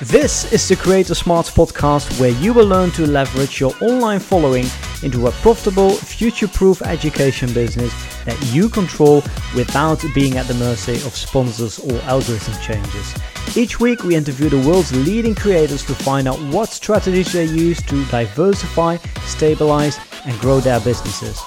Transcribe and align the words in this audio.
This 0.00 0.52
is 0.52 0.68
the 0.68 0.76
Creator 0.76 1.16
Smarts 1.16 1.50
podcast 1.50 2.20
where 2.20 2.30
you 2.30 2.54
will 2.54 2.68
learn 2.68 2.92
to 2.92 3.04
leverage 3.04 3.58
your 3.58 3.74
online 3.80 4.20
following 4.20 4.64
into 5.02 5.26
a 5.26 5.32
profitable, 5.32 5.90
future 5.90 6.46
proof 6.46 6.82
education 6.82 7.52
business 7.52 7.92
that 8.24 8.40
you 8.54 8.68
control 8.68 9.24
without 9.56 10.00
being 10.14 10.36
at 10.36 10.46
the 10.46 10.54
mercy 10.54 10.94
of 11.04 11.16
sponsors 11.16 11.80
or 11.80 12.00
algorithm 12.02 12.54
changes. 12.62 13.12
Each 13.56 13.80
week, 13.80 14.04
we 14.04 14.14
interview 14.14 14.48
the 14.48 14.68
world's 14.68 14.94
leading 15.04 15.34
creators 15.34 15.84
to 15.86 15.96
find 15.96 16.28
out 16.28 16.40
what 16.54 16.68
strategies 16.68 17.32
they 17.32 17.46
use 17.46 17.82
to 17.82 18.04
diversify, 18.04 18.98
stabilize, 19.24 19.98
and 20.24 20.38
grow 20.38 20.60
their 20.60 20.78
businesses. 20.78 21.40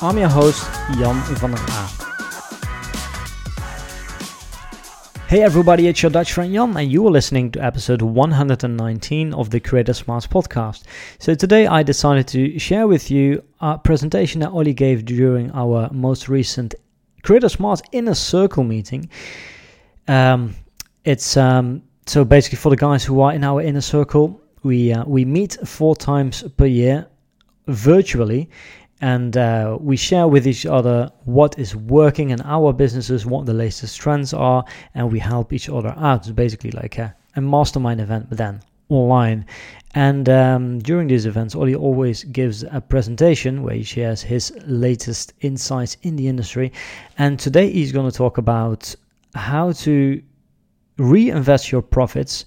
I'm 0.00 0.16
your 0.16 0.30
host, 0.30 0.64
Jan 0.98 1.22
van 1.34 1.50
der 1.50 1.60
Aa. 1.68 2.07
Hey 5.28 5.42
everybody, 5.42 5.86
it's 5.88 6.02
your 6.02 6.10
Dutch 6.10 6.32
friend 6.32 6.54
Jan, 6.54 6.74
and 6.74 6.90
you 6.90 7.06
are 7.06 7.10
listening 7.10 7.50
to 7.50 7.62
episode 7.62 8.00
119 8.00 9.34
of 9.34 9.50
the 9.50 9.60
Creator 9.60 9.92
Smarts 9.92 10.26
podcast. 10.26 10.84
So 11.18 11.34
today 11.34 11.66
I 11.66 11.82
decided 11.82 12.26
to 12.28 12.58
share 12.58 12.88
with 12.88 13.10
you 13.10 13.44
a 13.60 13.76
presentation 13.76 14.40
that 14.40 14.48
Olly 14.48 14.72
gave 14.72 15.04
during 15.04 15.50
our 15.50 15.90
most 15.92 16.30
recent 16.30 16.74
Creator 17.24 17.50
Smarts 17.50 17.82
Inner 17.92 18.14
Circle 18.14 18.64
meeting. 18.64 19.10
Um, 20.08 20.54
it's 21.04 21.36
um, 21.36 21.82
so 22.06 22.24
basically 22.24 22.56
for 22.56 22.70
the 22.70 22.78
guys 22.78 23.04
who 23.04 23.20
are 23.20 23.34
in 23.34 23.44
our 23.44 23.60
inner 23.60 23.82
circle, 23.82 24.40
we 24.62 24.94
uh, 24.94 25.04
we 25.04 25.26
meet 25.26 25.58
four 25.62 25.94
times 25.94 26.42
per 26.56 26.64
year 26.64 27.06
virtually 27.66 28.48
and 29.00 29.36
uh, 29.36 29.78
we 29.80 29.96
share 29.96 30.26
with 30.26 30.46
each 30.46 30.66
other 30.66 31.10
what 31.24 31.58
is 31.58 31.76
working 31.76 32.30
in 32.30 32.40
our 32.42 32.72
businesses, 32.72 33.24
what 33.24 33.46
the 33.46 33.54
latest 33.54 33.98
trends 34.00 34.34
are, 34.34 34.64
and 34.94 35.12
we 35.12 35.18
help 35.18 35.52
each 35.52 35.68
other 35.68 35.94
out. 35.96 36.20
It's 36.20 36.30
basically 36.30 36.72
like 36.72 36.98
a, 36.98 37.14
a 37.36 37.40
mastermind 37.40 38.00
event, 38.00 38.28
but 38.28 38.38
then 38.38 38.60
online. 38.88 39.46
And 39.94 40.28
um, 40.28 40.78
during 40.80 41.08
these 41.08 41.26
events, 41.26 41.54
Olly 41.54 41.74
always 41.74 42.24
gives 42.24 42.62
a 42.62 42.80
presentation 42.80 43.62
where 43.62 43.74
he 43.74 43.82
shares 43.82 44.22
his 44.22 44.52
latest 44.66 45.32
insights 45.40 45.96
in 46.02 46.16
the 46.16 46.28
industry. 46.28 46.72
And 47.18 47.38
today 47.38 47.70
he's 47.70 47.92
going 47.92 48.10
to 48.10 48.16
talk 48.16 48.38
about 48.38 48.94
how 49.34 49.72
to 49.72 50.22
reinvest 50.98 51.70
your 51.70 51.82
profits 51.82 52.44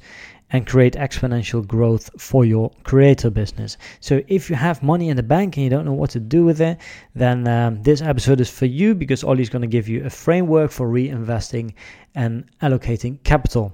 and 0.54 0.68
create 0.68 0.94
exponential 0.94 1.66
growth 1.66 2.10
for 2.22 2.44
your 2.46 2.72
creator 2.84 3.30
business. 3.30 3.78
So, 4.00 4.22
if 4.28 4.50
you 4.50 4.56
have 4.56 4.84
money 4.84 5.10
in 5.10 5.18
the 5.18 5.24
bank 5.24 5.58
and 5.58 5.64
you 5.64 5.70
don't 5.70 5.86
know 5.86 5.94
what 5.94 6.10
to 6.12 6.20
do 6.20 6.44
with 6.44 6.62
it, 6.62 6.78
then 7.16 7.48
um, 7.48 7.82
this 7.84 8.02
episode 8.02 8.42
is 8.42 8.50
for 8.50 8.66
you 8.66 8.94
because 8.94 9.24
Olly's 9.24 9.50
going 9.50 9.62
to 9.62 9.68
give 9.68 9.88
you 9.88 10.06
a 10.06 10.10
framework 10.10 10.72
for 10.72 10.88
reinvesting 10.88 11.74
and 12.16 12.50
allocating 12.62 13.24
capital. 13.24 13.74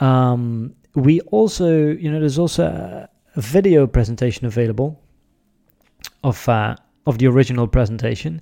Um, 0.00 0.74
we 0.94 1.20
also, 1.20 1.88
you 1.88 2.10
know, 2.10 2.20
there's 2.20 2.38
also 2.38 2.64
a, 2.64 3.08
video 3.36 3.84
presentation 3.84 4.46
available 4.46 5.02
of 6.22 6.48
uh, 6.48 6.76
of 7.04 7.18
the 7.18 7.26
original 7.26 7.66
presentation. 7.66 8.40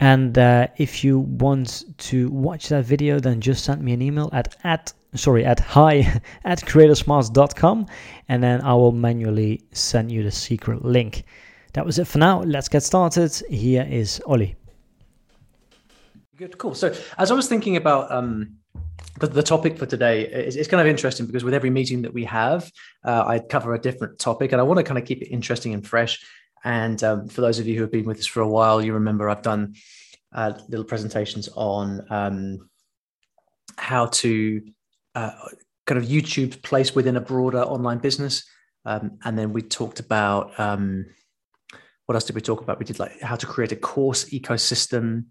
And 0.00 0.38
uh, 0.38 0.68
if 0.78 1.04
you 1.04 1.20
want 1.20 1.84
to 1.98 2.30
watch 2.30 2.70
that 2.70 2.86
video, 2.86 3.20
then 3.20 3.40
just 3.40 3.64
send 3.64 3.82
me 3.82 3.92
an 3.92 4.00
email 4.00 4.30
at 4.32 4.56
at 4.64 4.92
sorry 5.14 5.44
at 5.44 5.60
hi 5.60 6.20
at 6.44 6.60
creatorsmarts.com 6.60 7.86
and 8.28 8.42
then 8.42 8.60
I 8.62 8.74
will 8.74 8.92
manually 8.92 9.62
send 9.72 10.10
you 10.10 10.22
the 10.22 10.30
secret 10.30 10.84
link. 10.84 11.24
That 11.74 11.84
was 11.84 11.98
it 11.98 12.06
for 12.06 12.18
now. 12.18 12.42
Let's 12.42 12.68
get 12.68 12.82
started. 12.82 13.32
Here 13.50 13.86
is 13.88 14.22
Olly. 14.26 14.56
Good, 16.36 16.56
cool. 16.58 16.74
So 16.74 16.94
as 17.18 17.30
I 17.30 17.34
was 17.34 17.48
thinking 17.48 17.76
about 17.76 18.10
um, 18.10 18.56
the, 19.18 19.26
the 19.26 19.42
topic 19.42 19.78
for 19.78 19.84
today, 19.86 20.26
it's, 20.26 20.56
it's, 20.56 20.68
kind 20.68 20.80
of 20.80 20.86
interesting 20.86 21.26
because 21.26 21.44
with 21.44 21.52
every 21.52 21.68
meeting 21.68 22.02
that 22.02 22.14
we 22.14 22.24
have, 22.24 22.72
uh, 23.04 23.24
I 23.26 23.38
cover 23.40 23.74
a 23.74 23.78
different 23.78 24.18
topic, 24.18 24.52
and 24.52 24.60
I 24.60 24.64
want 24.64 24.78
to 24.78 24.82
kind 24.82 24.98
of 24.98 25.04
keep 25.04 25.20
it 25.20 25.28
interesting 25.28 25.74
and 25.74 25.86
fresh. 25.86 26.18
And 26.64 27.02
um, 27.02 27.28
for 27.28 27.40
those 27.40 27.58
of 27.58 27.66
you 27.66 27.76
who 27.76 27.82
have 27.82 27.92
been 27.92 28.04
with 28.04 28.18
us 28.18 28.26
for 28.26 28.40
a 28.40 28.48
while, 28.48 28.82
you 28.82 28.92
remember 28.94 29.28
I've 29.28 29.42
done 29.42 29.74
uh, 30.34 30.52
little 30.68 30.84
presentations 30.84 31.48
on 31.54 32.06
um, 32.10 32.70
how 33.76 34.06
to 34.06 34.62
uh, 35.14 35.32
kind 35.86 35.98
of 35.98 36.08
YouTube 36.08 36.62
place 36.62 36.94
within 36.94 37.16
a 37.16 37.20
broader 37.20 37.62
online 37.62 37.98
business. 37.98 38.44
Um, 38.84 39.18
and 39.24 39.38
then 39.38 39.52
we 39.52 39.62
talked 39.62 40.00
about 40.00 40.58
um, 40.58 41.06
what 42.06 42.14
else 42.14 42.24
did 42.24 42.34
we 42.34 42.40
talk 42.40 42.60
about? 42.60 42.78
We 42.78 42.84
did 42.84 42.98
like 42.98 43.20
how 43.20 43.36
to 43.36 43.46
create 43.46 43.72
a 43.72 43.76
course 43.76 44.24
ecosystem. 44.30 45.26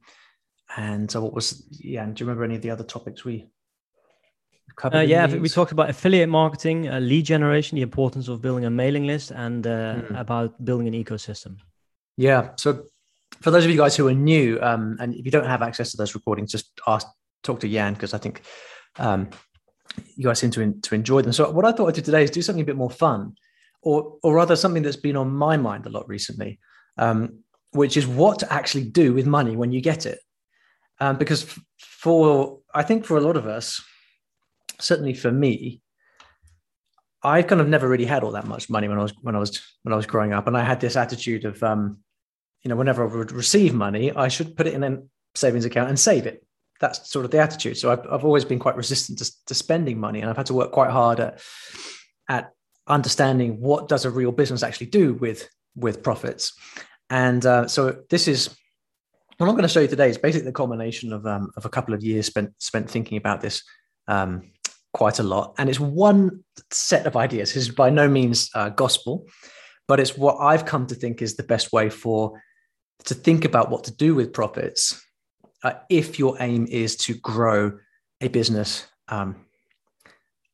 And 0.77 1.09
so, 1.09 1.21
what 1.21 1.33
was, 1.33 1.67
yeah, 1.71 2.03
and 2.03 2.15
do 2.15 2.21
you 2.21 2.27
remember 2.27 2.43
any 2.43 2.55
of 2.55 2.61
the 2.61 2.69
other 2.69 2.83
topics 2.83 3.25
we 3.25 3.49
covered? 4.79 4.97
Uh, 4.97 5.01
yeah, 5.01 5.27
we 5.27 5.49
talked 5.49 5.71
about 5.71 5.89
affiliate 5.89 6.29
marketing, 6.29 6.87
uh, 6.87 6.99
lead 6.99 7.25
generation, 7.25 7.75
the 7.75 7.81
importance 7.81 8.27
of 8.27 8.41
building 8.41 8.65
a 8.65 8.69
mailing 8.69 9.05
list, 9.05 9.31
and 9.31 9.67
uh, 9.67 9.95
mm. 9.95 10.19
about 10.19 10.63
building 10.65 10.87
an 10.87 10.93
ecosystem. 10.93 11.57
Yeah. 12.17 12.49
So, 12.55 12.85
for 13.41 13.51
those 13.51 13.65
of 13.65 13.71
you 13.71 13.77
guys 13.77 13.95
who 13.95 14.07
are 14.07 14.13
new, 14.13 14.59
um, 14.61 14.97
and 14.99 15.13
if 15.13 15.25
you 15.25 15.31
don't 15.31 15.45
have 15.45 15.61
access 15.61 15.91
to 15.91 15.97
those 15.97 16.15
recordings, 16.15 16.51
just 16.51 16.71
ask, 16.87 17.05
talk 17.43 17.59
to 17.59 17.69
Jan, 17.69 17.93
because 17.93 18.13
I 18.13 18.17
think 18.17 18.41
um, 18.97 19.29
you 20.15 20.23
guys 20.23 20.39
seem 20.39 20.51
to, 20.51 20.73
to 20.73 20.95
enjoy 20.95 21.21
them. 21.21 21.33
So 21.33 21.51
what 21.51 21.65
I 21.65 21.71
thought 21.71 21.87
I'd 21.87 21.95
do 21.95 22.01
today 22.01 22.23
is 22.23 22.31
do 22.31 22.41
something 22.41 22.63
a 22.63 22.65
bit 22.65 22.75
more 22.75 22.89
fun, 22.89 23.35
or 23.81 24.17
or 24.23 24.33
rather 24.33 24.55
something 24.55 24.83
that's 24.83 25.03
been 25.07 25.15
on 25.15 25.29
my 25.31 25.57
mind 25.57 25.85
a 25.85 25.89
lot 25.89 26.07
recently, 26.07 26.59
um, 26.97 27.43
which 27.71 27.97
is 27.97 28.07
what 28.07 28.39
to 28.39 28.51
actually 28.51 28.85
do 28.85 29.13
with 29.13 29.27
money 29.27 29.55
when 29.55 29.71
you 29.71 29.81
get 29.81 30.05
it. 30.05 30.19
Um, 30.99 31.17
because 31.17 31.43
for 31.77 32.59
I 32.73 32.83
think 32.83 33.05
for 33.05 33.17
a 33.17 33.21
lot 33.21 33.37
of 33.37 33.47
us, 33.47 33.81
certainly 34.79 35.13
for 35.13 35.31
me, 35.31 35.81
I 37.23 37.41
kind 37.41 37.61
of 37.61 37.67
never 37.67 37.87
really 37.87 38.05
had 38.05 38.23
all 38.23 38.31
that 38.31 38.47
much 38.47 38.69
money 38.69 38.87
when 38.87 38.97
I 38.97 39.01
was 39.01 39.13
when 39.21 39.35
I 39.35 39.39
was 39.39 39.61
when 39.83 39.93
I 39.93 39.97
was 39.97 40.05
growing 40.05 40.33
up, 40.33 40.47
and 40.47 40.57
I 40.57 40.63
had 40.63 40.79
this 40.79 40.95
attitude 40.95 41.45
of, 41.45 41.61
um, 41.63 41.97
you 42.63 42.69
know, 42.69 42.75
whenever 42.75 43.03
I 43.03 43.13
would 43.13 43.31
receive 43.31 43.73
money, 43.73 44.11
I 44.11 44.29
should 44.29 44.55
put 44.55 44.67
it 44.67 44.73
in 44.73 44.83
a 44.83 44.99
savings 45.35 45.65
account 45.65 45.89
and 45.89 45.99
save 45.99 46.25
it 46.25 46.43
that's 46.79 47.11
sort 47.11 47.25
of 47.25 47.31
the 47.31 47.39
attitude. 47.39 47.77
So 47.77 47.91
I've, 47.91 48.05
I've 48.09 48.25
always 48.25 48.45
been 48.45 48.59
quite 48.59 48.77
resistant 48.77 49.19
to, 49.19 49.31
to 49.47 49.53
spending 49.53 49.99
money, 49.99 50.21
and 50.21 50.29
I've 50.29 50.37
had 50.37 50.45
to 50.47 50.53
work 50.53 50.71
quite 50.71 50.91
hard 50.91 51.19
at 51.19 51.41
at 52.27 52.51
understanding 52.87 53.59
what 53.59 53.87
does 53.87 54.05
a 54.05 54.09
real 54.09 54.31
business 54.31 54.63
actually 54.63 54.87
do 54.87 55.13
with 55.13 55.47
with 55.75 56.03
profits. 56.03 56.53
And 57.09 57.45
uh, 57.45 57.67
so 57.67 58.03
this 58.09 58.27
is 58.27 58.49
what 59.37 59.47
I'm 59.47 59.55
going 59.55 59.63
to 59.63 59.69
show 59.69 59.79
you 59.79 59.87
today 59.87 60.09
is 60.09 60.17
basically 60.17 60.45
the 60.45 60.53
culmination 60.53 61.13
of 61.13 61.25
um, 61.25 61.51
of 61.57 61.65
a 61.65 61.69
couple 61.69 61.93
of 61.93 62.03
years 62.03 62.25
spent 62.25 62.53
spent 62.59 62.89
thinking 62.89 63.17
about 63.17 63.41
this 63.41 63.63
um, 64.07 64.51
quite 64.99 65.19
a 65.19 65.23
lot. 65.23 65.55
And 65.57 65.69
it's 65.69 65.79
one 65.79 66.43
set 66.71 67.07
of 67.07 67.15
ideas. 67.15 67.55
Is 67.55 67.69
by 67.69 67.89
no 67.89 68.09
means 68.09 68.49
uh, 68.53 68.67
gospel, 68.67 69.25
but 69.87 69.97
it's 70.01 70.17
what 70.17 70.35
I've 70.41 70.65
come 70.65 70.87
to 70.87 70.95
think 70.95 71.21
is 71.21 71.37
the 71.37 71.49
best 71.53 71.71
way 71.71 71.89
for 71.89 72.41
to 73.05 73.13
think 73.13 73.45
about 73.45 73.69
what 73.71 73.85
to 73.85 73.95
do 73.95 74.13
with 74.13 74.33
profits 74.33 75.01
uh, 75.63 75.75
if 75.89 76.19
your 76.19 76.35
aim 76.41 76.67
is 76.69 76.97
to 77.05 77.13
grow 77.13 77.79
a 78.19 78.27
business 78.27 78.87
um, 79.07 79.37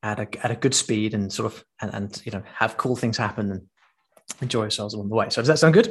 at 0.04 0.20
a 0.20 0.28
at 0.46 0.52
a 0.52 0.56
good 0.64 0.76
speed 0.76 1.16
and 1.16 1.34
sort 1.34 1.52
of 1.52 1.66
and, 1.82 1.92
and 1.96 2.22
you 2.24 2.32
know 2.32 2.44
have 2.54 2.78
cool 2.78 2.96
things 2.96 3.18
happen 3.18 3.50
and 3.52 3.62
enjoy 4.42 4.66
ourselves 4.66 4.94
along 4.94 5.10
the 5.10 5.16
way. 5.16 5.28
So 5.32 5.42
does 5.42 5.48
that 5.48 5.58
sound 5.58 5.74
good? 5.74 5.90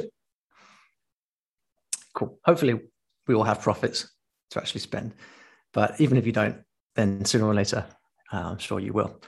Cool. 2.13 2.39
Hopefully, 2.45 2.75
we 3.27 3.35
will 3.35 3.49
have 3.51 3.61
profits 3.61 4.09
to 4.51 4.59
actually 4.59 4.79
spend. 4.79 5.13
But 5.73 5.99
even 5.99 6.17
if 6.17 6.25
you 6.25 6.31
don't, 6.31 6.63
then 6.95 7.25
sooner 7.25 7.45
or 7.45 7.53
later, 7.53 7.85
uh, 8.31 8.37
I'm 8.37 8.57
sure 8.57 8.79
you 8.79 8.93
will. 8.93 9.19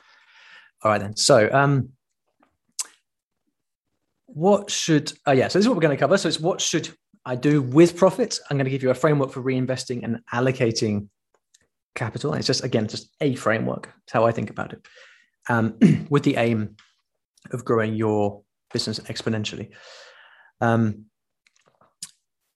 All 0.84 0.92
right 0.92 1.02
then. 1.02 1.16
So 1.16 1.50
um, 1.52 1.90
what 4.26 4.70
should? 4.70 5.14
Oh 5.26 5.32
yeah. 5.32 5.48
So 5.48 5.60
this 5.60 5.66
is 5.66 5.70
what 5.70 5.76
we're 5.76 5.82
going 5.82 5.98
to 5.98 6.00
cover. 6.00 6.18
So 6.18 6.28
it's 6.28 6.40
what 6.40 6.62
should 6.62 6.90
I 7.28 7.36
do 7.36 7.62
with 7.62 7.98
profits. 7.98 8.40
I'm 8.50 8.56
going 8.56 8.66
to 8.66 8.72
give 8.72 8.84
you 8.84 8.90
a 8.90 8.94
framework 8.94 9.32
for 9.32 9.42
reinvesting 9.42 10.04
and 10.04 10.22
allocating 10.34 11.10
capital. 11.94 12.32
And 12.32 12.40
it's 12.40 12.48
just, 12.48 12.64
again, 12.64 12.88
just 12.88 13.14
a 13.20 13.36
framework. 13.36 13.94
It's 14.04 14.14
how 14.14 14.26
I 14.26 14.32
think 14.32 14.50
about 14.50 14.72
it, 14.72 14.88
um, 15.50 15.78
with 16.10 16.24
the 16.24 16.38
aim 16.38 16.78
of 17.52 17.66
growing 17.66 17.96
your 17.96 18.44
business 18.72 19.00
exponentially. 19.00 19.72
Um, 20.62 21.08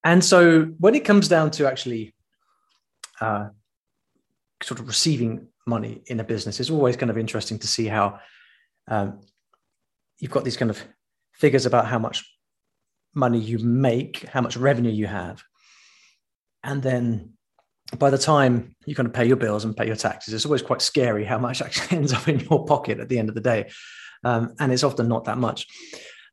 and 0.05 0.23
so 0.23 0.63
when 0.79 0.95
it 0.95 1.03
comes 1.03 1.27
down 1.27 1.51
to 1.51 1.67
actually 1.67 2.15
uh, 3.19 3.49
sort 4.63 4.79
of 4.79 4.87
receiving 4.87 5.47
money 5.65 6.03
in 6.07 6.19
a 6.19 6.23
business, 6.23 6.59
it's 6.59 6.69
always 6.69 6.97
kind 6.97 7.09
of 7.09 7.17
interesting 7.17 7.59
to 7.59 7.67
see 7.67 7.87
how 7.87 8.19
um, 8.87 9.21
you've 10.19 10.31
got 10.31 10.43
these 10.43 10.57
kind 10.57 10.71
of 10.71 10.81
figures 11.33 11.65
about 11.65 11.87
how 11.87 11.99
much 11.99 12.25
money 13.13 13.39
you 13.39 13.59
make, 13.59 14.27
how 14.29 14.41
much 14.41 14.55
revenue 14.57 14.91
you 14.91 15.07
have. 15.07 15.43
And 16.63 16.81
then 16.81 17.33
by 17.97 18.09
the 18.09 18.17
time 18.17 18.75
you 18.85 18.95
kind 18.95 19.07
of 19.07 19.13
pay 19.13 19.25
your 19.25 19.37
bills 19.37 19.65
and 19.65 19.75
pay 19.75 19.87
your 19.87 19.95
taxes, 19.95 20.33
it's 20.33 20.45
always 20.45 20.61
quite 20.61 20.81
scary 20.81 21.25
how 21.25 21.37
much 21.37 21.61
actually 21.65 21.97
ends 21.97 22.13
up 22.13 22.27
in 22.27 22.39
your 22.39 22.65
pocket 22.65 22.99
at 22.99 23.09
the 23.09 23.19
end 23.19 23.29
of 23.29 23.35
the 23.35 23.41
day. 23.41 23.69
Um, 24.23 24.53
and 24.59 24.71
it's 24.71 24.83
often 24.83 25.07
not 25.07 25.25
that 25.25 25.37
much. 25.37 25.67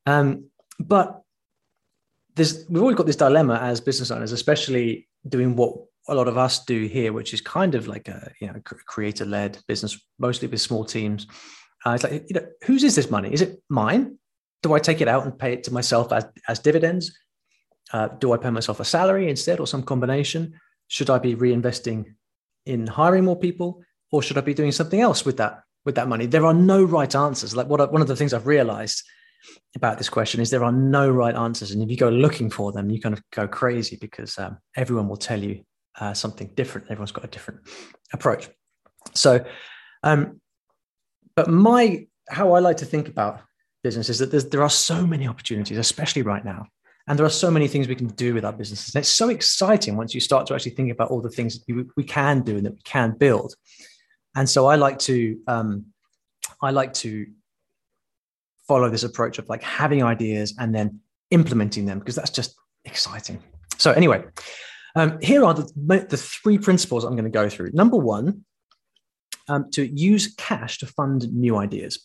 Um, 0.06 0.50
but 0.78 1.22
we've 2.36 2.82
always 2.82 2.96
got 2.96 3.06
this 3.06 3.16
dilemma 3.16 3.58
as 3.60 3.80
business 3.80 4.10
owners, 4.10 4.32
especially 4.32 5.08
doing 5.28 5.56
what 5.56 5.74
a 6.08 6.14
lot 6.14 6.28
of 6.28 6.38
us 6.38 6.64
do 6.64 6.86
here, 6.86 7.12
which 7.12 7.34
is 7.34 7.40
kind 7.40 7.74
of 7.74 7.86
like 7.86 8.08
a 8.08 8.32
you 8.40 8.46
know 8.46 8.60
creator 8.64 9.24
led 9.24 9.58
business, 9.68 10.00
mostly 10.18 10.48
with 10.48 10.60
small 10.60 10.84
teams. 10.84 11.26
Uh, 11.86 11.92
it's 11.92 12.04
like, 12.04 12.24
you 12.28 12.34
know, 12.34 12.46
whose 12.64 12.82
is 12.82 12.96
this 12.96 13.10
money? 13.10 13.32
Is 13.32 13.42
it 13.42 13.62
mine? 13.68 14.18
Do 14.62 14.72
I 14.74 14.78
take 14.78 15.00
it 15.00 15.08
out 15.08 15.24
and 15.24 15.38
pay 15.38 15.52
it 15.52 15.62
to 15.64 15.72
myself 15.72 16.12
as, 16.12 16.26
as 16.48 16.58
dividends? 16.58 17.16
Uh, 17.92 18.08
do 18.08 18.32
I 18.32 18.36
pay 18.36 18.50
myself 18.50 18.80
a 18.80 18.84
salary 18.84 19.30
instead 19.30 19.60
or 19.60 19.66
some 19.66 19.82
combination? 19.82 20.58
Should 20.88 21.10
I 21.10 21.18
be 21.18 21.36
reinvesting 21.36 22.14
in 22.66 22.86
hiring 22.86 23.24
more 23.24 23.38
people 23.38 23.82
or 24.10 24.22
should 24.22 24.38
I 24.38 24.42
be 24.42 24.54
doing 24.54 24.72
something 24.72 25.00
else 25.00 25.24
with 25.24 25.36
that 25.36 25.62
with 25.84 25.94
that 25.94 26.08
money? 26.08 26.26
There 26.26 26.46
are 26.46 26.54
no 26.54 26.82
right 26.82 27.14
answers. 27.14 27.54
Like 27.54 27.68
what 27.68 27.92
one 27.92 28.02
of 28.02 28.08
the 28.08 28.16
things 28.16 28.32
I've 28.32 28.46
realized 28.46 29.02
about 29.76 29.98
this 29.98 30.08
question 30.08 30.40
is 30.40 30.50
there 30.50 30.64
are 30.64 30.72
no 30.72 31.08
right 31.08 31.34
answers, 31.34 31.70
and 31.70 31.82
if 31.82 31.90
you 31.90 31.96
go 31.96 32.08
looking 32.08 32.50
for 32.50 32.72
them, 32.72 32.90
you 32.90 33.00
kind 33.00 33.16
of 33.16 33.22
go 33.30 33.46
crazy 33.46 33.96
because 34.00 34.36
um, 34.38 34.58
everyone 34.76 35.08
will 35.08 35.16
tell 35.16 35.42
you 35.42 35.62
uh, 36.00 36.14
something 36.14 36.50
different. 36.54 36.86
Everyone's 36.90 37.12
got 37.12 37.24
a 37.24 37.28
different 37.28 37.60
approach. 38.12 38.48
So, 39.14 39.44
um, 40.02 40.40
but 41.34 41.48
my 41.48 42.06
how 42.28 42.52
I 42.52 42.60
like 42.60 42.78
to 42.78 42.84
think 42.84 43.08
about 43.08 43.40
business 43.82 44.08
is 44.08 44.18
that 44.18 44.50
there 44.50 44.62
are 44.62 44.70
so 44.70 45.06
many 45.06 45.26
opportunities, 45.26 45.78
especially 45.78 46.22
right 46.22 46.44
now. 46.44 46.66
And 47.06 47.18
there 47.18 47.24
are 47.24 47.30
so 47.30 47.50
many 47.50 47.68
things 47.68 47.88
we 47.88 47.94
can 47.94 48.08
do 48.08 48.34
with 48.34 48.44
our 48.44 48.52
businesses. 48.52 48.94
And 48.94 49.00
it's 49.00 49.08
so 49.08 49.30
exciting 49.30 49.96
once 49.96 50.14
you 50.14 50.20
start 50.20 50.46
to 50.48 50.54
actually 50.54 50.72
think 50.72 50.92
about 50.92 51.10
all 51.10 51.22
the 51.22 51.30
things 51.30 51.58
that 51.58 51.90
we 51.96 52.04
can 52.04 52.42
do 52.42 52.58
and 52.58 52.66
that 52.66 52.74
we 52.74 52.82
can 52.84 53.12
build. 53.12 53.54
And 54.36 54.48
so 54.48 54.66
I 54.66 54.76
like 54.76 54.98
to 55.00 55.38
um, 55.46 55.86
I 56.60 56.70
like 56.70 56.92
to 56.94 57.26
follow 58.66 58.90
this 58.90 59.04
approach 59.04 59.38
of 59.38 59.48
like 59.48 59.62
having 59.62 60.02
ideas 60.02 60.54
and 60.58 60.74
then 60.74 61.00
implementing 61.30 61.86
them 61.86 61.98
because 61.98 62.14
that's 62.14 62.30
just 62.30 62.54
exciting. 62.84 63.42
So 63.78 63.92
anyway, 63.92 64.24
um, 64.98 65.18
here 65.20 65.44
are 65.44 65.54
the, 65.54 66.06
the 66.08 66.16
three 66.16 66.58
principles 66.58 67.04
I'm 67.04 67.12
going 67.12 67.24
to 67.24 67.30
go 67.30 67.48
through. 67.48 67.70
Number 67.72 67.96
one, 67.96 68.44
um, 69.48 69.70
to 69.72 69.86
use 69.86 70.34
cash 70.36 70.78
to 70.78 70.86
fund 70.86 71.32
new 71.32 71.56
ideas. 71.56 72.04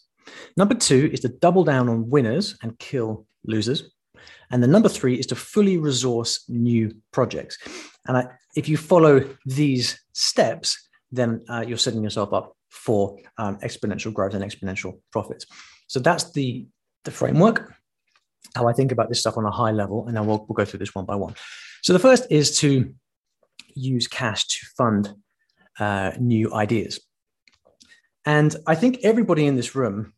Number 0.55 0.75
two 0.75 1.09
is 1.11 1.19
to 1.21 1.29
double 1.29 1.63
down 1.63 1.89
on 1.89 2.09
winners 2.09 2.57
and 2.61 2.77
kill 2.79 3.25
losers. 3.45 3.91
And 4.51 4.61
the 4.61 4.67
number 4.67 4.89
three 4.89 5.15
is 5.15 5.25
to 5.27 5.35
fully 5.35 5.77
resource 5.77 6.45
new 6.47 6.95
projects. 7.11 7.57
And 8.07 8.17
I, 8.17 8.27
if 8.55 8.69
you 8.69 8.77
follow 8.77 9.27
these 9.45 9.99
steps, 10.13 10.89
then 11.11 11.43
uh, 11.49 11.63
you're 11.67 11.77
setting 11.77 12.03
yourself 12.03 12.33
up 12.33 12.55
for 12.69 13.17
um, 13.37 13.57
exponential 13.57 14.13
growth 14.13 14.33
and 14.33 14.43
exponential 14.43 14.99
profits. 15.11 15.45
So 15.87 15.99
that's 15.99 16.31
the, 16.31 16.65
the 17.03 17.11
framework, 17.11 17.73
how 18.55 18.67
I 18.67 18.73
think 18.73 18.91
about 18.91 19.09
this 19.09 19.19
stuff 19.19 19.37
on 19.37 19.45
a 19.45 19.51
high 19.51 19.71
level. 19.71 20.07
And 20.07 20.15
then 20.15 20.25
we'll, 20.25 20.45
we'll 20.47 20.55
go 20.55 20.65
through 20.65 20.79
this 20.79 20.95
one 20.95 21.05
by 21.05 21.15
one. 21.15 21.35
So 21.83 21.91
the 21.91 21.99
first 21.99 22.27
is 22.29 22.57
to 22.59 22.93
use 23.75 24.07
cash 24.07 24.47
to 24.47 24.65
fund 24.77 25.13
uh, 25.79 26.11
new 26.17 26.53
ideas. 26.53 26.99
And 28.25 28.55
I 28.65 28.75
think 28.75 28.99
everybody 29.03 29.45
in 29.45 29.57
this 29.57 29.75
room, 29.75 30.13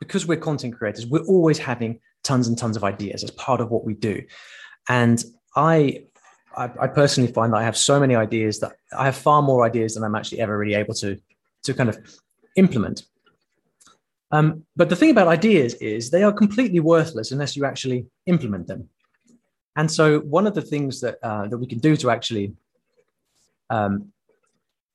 because 0.00 0.26
we're 0.26 0.36
content 0.36 0.76
creators, 0.76 1.06
we're 1.06 1.24
always 1.26 1.58
having 1.58 2.00
tons 2.24 2.48
and 2.48 2.58
tons 2.58 2.76
of 2.76 2.82
ideas 2.82 3.22
as 3.22 3.30
part 3.30 3.60
of 3.60 3.70
what 3.70 3.84
we 3.84 3.94
do. 3.94 4.20
And 4.88 5.22
I, 5.54 6.06
I, 6.56 6.64
I 6.80 6.86
personally 6.88 7.32
find 7.32 7.52
that 7.52 7.58
I 7.58 7.64
have 7.64 7.76
so 7.76 8.00
many 8.00 8.16
ideas 8.16 8.58
that 8.58 8.72
I 8.98 9.04
have 9.04 9.16
far 9.16 9.42
more 9.42 9.64
ideas 9.64 9.94
than 9.94 10.02
I'm 10.02 10.16
actually 10.16 10.40
ever 10.40 10.58
really 10.58 10.74
able 10.74 10.94
to, 10.94 11.16
to 11.62 11.72
kind 11.72 11.88
of 11.88 11.98
implement. 12.56 13.04
Um, 14.32 14.64
but 14.74 14.88
the 14.88 14.96
thing 14.96 15.10
about 15.10 15.28
ideas 15.28 15.74
is 15.74 16.10
they 16.10 16.24
are 16.24 16.32
completely 16.32 16.80
worthless 16.80 17.30
unless 17.30 17.56
you 17.56 17.64
actually 17.64 18.06
implement 18.26 18.66
them. 18.66 18.88
And 19.76 19.90
so 19.90 20.20
one 20.20 20.46
of 20.46 20.54
the 20.54 20.62
things 20.62 21.00
that 21.00 21.18
uh, 21.22 21.46
that 21.48 21.58
we 21.58 21.66
can 21.66 21.78
do 21.78 21.96
to 21.96 22.10
actually 22.10 22.52
um, 23.70 24.12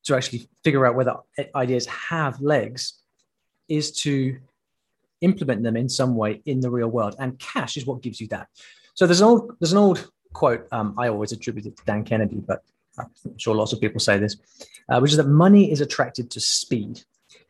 to 0.04 0.16
actually 0.16 0.48
figure 0.64 0.86
out 0.86 0.96
whether 0.96 1.16
ideas 1.56 1.86
have 1.88 2.40
legs 2.42 2.94
is 3.68 3.92
to 3.92 4.38
implement 5.22 5.64
them 5.64 5.76
in 5.76 5.90
some 5.90 6.16
way 6.16 6.42
in 6.46 6.60
the 6.60 6.70
real 6.70 6.90
world. 6.90 7.16
And 7.20 7.40
cash 7.40 7.78
is 7.78 7.86
what 7.86 8.02
gives 8.02 8.20
you 8.22 8.28
that. 8.28 8.48
So 8.94 9.08
there's 9.08 9.22
an 9.22 9.28
old 9.28 9.56
there's 9.60 9.72
an 9.72 9.78
old 9.78 10.12
quote 10.34 10.68
um, 10.72 10.94
I 10.98 11.08
always 11.08 11.32
attribute 11.32 11.66
it 11.66 11.78
to 11.78 11.86
Dan 11.86 12.04
Kennedy, 12.04 12.44
but 12.46 12.62
I'm 12.98 13.10
sure 13.38 13.56
lots 13.56 13.74
of 13.74 13.82
people 13.82 14.00
say 14.00 14.18
this, 14.18 14.38
uh, 14.90 15.00
which 15.00 15.12
is 15.12 15.18
that 15.18 15.28
money 15.28 15.72
is 15.72 15.82
attracted 15.82 16.30
to 16.32 16.40
speed. 16.40 17.04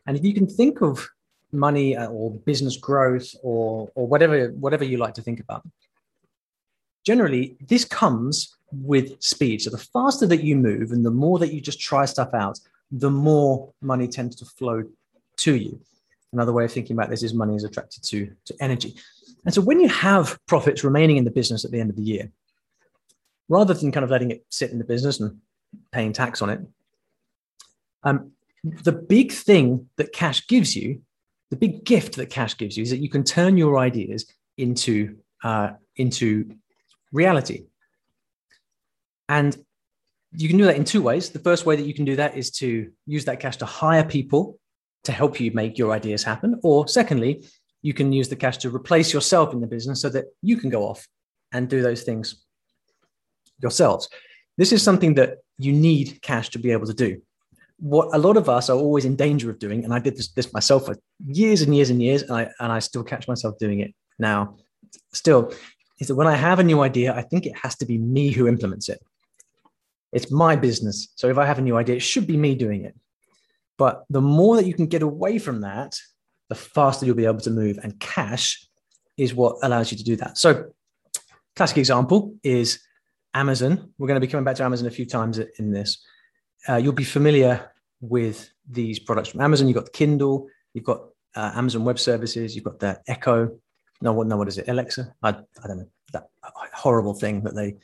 And 0.06 0.16
if 0.16 0.24
you 0.24 0.34
can 0.34 0.46
think 0.46 0.80
of 0.82 1.08
money 1.52 1.96
uh, 1.96 2.08
or 2.08 2.30
business 2.30 2.76
growth 2.76 3.34
or 3.42 3.90
or 3.94 4.06
whatever 4.06 4.48
whatever 4.50 4.84
you 4.84 4.96
like 4.96 5.14
to 5.14 5.22
think 5.22 5.40
about 5.40 5.62
generally 7.06 7.56
this 7.68 7.84
comes 7.84 8.56
with 8.72 9.22
speed. 9.22 9.62
So 9.62 9.70
the 9.70 9.78
faster 9.78 10.26
that 10.26 10.42
you 10.42 10.56
move 10.56 10.90
and 10.90 11.06
the 11.06 11.10
more 11.10 11.38
that 11.38 11.52
you 11.52 11.60
just 11.60 11.80
try 11.80 12.04
stuff 12.04 12.34
out 12.34 12.58
the 12.90 13.10
more 13.10 13.72
money 13.80 14.06
tends 14.06 14.36
to 14.36 14.44
flow 14.44 14.84
to 15.38 15.56
you. 15.56 15.80
Another 16.32 16.52
way 16.52 16.64
of 16.64 16.72
thinking 16.72 16.96
about 16.96 17.10
this 17.10 17.22
is 17.22 17.34
money 17.34 17.54
is 17.54 17.64
attracted 17.64 18.02
to 18.04 18.30
to 18.44 18.54
energy. 18.60 18.96
And 19.44 19.54
so 19.54 19.60
when 19.60 19.80
you 19.80 19.88
have 19.88 20.38
profits 20.46 20.82
remaining 20.82 21.16
in 21.16 21.24
the 21.24 21.30
business 21.30 21.64
at 21.64 21.70
the 21.70 21.80
end 21.80 21.90
of 21.90 21.96
the 21.96 22.02
year 22.02 22.30
rather 23.48 23.74
than 23.74 23.92
kind 23.92 24.02
of 24.02 24.10
letting 24.10 24.32
it 24.32 24.44
sit 24.50 24.72
in 24.72 24.78
the 24.78 24.84
business 24.84 25.20
and 25.20 25.38
paying 25.92 26.12
tax 26.12 26.42
on 26.42 26.50
it 26.50 26.60
um, 28.02 28.32
the 28.64 28.92
big 28.92 29.30
thing 29.30 29.88
that 29.96 30.12
cash 30.12 30.46
gives 30.48 30.74
you 30.74 31.00
the 31.50 31.56
big 31.56 31.84
gift 31.84 32.16
that 32.16 32.30
cash 32.30 32.56
gives 32.56 32.76
you 32.76 32.82
is 32.82 32.90
that 32.90 32.98
you 32.98 33.08
can 33.08 33.22
turn 33.22 33.56
your 33.56 33.78
ideas 33.78 34.26
into 34.56 35.16
uh, 35.44 35.70
into 35.96 36.56
reality. 37.16 37.64
And 39.28 39.56
you 40.32 40.48
can 40.48 40.58
do 40.58 40.66
that 40.66 40.76
in 40.76 40.84
two 40.84 41.02
ways. 41.02 41.30
The 41.30 41.46
first 41.48 41.66
way 41.66 41.74
that 41.76 41.86
you 41.86 41.94
can 41.94 42.04
do 42.04 42.16
that 42.16 42.36
is 42.36 42.50
to 42.62 42.90
use 43.06 43.24
that 43.24 43.40
cash 43.40 43.56
to 43.58 43.66
hire 43.66 44.04
people 44.04 44.58
to 45.04 45.12
help 45.12 45.40
you 45.40 45.50
make 45.52 45.78
your 45.78 45.92
ideas 45.92 46.22
happen. 46.22 46.60
Or 46.62 46.86
secondly 46.86 47.44
you 47.82 47.94
can 47.94 48.12
use 48.12 48.28
the 48.28 48.36
cash 48.36 48.58
to 48.58 48.74
replace 48.74 49.12
yourself 49.12 49.52
in 49.54 49.60
the 49.60 49.66
business 49.66 50.00
so 50.02 50.08
that 50.10 50.24
you 50.42 50.56
can 50.56 50.70
go 50.70 50.82
off 50.82 51.06
and 51.52 51.68
do 51.68 51.82
those 51.82 52.02
things 52.02 52.44
yourselves. 53.62 54.08
This 54.58 54.72
is 54.72 54.82
something 54.82 55.14
that 55.14 55.38
you 55.58 55.72
need 55.72 56.20
cash 56.22 56.50
to 56.50 56.58
be 56.58 56.72
able 56.72 56.86
to 56.86 56.94
do. 56.94 57.22
What 57.78 58.08
a 58.14 58.18
lot 58.18 58.36
of 58.36 58.48
us 58.48 58.70
are 58.70 58.76
always 58.76 59.04
in 59.04 59.16
danger 59.16 59.50
of 59.50 59.58
doing, 59.58 59.84
and 59.84 59.92
I 59.92 59.98
did 59.98 60.16
this, 60.16 60.32
this 60.32 60.52
myself 60.52 60.86
for 60.86 60.96
years 61.26 61.62
and 61.62 61.74
years 61.76 61.90
and 61.90 62.02
years, 62.02 62.22
and 62.22 62.32
I, 62.32 62.50
and 62.58 62.72
I 62.72 62.78
still 62.80 63.04
catch 63.04 63.28
myself 63.28 63.58
doing 63.58 63.80
it 63.80 63.94
now, 64.18 64.56
still, 65.12 65.52
is 65.98 66.08
that 66.08 66.14
when 66.14 66.26
I 66.26 66.36
have 66.36 66.58
a 66.58 66.64
new 66.64 66.82
idea, 66.82 67.14
I 67.14 67.22
think 67.22 67.46
it 67.46 67.56
has 67.56 67.76
to 67.76 67.86
be 67.86 67.98
me 67.98 68.30
who 68.30 68.46
implements 68.46 68.88
it. 68.88 69.00
It's 70.12 70.30
my 70.30 70.56
business. 70.56 71.08
So 71.16 71.28
if 71.28 71.38
I 71.38 71.46
have 71.46 71.58
a 71.58 71.62
new 71.62 71.76
idea, 71.76 71.96
it 71.96 72.00
should 72.00 72.26
be 72.26 72.36
me 72.36 72.54
doing 72.54 72.84
it. 72.84 72.94
But 73.78 74.04
the 74.08 74.22
more 74.22 74.56
that 74.56 74.66
you 74.66 74.74
can 74.74 74.86
get 74.86 75.02
away 75.02 75.38
from 75.38 75.60
that, 75.62 75.98
the 76.48 76.54
faster 76.54 77.04
you'll 77.04 77.16
be 77.16 77.26
able 77.26 77.40
to 77.40 77.50
move. 77.50 77.78
And 77.82 77.98
cash 78.00 78.66
is 79.16 79.34
what 79.34 79.56
allows 79.62 79.90
you 79.90 79.98
to 79.98 80.04
do 80.04 80.16
that. 80.16 80.38
So, 80.38 80.70
classic 81.56 81.78
example 81.78 82.34
is 82.42 82.80
Amazon. 83.34 83.92
We're 83.98 84.08
going 84.08 84.20
to 84.20 84.26
be 84.26 84.30
coming 84.30 84.44
back 84.44 84.56
to 84.56 84.64
Amazon 84.64 84.86
a 84.86 84.90
few 84.90 85.06
times 85.06 85.38
in 85.38 85.72
this 85.72 85.98
uh, 86.68 86.76
you'll 86.76 86.92
be 86.92 87.04
familiar 87.04 87.70
with 88.00 88.50
these 88.68 88.98
products 88.98 89.30
from 89.30 89.40
Amazon. 89.40 89.68
You've 89.68 89.76
got 89.76 89.86
the 89.86 89.90
Kindle, 89.90 90.48
you've 90.74 90.84
got 90.84 91.00
uh, 91.34 91.52
Amazon 91.54 91.84
Web 91.84 91.98
Services, 91.98 92.54
you've 92.54 92.64
got 92.64 92.78
the 92.78 93.00
Echo. 93.06 93.58
No, 94.00 94.12
what, 94.12 94.26
no, 94.26 94.36
what 94.36 94.48
is 94.48 94.58
it? 94.58 94.68
Alexa? 94.68 95.14
I, 95.22 95.30
I 95.30 95.66
don't 95.66 95.78
know 95.78 95.88
that 96.12 96.28
horrible 96.74 97.14
thing 97.14 97.42
that 97.42 97.54
they 97.54 97.76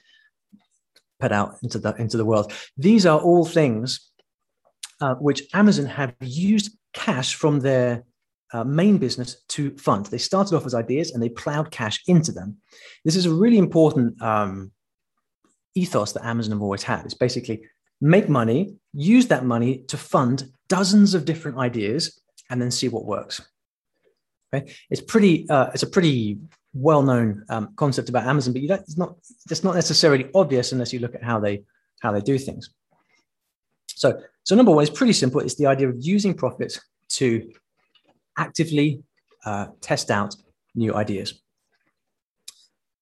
put 1.21 1.33
out 1.33 1.57
into 1.63 1.79
the 1.79 1.95
into 1.97 2.17
the 2.17 2.25
world. 2.25 2.53
These 2.77 3.07
are 3.07 3.21
all 3.21 3.45
things 3.45 4.11
uh, 5.01 5.15
which 5.15 5.43
Amazon 5.55 5.87
have 5.87 6.15
used 6.21 6.77
cash 6.93 7.35
from 7.35 7.61
their 7.61 8.05
uh, 8.53 8.65
main 8.65 8.99
business 8.99 9.43
to 9.49 9.77
fund. 9.77 10.07
They 10.07 10.19
started 10.19 10.55
off 10.55 10.67
as 10.67 10.75
ideas 10.75 11.13
and 11.13 11.23
they 11.23 11.29
plowed 11.29 11.71
cash 11.71 12.03
into 12.07 12.33
them. 12.33 12.59
This 13.05 13.17
is 13.17 13.27
a 13.27 13.35
really 13.35 13.59
important 13.59 14.21
um, 14.23 14.73
ethos 15.75 16.13
that 16.13 16.25
Amazon 16.25 16.53
have 16.53 16.63
always 16.63 16.83
had. 16.83 17.05
It's 17.05 17.15
basically 17.15 17.63
make 18.01 18.29
money, 18.29 18.77
use 18.93 19.27
that 19.29 19.45
money 19.45 19.85
to 19.89 19.97
fund 19.97 20.45
dozens 20.69 21.15
of 21.15 21.25
different 21.25 21.59
ideas, 21.59 22.21
and 22.51 22.61
then 22.61 22.71
see 22.71 22.89
what 22.89 23.07
works. 23.07 23.41
Okay, 24.55 24.73
it's 24.91 25.01
pretty. 25.01 25.49
Uh, 25.49 25.71
it's 25.73 25.83
a 25.83 25.87
pretty 25.87 26.39
well-known 26.75 27.45
um, 27.49 27.73
concept 27.77 28.09
about 28.09 28.27
Amazon, 28.27 28.53
but 28.53 28.63
you 28.63 28.69
don't. 28.69 28.81
It's 28.83 28.99
not. 28.99 29.17
It's 29.51 29.65
not 29.65 29.75
necessarily 29.75 30.29
obvious 30.35 30.73
unless 30.73 30.93
you 30.93 30.99
look 30.99 31.15
at 31.15 31.23
how 31.23 31.41
they 31.41 31.63
how 32.01 32.13
they 32.13 32.21
do 32.21 32.39
things. 32.39 32.71
So, 33.89 34.21
so 34.43 34.57
number 34.57 34.73
one 34.73 34.83
is 34.83 34.91
pretty 34.91 35.13
simple. 35.13 35.41
It's 35.41 35.55
the 35.55 35.67
idea 35.67 35.89
of 35.89 35.97
using 35.99 36.35
profits 36.35 36.81
to 37.11 37.53
actively 38.37 39.03
uh, 39.45 39.67
test 39.81 40.11
out 40.11 40.35
new 40.75 40.95
ideas. 40.95 41.41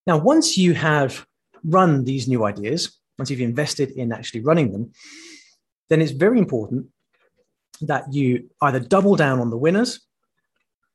Now, 0.07 0.19
once 0.19 0.59
you 0.59 0.75
have 0.75 1.27
run 1.65 2.05
these 2.05 2.29
new 2.29 2.45
ideas, 2.45 2.99
once 3.19 3.31
you've 3.31 3.41
invested 3.41 3.91
in 3.93 4.13
actually 4.13 4.41
running 4.41 4.73
them, 4.73 4.93
then 5.89 6.01
it's 6.03 6.13
very 6.13 6.39
important 6.39 6.87
that 7.81 8.13
you 8.13 8.51
either 8.61 8.81
double 8.81 9.17
down 9.17 9.41
on 9.41 9.51
the 9.51 9.57
winners. 9.57 10.01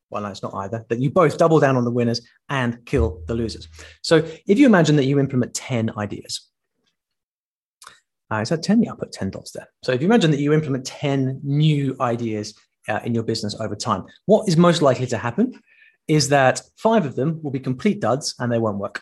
Well, 0.09 0.24
no, 0.24 0.29
it's 0.29 0.43
not 0.43 0.53
either, 0.53 0.85
that 0.89 1.00
you 1.00 1.09
both 1.09 1.38
double 1.38 1.59
down 1.59 1.77
on 1.77 1.83
the 1.83 1.91
winners 1.91 2.21
and 2.50 2.85
kill 2.85 3.21
the 3.27 3.33
losers. 3.33 3.67
So 4.01 4.17
if 4.47 4.59
you 4.59 4.65
imagine 4.65 4.95
that 4.97 5.05
you 5.05 5.19
implement 5.19 5.53
10 5.53 5.91
ideas, 5.97 6.50
uh, 8.31 8.38
is 8.38 8.50
that 8.50 8.63
10? 8.63 8.83
Yeah, 8.83 8.91
I'll 8.91 8.97
put 8.97 9.12
10 9.12 9.31
dots 9.31 9.51
there. 9.51 9.67
So 9.83 9.91
if 9.91 10.01
you 10.01 10.05
imagine 10.05 10.31
that 10.31 10.39
you 10.39 10.53
implement 10.53 10.85
10 10.85 11.41
new 11.43 11.95
ideas 12.00 12.53
uh, 12.88 13.00
in 13.03 13.13
your 13.13 13.24
business 13.24 13.55
over 13.59 13.75
time. 13.75 14.05
What 14.25 14.47
is 14.47 14.57
most 14.57 14.81
likely 14.81 15.07
to 15.07 15.17
happen 15.17 15.59
is 16.07 16.29
that 16.29 16.62
five 16.77 17.05
of 17.05 17.15
them 17.15 17.41
will 17.41 17.51
be 17.51 17.59
complete 17.59 18.00
duds 18.00 18.35
and 18.39 18.51
they 18.51 18.59
won't 18.59 18.77
work. 18.77 19.01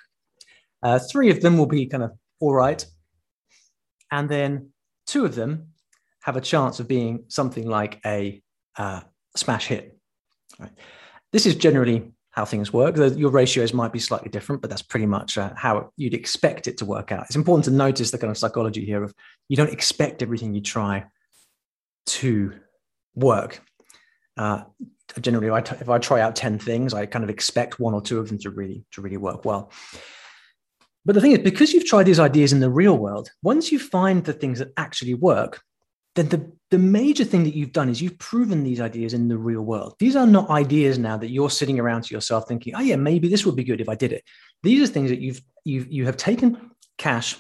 Uh, 0.82 1.00
three 1.00 1.30
of 1.30 1.42
them 1.42 1.58
will 1.58 1.66
be 1.66 1.86
kind 1.86 2.04
of 2.04 2.12
all 2.40 2.54
right. 2.54 2.86
And 4.12 4.30
then 4.30 4.70
two 5.06 5.26
of 5.26 5.36
them 5.36 5.70
have 6.22 6.38
a 6.38 6.42
chance 6.42 6.80
of 6.80 6.88
being 6.88 7.26
something 7.28 7.68
like 7.68 8.00
a 8.06 8.42
uh, 8.78 9.02
smash 9.36 9.68
hit. 9.68 9.93
This 11.32 11.46
is 11.46 11.56
generally 11.56 12.12
how 12.32 12.46
things 12.46 12.74
work. 12.74 12.98
Your 12.98 13.30
ratios 13.30 13.74
might 13.74 13.94
be 13.94 14.00
slightly 14.00 14.30
different, 14.30 14.62
but 14.62 14.70
that's 14.70 14.82
pretty 14.82 15.06
much 15.06 15.38
uh, 15.38 15.54
how 15.56 15.92
you'd 15.98 16.16
expect 16.16 16.68
it 16.68 16.78
to 16.78 16.86
work 16.86 17.12
out. 17.12 17.26
It's 17.26 17.36
important 17.36 17.66
to 17.66 17.72
notice 17.72 18.10
the 18.10 18.18
kind 18.18 18.32
of 18.32 18.38
psychology 18.38 18.84
here 18.84 19.04
of 19.04 19.14
you 19.50 19.56
don't 19.56 19.72
expect 19.72 20.24
everything 20.24 20.54
you 20.54 20.62
try 20.62 21.06
to 22.08 22.54
work. 23.14 23.62
Uh, 24.36 24.64
generally, 25.22 25.48
if 25.80 25.90
I 25.90 26.00
try 26.00 26.22
out 26.22 26.36
10 26.36 26.58
things, 26.58 26.94
I 26.94 27.06
kind 27.06 27.24
of 27.24 27.30
expect 27.30 27.80
one 27.80 27.94
or 27.94 28.02
two 28.02 28.20
of 28.20 28.30
them 28.30 28.40
to 28.40 28.50
really, 28.50 28.84
to 28.94 29.02
really 29.02 29.18
work 29.18 29.46
well. 29.46 29.72
But 31.06 31.14
the 31.14 31.22
thing 31.22 31.34
is, 31.34 31.40
because 31.40 31.72
you've 31.72 31.86
tried 31.86 32.06
these 32.06 32.20
ideas 32.20 32.52
in 32.52 32.62
the 32.62 32.70
real 32.70 32.98
world, 32.98 33.30
once 33.44 33.72
you 33.72 33.78
find 33.78 34.24
the 34.24 34.34
things 34.34 34.60
that 34.60 34.72
actually 34.78 35.14
work, 35.14 35.62
then 36.16 36.30
the, 36.30 36.52
the 36.70 36.78
major 36.78 37.24
thing 37.24 37.44
that 37.44 37.56
you've 37.56 37.72
done 37.72 37.90
is 37.90 38.02
you've 38.02 38.20
proven 38.20 38.64
these 38.64 38.80
ideas 38.80 39.14
in 39.14 39.28
the 39.28 39.38
real 39.38 39.62
world. 39.62 39.96
These 40.00 40.16
are 40.16 40.28
not 40.28 40.50
ideas 40.50 41.00
now 41.00 41.18
that 41.18 41.30
you're 41.30 41.50
sitting 41.50 41.80
around 41.80 42.04
to 42.04 42.14
yourself 42.14 42.48
thinking, 42.48 42.76
oh 42.76 42.82
yeah, 42.82 42.96
maybe 42.96 43.28
this 43.28 43.46
would 43.46 43.56
be 43.56 43.64
good 43.64 43.82
if 43.82 43.90
I 43.90 43.96
did 43.96 44.14
it. 44.14 44.24
These 44.62 44.88
are 44.88 44.92
things 44.92 45.10
that 45.10 45.20
you've 45.20 45.42
you've 45.66 45.92
you 45.92 46.06
have 46.06 46.18
taken 46.18 46.72
cash 46.98 47.38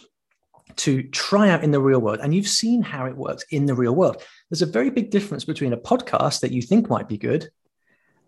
to 0.75 1.03
try 1.03 1.49
out 1.49 1.63
in 1.63 1.71
the 1.71 1.79
real 1.79 1.99
world 1.99 2.19
and 2.21 2.33
you've 2.33 2.47
seen 2.47 2.81
how 2.81 3.05
it 3.05 3.15
works 3.15 3.45
in 3.51 3.65
the 3.67 3.75
real 3.75 3.93
world. 3.93 4.23
There's 4.49 4.63
a 4.63 4.67
very 4.67 4.89
big 4.89 5.11
difference 5.11 5.45
between 5.45 5.73
a 5.73 5.77
podcast 5.77 6.39
that 6.39 6.51
you 6.51 6.61
think 6.61 6.89
might 6.89 7.07
be 7.07 7.17
good 7.17 7.49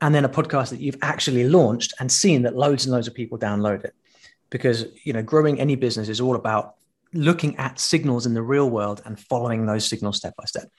and 0.02 0.14
then 0.14 0.26
a 0.26 0.30
podcast 0.30 0.70
that 0.70 0.80
you've 0.80 0.98
actually 1.02 1.48
launched 1.50 1.94
and 2.00 2.12
seen 2.12 2.44
that 2.44 2.56
loads 2.56 2.86
and 2.86 2.94
loads 2.94 3.08
of 3.08 3.16
people 3.16 3.40
download 3.40 3.84
it. 3.84 3.96
Because 4.52 4.86
you 5.04 5.14
know, 5.14 5.24
growing 5.24 5.60
any 5.60 5.76
business 5.76 6.08
is 6.08 6.22
all 6.22 6.36
about 6.36 6.76
looking 7.16 7.56
at 7.58 7.80
signals 7.80 8.26
in 8.26 8.34
the 8.34 8.42
real 8.42 8.70
world 8.70 9.02
and 9.06 9.20
following 9.20 9.66
those 9.66 9.88
signals 9.88 10.18
step 10.18 10.36
by 10.36 10.46
step. 10.46 10.70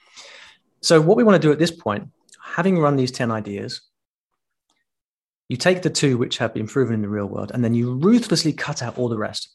So, 0.81 1.01
what 1.01 1.17
we 1.17 1.23
want 1.23 1.41
to 1.41 1.45
do 1.45 1.51
at 1.51 1.59
this 1.59 1.71
point, 1.71 2.09
having 2.41 2.79
run 2.79 2.95
these 2.95 3.11
10 3.11 3.31
ideas, 3.31 3.81
you 5.49 5.57
take 5.57 5.81
the 5.81 5.89
two 5.89 6.17
which 6.17 6.37
have 6.37 6.53
been 6.53 6.67
proven 6.67 6.93
in 6.93 7.01
the 7.01 7.09
real 7.09 7.25
world 7.25 7.51
and 7.53 7.63
then 7.63 7.73
you 7.73 7.95
ruthlessly 7.95 8.53
cut 8.53 8.83
out 8.83 8.97
all 8.97 9.09
the 9.09 9.17
rest. 9.17 9.49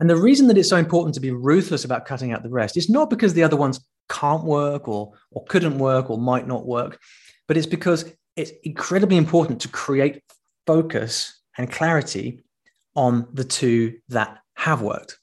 And 0.00 0.08
the 0.08 0.16
reason 0.16 0.48
that 0.48 0.58
it's 0.58 0.68
so 0.68 0.76
important 0.76 1.14
to 1.14 1.20
be 1.20 1.30
ruthless 1.30 1.84
about 1.84 2.06
cutting 2.06 2.32
out 2.32 2.42
the 2.42 2.48
rest 2.48 2.76
is 2.76 2.88
not 2.88 3.10
because 3.10 3.34
the 3.34 3.42
other 3.42 3.56
ones 3.56 3.80
can't 4.08 4.44
work 4.44 4.88
or, 4.88 5.12
or 5.30 5.44
couldn't 5.44 5.78
work 5.78 6.10
or 6.10 6.18
might 6.18 6.48
not 6.48 6.66
work, 6.66 6.98
but 7.46 7.56
it's 7.56 7.66
because 7.66 8.10
it's 8.34 8.50
incredibly 8.64 9.16
important 9.16 9.60
to 9.60 9.68
create 9.68 10.22
focus 10.66 11.40
and 11.58 11.70
clarity 11.70 12.42
on 12.96 13.28
the 13.32 13.44
two 13.44 13.98
that 14.08 14.38
have 14.54 14.82
worked 14.82 15.19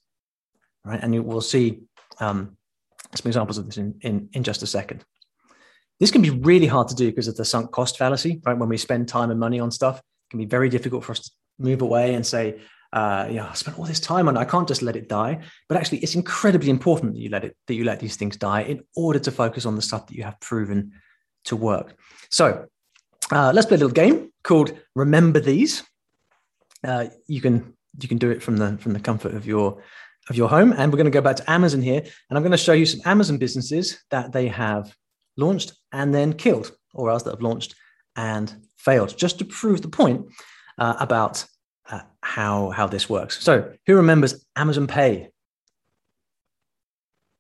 right? 0.88 1.00
And 1.02 1.14
you 1.14 1.24
will 1.24 1.42
see 1.42 1.82
um, 2.20 2.58
some 3.16 3.30
examples 3.30 3.58
of 3.58 3.66
this 3.66 3.78
in, 3.78 3.96
in, 4.02 4.30
in 4.34 4.44
just 4.44 4.64
a 4.64 4.68
second. 4.68 5.04
This 6.00 6.12
can 6.12 6.22
be 6.22 6.30
really 6.30 6.68
hard 6.68 6.88
to 6.90 6.96
do 6.96 7.08
because 7.08 7.28
of 7.28 7.36
the 7.36 7.46
sunk 7.46 7.72
cost 7.72 7.98
fallacy, 7.98 8.42
right? 8.46 8.58
When 8.58 8.70
we 8.70 8.78
spend 8.78 9.08
time 9.08 9.32
and 9.32 9.40
money 9.40 9.60
on 9.60 9.72
stuff, 9.72 9.98
it 9.98 10.30
can 10.30 10.40
be 10.40 10.46
very 10.46 10.70
difficult 10.70 11.04
for 11.04 11.14
us 11.14 11.22
to 11.22 11.32
move 11.60 11.82
away 11.82 12.14
and 12.14 12.26
say, 12.26 12.60
uh, 12.94 13.28
yeah, 13.30 13.50
I 13.50 13.54
spent 13.54 13.78
all 13.78 13.86
this 13.86 14.00
time 14.00 14.28
on 14.28 14.38
it. 14.38 14.40
I 14.40 14.46
can't 14.46 14.68
just 14.68 14.82
let 14.82 14.96
it 14.96 15.10
die. 15.10 15.42
But 15.68 15.78
actually, 15.78 16.00
it's 16.00 16.16
incredibly 16.16 16.70
important 16.70 17.14
that 17.14 17.20
you 17.20 17.30
let 17.30 17.44
it, 17.44 17.58
that 17.68 17.74
you 17.74 17.84
let 17.84 18.00
these 18.00 18.16
things 18.16 18.38
die 18.38 18.62
in 18.62 18.82
order 18.96 19.20
to 19.20 19.32
focus 19.32 19.66
on 19.66 19.76
the 19.76 19.82
stuff 19.82 20.08
that 20.08 20.16
you 20.16 20.24
have 20.24 20.40
proven 20.40 20.94
to 21.46 21.56
work. 21.56 21.96
So 22.30 22.68
uh, 23.32 23.52
let's 23.54 23.68
play 23.68 23.76
a 23.76 23.80
little 23.80 23.94
game 23.94 24.32
called 24.44 24.78
Remember 24.96 25.40
These. 25.40 25.84
Uh, 26.84 27.08
you 27.28 27.42
can 27.42 27.74
you 28.00 28.08
can 28.08 28.20
do 28.20 28.30
it 28.30 28.44
from 28.44 28.58
the 28.58 28.78
from 28.78 28.94
the 28.94 29.00
comfort 29.00 29.34
of 29.34 29.48
your 29.48 29.82
of 30.30 30.36
your 30.36 30.50
home. 30.50 30.74
And 30.74 30.92
we're 30.92 30.98
going 30.98 31.06
to 31.06 31.12
go 31.12 31.22
back 31.22 31.38
to 31.38 31.50
Amazon 31.52 31.82
here. 31.82 32.02
And 32.02 32.38
I'm 32.38 32.44
going 32.44 32.52
to 32.52 32.58
show 32.58 32.74
you 32.74 32.86
some 32.86 33.02
Amazon 33.06 33.38
businesses 33.38 34.04
that 34.12 34.32
they 34.32 34.48
have 34.48 34.96
launched 35.38 35.74
and 35.92 36.14
then 36.14 36.34
killed, 36.34 36.72
or 36.94 37.10
else 37.10 37.24
that 37.24 37.32
have 37.32 37.42
launched 37.42 37.76
and 38.16 38.54
failed, 38.78 39.18
just 39.18 39.40
to 39.40 39.46
prove 39.46 39.82
the 39.82 39.90
point 39.90 40.28
uh, 40.78 40.96
about 41.00 41.46
uh, 41.90 42.02
how, 42.22 42.70
how 42.72 42.88
this 42.88 43.10
works. 43.10 43.42
So, 43.44 43.74
who 43.86 43.96
remembers 43.96 44.46
Amazon 44.56 44.88
Pay? 44.88 45.30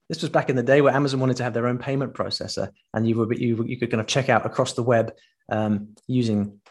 This 0.09 0.21
was 0.21 0.29
back 0.29 0.49
in 0.49 0.55
the 0.55 0.63
day 0.63 0.79
where 0.81 0.93
Amazon 0.93 1.19
wanted 1.19 1.37
to 1.37 1.43
have 1.43 1.53
their 1.53 1.67
own 1.67 1.77
payment 1.77 2.13
processor, 2.13 2.69
and 2.93 3.07
you 3.07 3.17
were 3.17 3.33
you, 3.33 3.65
you 3.65 3.77
could 3.77 3.91
kind 3.91 3.99
of 3.99 4.07
check 4.07 4.29
out 4.29 4.45
across 4.45 4.71
the 4.71 4.83
web 4.83 5.11
um, 5.49 5.95
using 6.07 6.61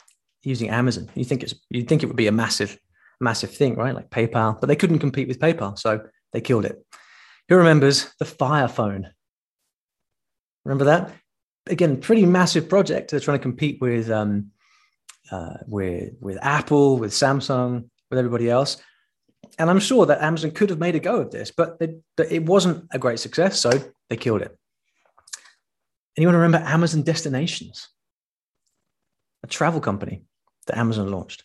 using 0.43 0.71
Amazon. 0.71 1.11
You 1.15 1.25
think 1.25 1.43
it's 1.43 1.55
you 1.69 1.83
think 1.83 2.03
it 2.03 2.07
would 2.07 2.17
be 2.17 2.29
a 2.29 2.33
massive 2.33 2.79
massive 3.21 3.55
thing, 3.55 3.77
right? 3.77 3.95
Like 3.95 4.11
PayPal, 4.11 4.61
but 4.61 4.67
they 4.67 4.77
couldn't 4.77 4.99
compete 4.99 5.29
with 5.29 5.41
PayPal, 5.41 5.79
so 5.79 6.01
they 6.33 6.41
killed 6.41 6.65
it. 6.65 6.85
Who 7.49 7.57
remembers 7.57 8.13
the 8.19 8.25
Fire 8.25 8.69
Phone? 8.69 9.09
Remember 10.65 10.85
that? 10.87 11.13
Again, 11.69 12.01
pretty 12.01 12.27
massive 12.27 12.69
project. 12.69 13.11
They're 13.11 13.21
trying 13.21 13.39
to 13.39 13.43
compete 13.43 13.81
with 13.81 14.11
um, 14.11 14.51
uh, 15.31 15.59
with 15.67 16.15
with 16.21 16.39
Apple, 16.43 16.99
with 16.99 17.13
Samsung, 17.13 17.89
with 18.11 18.19
everybody 18.19 18.51
else. 18.51 18.77
And 19.59 19.71
I'm 19.71 19.81
sure 19.81 20.07
that 20.07 20.23
Amazon 20.23 20.51
could 20.51 20.71
have 20.71 20.79
made 20.79 20.97
a 20.97 21.01
go 21.01 21.21
of 21.21 21.31
this, 21.31 21.51
but, 21.51 21.79
but 21.79 22.31
it 22.31 22.45
wasn't 22.45 22.87
a 22.93 22.99
great 22.99 23.21
success, 23.21 23.61
so 23.61 23.71
they 24.11 24.17
killed 24.17 24.43
it. 24.43 24.57
Anyone 26.17 26.35
remember 26.35 26.59
Amazon 26.59 27.03
Destinations? 27.03 27.89
A 29.43 29.47
travel 29.47 29.81
company 29.81 30.25
that 30.67 30.77
Amazon 30.77 31.11
launched 31.11 31.45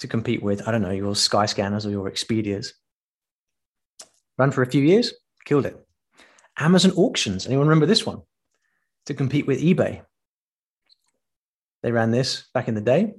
to 0.00 0.08
compete 0.08 0.42
with, 0.42 0.66
I 0.66 0.72
don't 0.72 0.82
know, 0.82 0.90
your 0.90 1.14
Skyscanners 1.14 1.86
or 1.86 1.90
your 1.90 2.10
Expedias. 2.10 2.72
Ran 4.38 4.50
for 4.50 4.62
a 4.62 4.70
few 4.70 4.82
years, 4.82 5.12
killed 5.44 5.66
it. 5.66 5.76
Amazon 6.58 6.92
Auctions, 6.92 7.46
anyone 7.46 7.66
remember 7.66 7.86
this 7.86 8.04
one? 8.04 8.22
To 9.06 9.14
compete 9.14 9.46
with 9.46 9.60
eBay. 9.60 10.02
They 11.82 11.92
ran 11.92 12.10
this 12.10 12.48
back 12.52 12.68
in 12.68 12.74
the 12.74 12.80
day, 12.80 13.14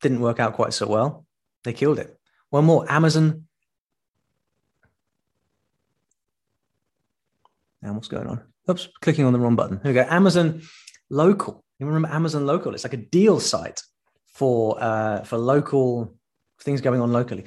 didn't 0.00 0.20
work 0.20 0.40
out 0.40 0.54
quite 0.54 0.74
so 0.74 0.86
well. 0.86 1.26
They 1.64 1.72
killed 1.72 1.98
it. 1.98 2.18
One 2.50 2.64
more, 2.64 2.90
Amazon. 2.90 3.46
Now 7.80 7.94
what's 7.94 8.08
going 8.08 8.26
on? 8.26 8.42
Oops, 8.70 8.88
clicking 9.00 9.24
on 9.24 9.32
the 9.32 9.38
wrong 9.38 9.56
button. 9.56 9.80
Here 9.82 9.92
we 9.92 9.94
go. 9.94 10.06
Amazon 10.08 10.62
Local. 11.10 11.64
You 11.78 11.86
remember 11.86 12.08
Amazon 12.08 12.46
Local? 12.46 12.74
It's 12.74 12.84
like 12.84 12.92
a 12.92 12.98
deal 12.98 13.40
site 13.40 13.82
for 14.26 14.82
uh, 14.82 15.24
for 15.24 15.36
local 15.36 16.14
things 16.62 16.80
going 16.80 17.00
on 17.00 17.12
locally. 17.12 17.44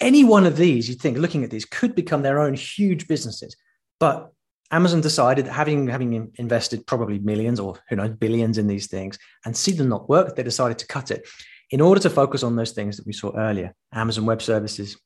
Any 0.00 0.24
one 0.24 0.46
of 0.46 0.56
these, 0.56 0.88
you'd 0.88 1.00
think, 1.00 1.18
looking 1.18 1.44
at 1.44 1.50
these, 1.50 1.64
could 1.64 1.94
become 1.94 2.22
their 2.22 2.40
own 2.40 2.54
huge 2.54 3.08
businesses. 3.08 3.56
But 3.98 4.32
Amazon 4.70 5.00
decided, 5.00 5.46
that, 5.46 5.52
having 5.52 5.88
having 5.88 6.30
invested 6.36 6.86
probably 6.86 7.18
millions 7.18 7.58
or 7.58 7.78
who 7.88 7.96
knows 7.96 8.10
billions 8.10 8.58
in 8.58 8.66
these 8.66 8.86
things, 8.86 9.18
and 9.44 9.56
see 9.56 9.72
them 9.72 9.88
not 9.88 10.08
work, 10.08 10.36
they 10.36 10.42
decided 10.42 10.78
to 10.78 10.86
cut 10.86 11.10
it 11.10 11.26
in 11.70 11.80
order 11.80 12.00
to 12.00 12.10
focus 12.10 12.42
on 12.42 12.56
those 12.56 12.72
things 12.72 12.96
that 12.96 13.06
we 13.06 13.12
saw 13.12 13.32
earlier: 13.36 13.74
Amazon 13.92 14.26
Web 14.26 14.42
Services, 14.42 14.96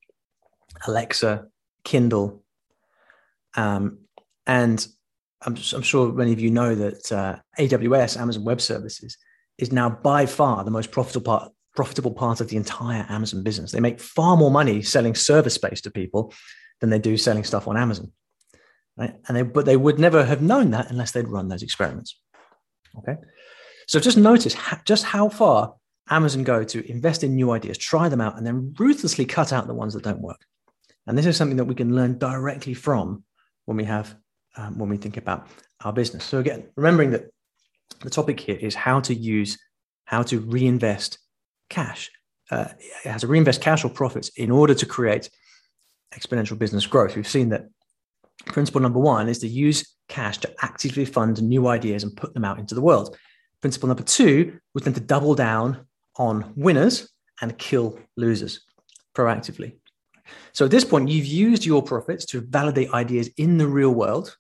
Alexa, 0.87 1.47
Kindle, 1.85 2.43
um, 3.55 3.99
and 4.47 4.87
I'm, 5.43 5.57
I'm, 5.75 5.83
sure 5.83 6.13
many 6.13 6.33
of 6.33 6.41
you 6.41 6.51
know 6.51 6.75
that 6.75 7.13
uh, 7.13 7.37
AWS, 7.59 8.21
Amazon 8.21 8.45
Web 8.45 8.61
Services, 8.61 9.17
is 9.59 9.73
now 9.73 9.91
by 9.91 10.27
far 10.27 10.65
the 10.65 10.71
most 10.71 10.91
profitable 10.91 11.25
part 11.25 11.53
profitable 11.75 12.13
part 12.13 12.41
of 12.41 12.49
the 12.49 12.57
entire 12.57 13.07
Amazon 13.09 13.43
business. 13.43 13.73
They 13.73 13.81
make 13.81 14.01
far 14.01 14.37
more 14.37 14.51
money 14.51 14.83
selling 14.83 15.15
service 15.15 15.55
space 15.55 15.81
to 15.83 15.91
people 15.91 16.33
than 16.81 16.91
they 16.91 16.99
do 16.99 17.17
selling 17.17 17.45
stuff 17.45 17.69
on 17.69 17.77
Amazon. 17.77 18.13
Right? 18.97 19.15
And 19.27 19.37
they, 19.37 19.43
but 19.43 19.65
they 19.65 19.77
would 19.77 19.99
never 19.99 20.25
have 20.25 20.43
known 20.43 20.71
that 20.73 20.91
unless 20.91 21.13
they'd 21.13 21.29
run 21.29 21.49
those 21.49 21.63
experiments. 21.63 22.19
Okay. 22.99 23.17
So 23.87 23.99
just 23.99 24.19
notice 24.19 24.55
just 24.85 25.05
how 25.05 25.29
far 25.29 25.75
Amazon 26.11 26.45
go 26.45 26.63
to 26.63 26.91
invest 26.91 27.25
in 27.25 27.35
new 27.35 27.53
ideas, 27.53 27.79
try 27.79 28.09
them 28.09 28.21
out, 28.21 28.37
and 28.37 28.47
then 28.47 28.75
ruthlessly 28.79 29.25
cut 29.25 29.53
out 29.53 29.67
the 29.67 29.75
ones 29.75 29.95
that 29.95 30.03
don't 30.03 30.21
work. 30.21 30.45
And 31.07 31.17
this 31.17 31.27
is 31.27 31.37
something 31.37 31.57
that 31.57 31.65
we 31.65 31.75
can 31.75 31.95
learn 31.95 32.19
directly 32.19 32.75
from 32.75 33.25
when 33.65 33.77
we 33.77 33.85
have 33.85 34.15
um, 34.57 34.79
when 34.79 34.91
we 34.91 34.99
think 34.99 35.17
about 35.17 35.47
our 35.83 35.93
business. 35.93 36.25
So 36.25 36.39
again, 36.39 36.69
remembering 36.77 37.11
that 37.13 37.31
the 38.01 38.11
topic 38.11 38.39
here 38.39 38.57
is 38.57 38.75
how 38.75 39.01
to 39.01 39.15
use 39.15 39.59
how 40.05 40.23
to 40.25 40.41
reinvest 40.41 41.19
cash. 41.73 42.11
Uh, 42.51 42.69
it 43.05 43.11
has 43.11 43.23
to 43.23 43.27
reinvest 43.27 43.63
cash 43.63 43.85
or 43.85 43.91
profits 43.91 44.29
in 44.37 44.51
order 44.51 44.75
to 44.75 44.87
create 44.87 45.31
exponential 46.15 46.59
business 46.59 46.87
growth. 46.87 47.17
We've 47.17 47.27
seen 47.27 47.49
that 47.49 47.69
principle 48.47 48.81
number 48.81 48.99
one 48.99 49.29
is 49.29 49.39
to 49.39 49.49
use 49.49 49.97
cash 50.09 50.39
to 50.39 50.55
actively 50.61 51.07
fund 51.07 51.43
new 51.43 51.67
ideas 51.69 52.03
and 52.03 52.17
put 52.17 52.35
them 52.35 52.45
out 52.45 52.59
into 52.59 52.75
the 52.75 52.83
world. 52.83 53.17
Principle 53.63 53.89
number 53.89 54.03
two 54.03 54.59
was 54.75 54.85
then 54.85 54.93
to 54.95 55.01
double 55.01 55.35
down 55.35 55.87
on 56.17 56.53
winners 56.55 57.09
and 57.41 57.57
kill 57.57 57.99
losers 58.17 58.61
proactively. 59.17 59.77
So 60.53 60.67
at 60.67 60.71
this 60.71 60.85
point, 60.85 61.09
you've 61.09 61.27
used 61.27 61.65
your 61.65 61.83
profits 61.83 62.27
to 62.27 62.41
validate 62.41 62.93
ideas 62.93 63.31
in 63.39 63.57
the 63.57 63.67
real 63.67 63.91
world, 63.91 64.37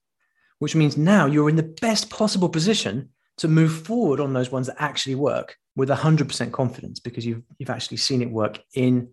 which 0.59 0.75
means 0.75 0.97
now 0.97 1.27
you're 1.27 1.49
in 1.49 1.57
the 1.57 1.75
best 1.81 2.11
possible 2.11 2.49
position 2.49 3.09
to 3.39 3.49
move 3.49 3.87
forward 3.87 4.21
on 4.21 4.33
those 4.33 4.51
ones 4.51 4.67
that 4.67 4.77
actually 4.79 5.15
work 5.15 5.57
with 5.75 5.89
100% 5.89 6.53
confidence 6.53 7.01
because 7.01 7.25
you've, 7.25 7.43
you've 7.59 7.71
actually 7.71 7.97
seen 7.97 8.23
it 8.23 8.31
work 8.31 8.59
in 8.75 9.09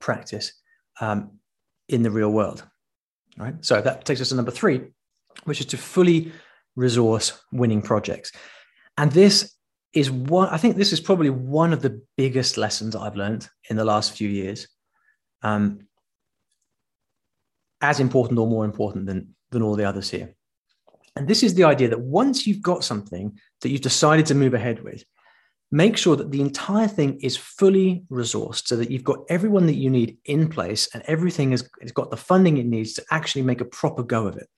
practice 0.00 0.52
um, 1.00 1.38
in 1.88 2.02
the 2.02 2.10
real 2.10 2.30
world. 2.30 2.64
Right. 3.36 3.54
So 3.60 3.80
that 3.80 4.04
takes 4.04 4.20
us 4.20 4.30
to 4.30 4.34
number 4.34 4.50
three, 4.50 4.80
which 5.44 5.60
is 5.60 5.66
to 5.66 5.76
fully 5.76 6.32
resource 6.74 7.40
winning 7.52 7.82
projects. 7.82 8.32
And 8.96 9.12
this 9.12 9.54
is 9.92 10.10
one, 10.10 10.48
I 10.48 10.56
think 10.56 10.76
this 10.76 10.92
is 10.92 11.00
probably 11.00 11.30
one 11.30 11.72
of 11.72 11.82
the 11.82 12.02
biggest 12.16 12.56
lessons 12.56 12.96
I've 12.96 13.16
learned 13.16 13.48
in 13.70 13.76
the 13.76 13.84
last 13.84 14.16
few 14.16 14.28
years. 14.28 14.68
Um, 15.42 15.86
as 17.80 18.00
important 18.00 18.38
or 18.38 18.46
more 18.46 18.64
important 18.64 19.06
than, 19.06 19.34
than 19.50 19.62
all 19.62 19.76
the 19.76 19.84
others 19.84 20.10
here. 20.10 20.34
And 21.16 21.26
this 21.26 21.42
is 21.42 21.54
the 21.54 21.64
idea 21.64 21.88
that 21.88 22.00
once 22.00 22.46
you've 22.46 22.62
got 22.62 22.84
something 22.84 23.38
that 23.60 23.70
you've 23.70 23.80
decided 23.80 24.26
to 24.26 24.34
move 24.34 24.54
ahead 24.54 24.82
with, 24.82 25.04
make 25.70 25.96
sure 25.96 26.16
that 26.16 26.30
the 26.30 26.40
entire 26.40 26.88
thing 26.88 27.18
is 27.20 27.36
fully 27.36 28.04
resourced 28.10 28.66
so 28.66 28.76
that 28.76 28.90
you've 28.90 29.04
got 29.04 29.24
everyone 29.28 29.66
that 29.66 29.74
you 29.74 29.90
need 29.90 30.16
in 30.24 30.48
place 30.48 30.88
and 30.94 31.02
everything 31.06 31.50
has, 31.50 31.68
has 31.82 31.92
got 31.92 32.10
the 32.10 32.16
funding 32.16 32.56
it 32.56 32.66
needs 32.66 32.94
to 32.94 33.04
actually 33.10 33.42
make 33.42 33.60
a 33.60 33.66
proper 33.66 34.02
go 34.02 34.26
of 34.26 34.36
it. 34.36 34.48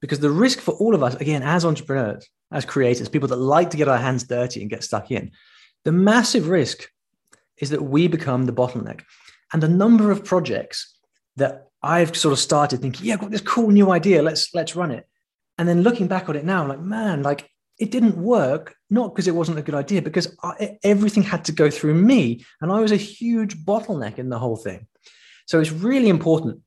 Because 0.00 0.20
the 0.20 0.30
risk 0.30 0.60
for 0.60 0.72
all 0.74 0.94
of 0.94 1.02
us, 1.02 1.14
again, 1.16 1.42
as 1.42 1.64
entrepreneurs, 1.64 2.28
as 2.52 2.64
creators, 2.64 3.08
people 3.08 3.28
that 3.28 3.36
like 3.36 3.70
to 3.70 3.76
get 3.76 3.88
our 3.88 3.98
hands 3.98 4.24
dirty 4.24 4.60
and 4.60 4.70
get 4.70 4.84
stuck 4.84 5.10
in, 5.10 5.32
the 5.84 5.92
massive 5.92 6.48
risk 6.48 6.88
is 7.56 7.70
that 7.70 7.82
we 7.82 8.06
become 8.06 8.44
the 8.44 8.52
bottleneck. 8.52 9.02
And 9.52 9.64
a 9.64 9.68
number 9.68 10.10
of 10.10 10.24
projects 10.24 10.94
that 11.36 11.68
I've 11.82 12.16
sort 12.16 12.32
of 12.32 12.38
started 12.38 12.80
thinking, 12.80 13.06
yeah, 13.06 13.14
I've 13.14 13.20
got 13.20 13.30
this 13.30 13.40
cool 13.40 13.70
new 13.70 13.90
idea, 13.90 14.22
let's 14.22 14.54
let's 14.54 14.76
run 14.76 14.90
it. 14.90 15.06
And 15.58 15.68
then 15.68 15.82
looking 15.82 16.06
back 16.06 16.28
on 16.28 16.36
it 16.36 16.44
now, 16.44 16.62
I'm 16.62 16.68
like, 16.68 16.80
man, 16.80 17.22
like 17.22 17.50
it 17.78 17.90
didn't 17.90 18.16
work, 18.16 18.74
not 18.90 19.14
because 19.14 19.28
it 19.28 19.34
wasn't 19.34 19.58
a 19.58 19.62
good 19.62 19.74
idea, 19.74 20.02
because 20.02 20.36
I, 20.42 20.78
everything 20.82 21.22
had 21.22 21.44
to 21.46 21.52
go 21.52 21.70
through 21.70 21.94
me. 21.94 22.44
And 22.60 22.72
I 22.72 22.80
was 22.80 22.92
a 22.92 22.96
huge 22.96 23.56
bottleneck 23.64 24.18
in 24.18 24.28
the 24.28 24.38
whole 24.38 24.56
thing. 24.56 24.86
So 25.46 25.60
it's 25.60 25.72
really 25.72 26.08
important 26.08 26.60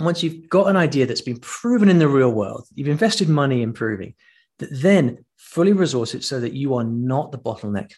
once 0.00 0.22
you've 0.22 0.48
got 0.48 0.68
an 0.68 0.76
idea 0.76 1.06
that's 1.06 1.20
been 1.20 1.40
proven 1.40 1.88
in 1.88 1.98
the 1.98 2.08
real 2.08 2.30
world, 2.30 2.66
you've 2.74 2.88
invested 2.88 3.28
money 3.28 3.62
in 3.62 3.72
proving, 3.72 4.14
that 4.58 4.68
then 4.70 5.24
fully 5.36 5.72
resource 5.72 6.14
it 6.14 6.24
so 6.24 6.40
that 6.40 6.52
you 6.52 6.74
are 6.74 6.84
not 6.84 7.32
the 7.32 7.38
bottleneck 7.38 7.92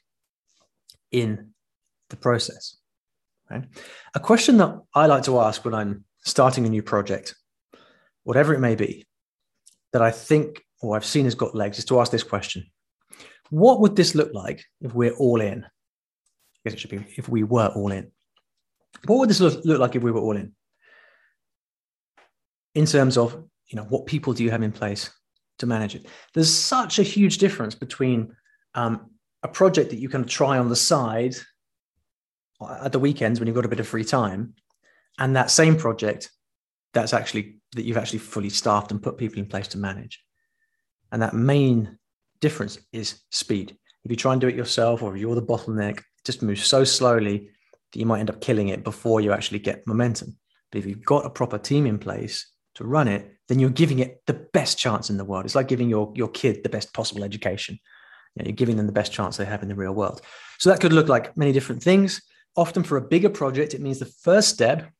in 1.10 1.52
the 2.08 2.16
process. 2.16 2.76
Right? 3.50 3.64
A 4.14 4.20
question 4.20 4.56
that 4.58 4.78
I 4.94 5.06
like 5.06 5.24
to 5.24 5.40
ask 5.40 5.64
when 5.64 5.74
I'm 5.74 6.04
starting 6.24 6.66
a 6.66 6.70
new 6.70 6.82
project, 6.82 7.34
whatever 8.24 8.54
it 8.54 8.60
may 8.60 8.76
be, 8.76 9.06
that 9.92 10.02
I 10.02 10.10
think 10.10 10.62
or 10.80 10.96
I've 10.96 11.04
seen 11.04 11.24
has 11.24 11.34
got 11.34 11.54
legs 11.54 11.78
is 11.78 11.84
to 11.86 12.00
ask 12.00 12.10
this 12.10 12.22
question 12.22 12.64
What 13.50 13.80
would 13.80 13.96
this 13.96 14.14
look 14.14 14.32
like 14.32 14.64
if 14.80 14.94
we're 14.94 15.14
all 15.14 15.40
in? 15.40 15.64
I 15.64 15.68
guess 16.64 16.74
it 16.74 16.80
should 16.80 16.90
be 16.90 17.04
if 17.16 17.28
we 17.28 17.42
were 17.42 17.68
all 17.68 17.92
in. 17.92 18.10
What 19.06 19.18
would 19.18 19.30
this 19.30 19.40
look, 19.40 19.64
like 19.64 19.96
if 19.96 20.02
we 20.02 20.10
were 20.10 20.20
all 20.20 20.36
in? 20.36 20.52
In 22.74 22.86
terms 22.86 23.16
of, 23.16 23.32
you 23.66 23.76
know, 23.76 23.84
what 23.84 24.06
people 24.06 24.32
do 24.32 24.44
you 24.44 24.50
have 24.50 24.62
in 24.62 24.72
place 24.72 25.10
to 25.58 25.66
manage 25.66 25.94
it? 25.94 26.06
There's 26.34 26.52
such 26.52 26.98
a 26.98 27.02
huge 27.02 27.38
difference 27.38 27.74
between 27.74 28.34
um, 28.74 29.10
a 29.42 29.48
project 29.48 29.90
that 29.90 29.98
you 29.98 30.08
can 30.08 30.24
try 30.24 30.58
on 30.58 30.68
the 30.68 30.76
side 30.76 31.34
at 32.82 32.92
the 32.92 32.98
weekends 32.98 33.40
when 33.40 33.46
you've 33.46 33.56
got 33.56 33.64
a 33.64 33.68
bit 33.68 33.80
of 33.80 33.88
free 33.88 34.04
time 34.04 34.54
and 35.18 35.34
that 35.34 35.50
same 35.50 35.76
project 35.76 36.30
that's 36.92 37.14
actually 37.14 37.59
that 37.74 37.84
you've 37.84 37.96
actually 37.96 38.18
fully 38.18 38.50
staffed 38.50 38.90
and 38.90 39.02
put 39.02 39.18
people 39.18 39.38
in 39.38 39.46
place 39.46 39.68
to 39.68 39.78
manage 39.78 40.22
and 41.12 41.22
that 41.22 41.34
main 41.34 41.98
difference 42.40 42.78
is 42.92 43.20
speed. 43.30 43.76
If 44.04 44.10
you 44.10 44.16
try 44.16 44.32
and 44.32 44.40
do 44.40 44.48
it 44.48 44.54
yourself 44.54 45.02
or 45.02 45.16
you're 45.16 45.34
the 45.34 45.42
bottleneck, 45.42 45.98
it 45.98 46.24
just 46.24 46.42
moves 46.42 46.64
so 46.64 46.84
slowly 46.84 47.50
that 47.92 47.98
you 47.98 48.06
might 48.06 48.20
end 48.20 48.30
up 48.30 48.40
killing 48.40 48.68
it 48.68 48.84
before 48.84 49.20
you 49.20 49.32
actually 49.32 49.58
get 49.58 49.86
momentum. 49.86 50.36
But 50.70 50.78
if 50.78 50.86
you've 50.86 51.04
got 51.04 51.26
a 51.26 51.30
proper 51.30 51.58
team 51.58 51.86
in 51.86 51.98
place 51.98 52.50
to 52.76 52.84
run 52.84 53.08
it, 53.08 53.30
then 53.48 53.58
you're 53.58 53.70
giving 53.70 53.98
it 53.98 54.22
the 54.26 54.46
best 54.52 54.78
chance 54.78 55.10
in 55.10 55.16
the 55.16 55.24
world. 55.24 55.44
It's 55.44 55.56
like 55.56 55.68
giving 55.68 55.90
your, 55.90 56.12
your 56.14 56.28
kid 56.28 56.62
the 56.62 56.68
best 56.68 56.94
possible 56.94 57.24
education. 57.24 57.78
You 58.34 58.42
know, 58.42 58.48
you're 58.48 58.56
giving 58.56 58.76
them 58.76 58.86
the 58.86 58.92
best 58.92 59.12
chance 59.12 59.36
they 59.36 59.44
have 59.44 59.62
in 59.62 59.68
the 59.68 59.74
real 59.74 59.92
world. 59.92 60.22
So 60.58 60.70
that 60.70 60.80
could 60.80 60.92
look 60.92 61.08
like 61.08 61.36
many 61.36 61.52
different 61.52 61.82
things. 61.82 62.22
Often 62.56 62.84
for 62.84 62.96
a 62.96 63.02
bigger 63.02 63.28
project, 63.28 63.74
it 63.74 63.80
means 63.80 63.98
the 63.98 64.06
first 64.06 64.50
step 64.50 64.90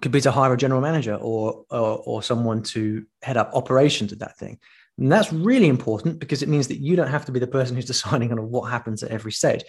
could 0.00 0.12
be 0.12 0.20
to 0.20 0.30
hire 0.30 0.52
a 0.52 0.56
general 0.56 0.80
manager 0.80 1.14
or, 1.14 1.64
or, 1.70 2.02
or 2.04 2.22
someone 2.22 2.62
to 2.62 3.04
head 3.22 3.36
up 3.36 3.50
operations 3.54 4.12
of 4.12 4.18
that 4.18 4.36
thing. 4.36 4.58
And 4.98 5.10
that's 5.10 5.32
really 5.32 5.68
important 5.68 6.18
because 6.18 6.42
it 6.42 6.48
means 6.48 6.68
that 6.68 6.80
you 6.80 6.96
don't 6.96 7.08
have 7.08 7.24
to 7.26 7.32
be 7.32 7.40
the 7.40 7.46
person 7.46 7.76
who's 7.76 7.84
deciding 7.94 8.32
on 8.32 8.50
what 8.50 8.70
happens 8.70 9.02
at 9.02 9.10
every 9.10 9.32
stage. 9.32 9.62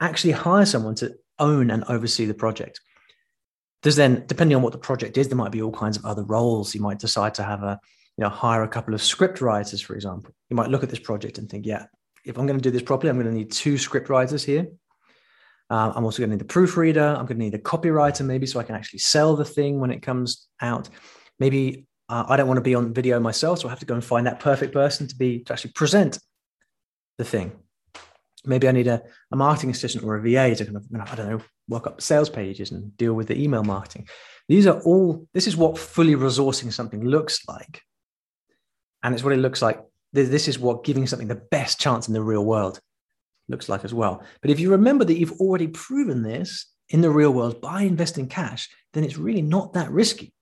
Actually, 0.00 0.32
hire 0.32 0.66
someone 0.66 0.94
to 0.96 1.14
own 1.38 1.70
and 1.70 1.84
oversee 1.84 2.26
the 2.26 2.34
project. 2.34 2.80
There's 3.82 3.96
then, 3.96 4.24
depending 4.26 4.56
on 4.56 4.62
what 4.62 4.72
the 4.72 4.78
project 4.78 5.18
is, 5.18 5.28
there 5.28 5.36
might 5.36 5.52
be 5.52 5.62
all 5.62 5.72
kinds 5.72 5.96
of 5.96 6.04
other 6.04 6.24
roles. 6.24 6.74
You 6.74 6.80
might 6.80 6.98
decide 6.98 7.34
to 7.34 7.42
have 7.42 7.62
a, 7.62 7.78
you 8.16 8.22
know, 8.22 8.30
hire 8.30 8.62
a 8.62 8.68
couple 8.68 8.94
of 8.94 9.02
script 9.02 9.40
writers, 9.40 9.80
for 9.80 9.94
example. 9.94 10.34
You 10.48 10.56
might 10.56 10.70
look 10.70 10.82
at 10.82 10.90
this 10.90 10.98
project 10.98 11.38
and 11.38 11.48
think, 11.48 11.66
yeah, 11.66 11.86
if 12.24 12.38
I'm 12.38 12.46
going 12.46 12.58
to 12.58 12.62
do 12.62 12.70
this 12.70 12.82
properly, 12.82 13.10
I'm 13.10 13.16
going 13.16 13.30
to 13.30 13.38
need 13.38 13.52
two 13.52 13.76
script 13.78 14.08
writers 14.08 14.42
here. 14.42 14.68
Um, 15.70 15.92
I'm 15.96 16.04
also 16.04 16.18
going 16.18 16.30
to 16.30 16.36
need 16.36 16.42
a 16.42 16.46
proofreader. 16.46 17.16
I'm 17.18 17.26
going 17.26 17.38
to 17.38 17.44
need 17.44 17.54
a 17.54 17.58
copywriter, 17.58 18.24
maybe, 18.24 18.46
so 18.46 18.60
I 18.60 18.64
can 18.64 18.74
actually 18.74 18.98
sell 18.98 19.34
the 19.36 19.44
thing 19.44 19.80
when 19.80 19.90
it 19.90 20.02
comes 20.02 20.46
out. 20.60 20.88
Maybe 21.38 21.86
uh, 22.08 22.24
I 22.28 22.36
don't 22.36 22.48
want 22.48 22.58
to 22.58 22.62
be 22.62 22.74
on 22.74 22.92
video 22.92 23.18
myself, 23.18 23.60
so 23.60 23.68
I 23.68 23.70
have 23.70 23.80
to 23.80 23.86
go 23.86 23.94
and 23.94 24.04
find 24.04 24.26
that 24.26 24.40
perfect 24.40 24.72
person 24.72 25.08
to 25.08 25.16
be 25.16 25.40
to 25.40 25.52
actually 25.52 25.72
present 25.72 26.18
the 27.18 27.24
thing. 27.24 27.52
Maybe 28.44 28.68
I 28.68 28.72
need 28.72 28.88
a, 28.88 29.02
a 29.32 29.36
marketing 29.36 29.70
assistant 29.70 30.04
or 30.04 30.16
a 30.16 30.20
VA 30.20 30.54
to 30.54 30.64
kind 30.64 30.76
of, 30.76 30.86
I 31.10 31.14
don't 31.14 31.28
know, 31.30 31.40
work 31.68 31.86
up 31.86 32.02
sales 32.02 32.28
pages 32.28 32.70
and 32.72 32.94
deal 32.98 33.14
with 33.14 33.28
the 33.28 33.42
email 33.42 33.64
marketing. 33.64 34.06
These 34.48 34.66
are 34.66 34.80
all, 34.80 35.26
this 35.32 35.46
is 35.46 35.56
what 35.56 35.78
fully 35.78 36.14
resourcing 36.14 36.70
something 36.70 37.02
looks 37.02 37.40
like. 37.48 37.80
And 39.02 39.14
it's 39.14 39.24
what 39.24 39.32
it 39.32 39.38
looks 39.38 39.62
like. 39.62 39.80
This 40.12 40.46
is 40.46 40.58
what 40.58 40.84
giving 40.84 41.06
something 41.06 41.28
the 41.28 41.34
best 41.34 41.80
chance 41.80 42.06
in 42.06 42.14
the 42.14 42.22
real 42.22 42.44
world 42.44 42.80
looks 43.48 43.68
like 43.68 43.84
as 43.84 43.94
well. 43.94 44.22
But 44.40 44.50
if 44.50 44.60
you 44.60 44.70
remember 44.70 45.04
that 45.04 45.18
you've 45.18 45.40
already 45.40 45.68
proven 45.68 46.22
this 46.22 46.66
in 46.88 47.00
the 47.00 47.10
real 47.10 47.32
world 47.32 47.60
by 47.60 47.82
investing 47.82 48.28
cash, 48.28 48.68
then 48.92 49.04
it's 49.04 49.18
really 49.18 49.42
not 49.42 49.72
that 49.74 49.90
risky. 49.90 50.32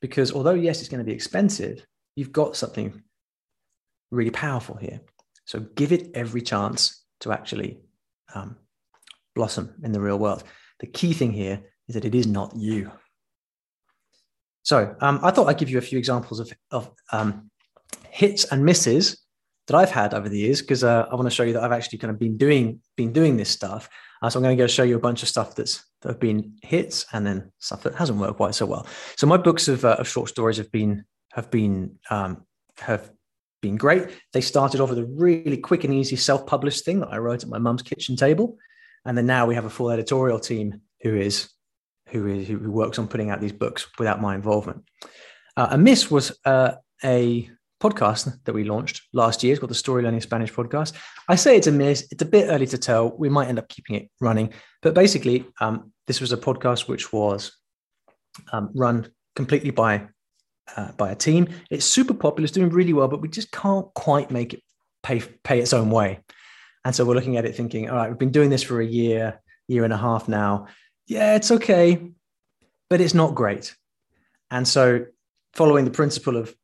Because 0.00 0.32
although 0.32 0.54
yes 0.54 0.80
it's 0.80 0.88
going 0.88 1.04
to 1.04 1.04
be 1.04 1.14
expensive 1.14 1.84
you've 2.16 2.32
got 2.32 2.56
something 2.56 3.02
really 4.10 4.30
powerful 4.30 4.76
here. 4.76 5.00
So 5.44 5.60
give 5.60 5.92
it 5.92 6.10
every 6.14 6.42
chance 6.42 7.04
to 7.20 7.30
actually 7.30 7.78
um, 8.34 8.56
blossom 9.34 9.74
in 9.84 9.92
the 9.92 10.00
real 10.00 10.18
world. 10.18 10.42
The 10.80 10.86
key 10.86 11.12
thing 11.12 11.32
here 11.32 11.62
is 11.88 11.94
that 11.94 12.04
it 12.04 12.14
is 12.14 12.26
not 12.26 12.56
you. 12.56 12.90
So 14.62 14.96
um, 15.00 15.20
i 15.22 15.30
thought 15.30 15.46
i'd 15.46 15.58
give 15.58 15.70
you 15.70 15.78
a 15.78 15.88
few 15.90 15.96
examples 15.96 16.40
of, 16.40 16.52
of 16.72 16.90
um, 17.12 17.50
hits 18.10 18.46
and 18.46 18.64
misses 18.64 19.24
that 19.66 19.76
i've 19.76 19.90
had 19.90 20.14
over 20.14 20.28
the 20.28 20.38
years 20.38 20.60
because 20.60 20.84
uh, 20.84 21.06
i 21.10 21.14
want 21.14 21.26
to 21.26 21.34
show 21.34 21.42
you 21.42 21.52
that 21.52 21.62
i've 21.62 21.72
actually 21.72 21.98
kind 21.98 22.10
of 22.10 22.18
been 22.18 22.36
doing 22.36 22.80
been 22.96 23.12
doing 23.12 23.36
this 23.36 23.48
stuff 23.48 23.88
uh, 24.22 24.30
so 24.30 24.38
I'm 24.38 24.42
going 24.42 24.56
to 24.56 24.62
go 24.62 24.66
show 24.66 24.82
you 24.82 24.96
a 24.96 25.00
bunch 25.00 25.22
of 25.22 25.28
stuff 25.28 25.54
that's 25.54 25.84
that 26.02 26.08
have 26.08 26.20
been 26.20 26.54
hits 26.62 27.06
and 27.12 27.26
then 27.26 27.50
stuff 27.58 27.82
that 27.82 27.94
hasn't 27.94 28.18
worked 28.18 28.36
quite 28.36 28.54
so 28.54 28.66
well. 28.66 28.86
So 29.16 29.26
my 29.26 29.36
books 29.36 29.68
of, 29.68 29.84
uh, 29.84 29.96
of 29.98 30.08
short 30.08 30.28
stories 30.28 30.56
have 30.58 30.70
been 30.72 31.04
have 31.32 31.50
been 31.50 31.98
um, 32.10 32.44
have 32.78 33.10
been 33.62 33.76
great. 33.76 34.08
They 34.32 34.40
started 34.40 34.80
off 34.80 34.90
with 34.90 34.98
a 34.98 35.04
really 35.04 35.56
quick 35.56 35.84
and 35.84 35.92
easy 35.92 36.16
self-published 36.16 36.84
thing 36.84 37.00
that 37.00 37.12
I 37.12 37.18
wrote 37.18 37.42
at 37.42 37.48
my 37.48 37.58
mum's 37.58 37.82
kitchen 37.82 38.16
table, 38.16 38.56
and 39.04 39.16
then 39.16 39.26
now 39.26 39.46
we 39.46 39.54
have 39.54 39.64
a 39.64 39.70
full 39.70 39.90
editorial 39.90 40.40
team 40.40 40.80
who 41.02 41.16
is 41.16 41.50
who 42.08 42.26
is 42.26 42.48
who 42.48 42.70
works 42.70 42.98
on 42.98 43.08
putting 43.08 43.30
out 43.30 43.40
these 43.40 43.52
books 43.52 43.86
without 43.98 44.20
my 44.20 44.34
involvement. 44.34 44.84
Uh, 45.56 45.68
a 45.70 45.78
miss 45.78 46.10
was 46.10 46.38
uh, 46.44 46.72
a 47.04 47.50
podcast 47.80 48.42
that 48.44 48.52
we 48.54 48.64
launched 48.64 49.02
last 49.12 49.42
year. 49.42 49.52
It's 49.52 49.60
called 49.60 49.70
the 49.70 49.74
Story 49.74 50.02
Learning 50.02 50.20
Spanish 50.20 50.52
podcast. 50.52 50.92
I 51.28 51.36
say 51.36 51.56
it's 51.56 51.66
a 51.66 51.72
miss. 51.72 52.06
It's 52.10 52.22
a 52.22 52.26
bit 52.26 52.48
early 52.48 52.66
to 52.68 52.78
tell. 52.78 53.16
We 53.16 53.28
might 53.28 53.48
end 53.48 53.58
up 53.58 53.68
keeping 53.68 53.96
it 53.96 54.10
running. 54.20 54.52
But 54.82 54.94
basically, 54.94 55.46
um, 55.60 55.92
this 56.06 56.20
was 56.20 56.32
a 56.32 56.36
podcast 56.36 56.88
which 56.88 57.12
was 57.12 57.52
um, 58.52 58.70
run 58.74 59.10
completely 59.34 59.70
by 59.70 60.08
uh, 60.76 60.92
by 60.92 61.10
a 61.10 61.14
team. 61.14 61.48
It's 61.70 61.86
super 61.86 62.14
popular. 62.14 62.44
It's 62.44 62.52
doing 62.52 62.70
really 62.70 62.92
well, 62.92 63.08
but 63.08 63.20
we 63.20 63.28
just 63.28 63.52
can't 63.52 63.92
quite 63.94 64.30
make 64.30 64.54
it 64.54 64.62
pay 65.02 65.20
pay 65.44 65.60
its 65.60 65.72
own 65.72 65.90
way. 65.90 66.20
And 66.84 66.94
so 66.94 67.04
we're 67.04 67.14
looking 67.14 67.36
at 67.36 67.44
it 67.44 67.56
thinking, 67.56 67.90
all 67.90 67.96
right, 67.96 68.08
we've 68.08 68.18
been 68.18 68.30
doing 68.30 68.50
this 68.50 68.62
for 68.62 68.80
a 68.80 68.86
year, 68.86 69.40
year 69.68 69.84
and 69.84 69.92
a 69.92 69.96
half 69.96 70.28
now. 70.28 70.68
Yeah, 71.06 71.34
it's 71.34 71.50
okay, 71.50 72.10
but 72.88 73.00
it's 73.00 73.14
not 73.14 73.34
great. 73.34 73.74
And 74.50 74.66
so 74.66 75.06
following 75.52 75.84
the 75.84 75.90
principle 75.90 76.36
of 76.36 76.54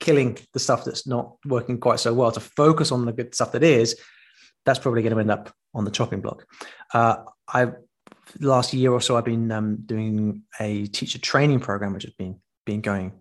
killing 0.00 0.36
the 0.52 0.58
stuff 0.58 0.84
that's 0.84 1.06
not 1.06 1.36
working 1.46 1.78
quite 1.78 2.00
so 2.00 2.12
well 2.12 2.32
to 2.32 2.40
focus 2.40 2.90
on 2.90 3.04
the 3.04 3.12
good 3.12 3.34
stuff 3.34 3.52
that 3.52 3.62
is 3.62 3.98
that's 4.64 4.78
probably 4.78 5.02
going 5.02 5.14
to 5.14 5.20
end 5.20 5.30
up 5.30 5.52
on 5.74 5.84
the 5.84 5.90
chopping 5.90 6.20
block 6.20 6.46
uh, 6.94 7.16
i 7.48 7.68
last 8.40 8.72
year 8.74 8.92
or 8.92 9.00
so 9.00 9.16
i've 9.16 9.24
been 9.24 9.50
um, 9.52 9.76
doing 9.86 10.42
a 10.60 10.86
teacher 10.86 11.18
training 11.18 11.60
program 11.60 11.92
which 11.92 12.04
has 12.04 12.14
been 12.14 12.36
been 12.66 12.80
going 12.80 13.12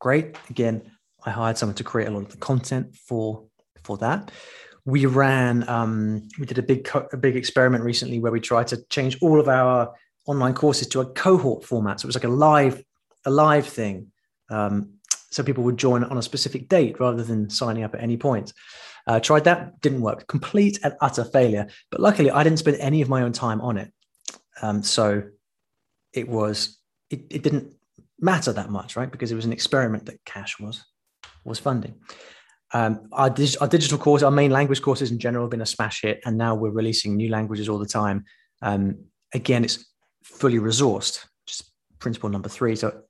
great 0.00 0.36
again 0.50 0.82
i 1.24 1.30
hired 1.30 1.56
someone 1.56 1.74
to 1.74 1.84
create 1.84 2.08
a 2.08 2.10
lot 2.10 2.22
of 2.22 2.30
the 2.30 2.36
content 2.36 2.94
for 2.96 3.44
for 3.84 3.98
that. 3.98 4.30
We 4.84 5.06
ran, 5.06 5.68
um, 5.68 6.28
we 6.38 6.46
did 6.46 6.58
a 6.58 6.62
big, 6.62 6.84
co- 6.84 7.08
a 7.12 7.16
big 7.16 7.36
experiment 7.36 7.84
recently 7.84 8.18
where 8.18 8.32
we 8.32 8.40
tried 8.40 8.66
to 8.68 8.84
change 8.88 9.18
all 9.22 9.40
of 9.40 9.48
our 9.48 9.94
online 10.26 10.54
courses 10.54 10.88
to 10.88 11.00
a 11.00 11.06
cohort 11.06 11.64
format. 11.64 12.00
So 12.00 12.06
it 12.06 12.08
was 12.08 12.16
like 12.16 12.24
a 12.24 12.28
live, 12.28 12.82
a 13.24 13.30
live 13.30 13.66
thing. 13.66 14.12
Um, 14.50 14.93
so 15.34 15.42
people 15.42 15.64
would 15.64 15.76
join 15.76 16.04
on 16.04 16.16
a 16.16 16.22
specific 16.22 16.68
date 16.68 17.00
rather 17.00 17.24
than 17.24 17.50
signing 17.50 17.82
up 17.82 17.92
at 17.94 18.00
any 18.00 18.16
point. 18.16 18.52
Uh, 19.06 19.18
tried 19.18 19.44
that, 19.44 19.80
didn't 19.80 20.00
work. 20.00 20.26
Complete 20.28 20.78
and 20.84 20.94
utter 21.00 21.24
failure. 21.24 21.66
But 21.90 22.00
luckily, 22.00 22.30
I 22.30 22.44
didn't 22.44 22.60
spend 22.60 22.76
any 22.78 23.02
of 23.02 23.08
my 23.08 23.22
own 23.22 23.32
time 23.32 23.60
on 23.60 23.76
it. 23.76 23.92
Um, 24.62 24.82
so 24.84 25.24
it 26.12 26.28
was, 26.28 26.78
it, 27.10 27.24
it 27.30 27.42
didn't 27.42 27.74
matter 28.20 28.52
that 28.52 28.70
much, 28.70 28.94
right? 28.94 29.10
Because 29.10 29.32
it 29.32 29.34
was 29.34 29.44
an 29.44 29.52
experiment 29.52 30.06
that 30.06 30.24
Cash 30.24 30.60
was 30.60 30.84
was 31.44 31.58
funding. 31.58 31.96
Um, 32.72 33.08
our, 33.12 33.28
dig- 33.28 33.56
our, 33.60 33.68
digital 33.68 33.98
course, 33.98 34.22
our 34.22 34.30
main 34.30 34.50
language 34.50 34.80
courses 34.82 35.10
in 35.10 35.18
general 35.18 35.44
have 35.44 35.50
been 35.50 35.60
a 35.60 35.66
smash 35.66 36.02
hit, 36.02 36.20
and 36.24 36.38
now 36.38 36.54
we're 36.54 36.70
releasing 36.70 37.16
new 37.16 37.28
languages 37.28 37.68
all 37.68 37.78
the 37.78 37.86
time. 37.86 38.24
Um, 38.62 39.04
again, 39.34 39.64
it's 39.64 39.84
fully 40.22 40.58
resourced, 40.58 41.26
just 41.44 41.70
principle 41.98 42.30
number 42.30 42.48
three. 42.48 42.76
So 42.76 43.02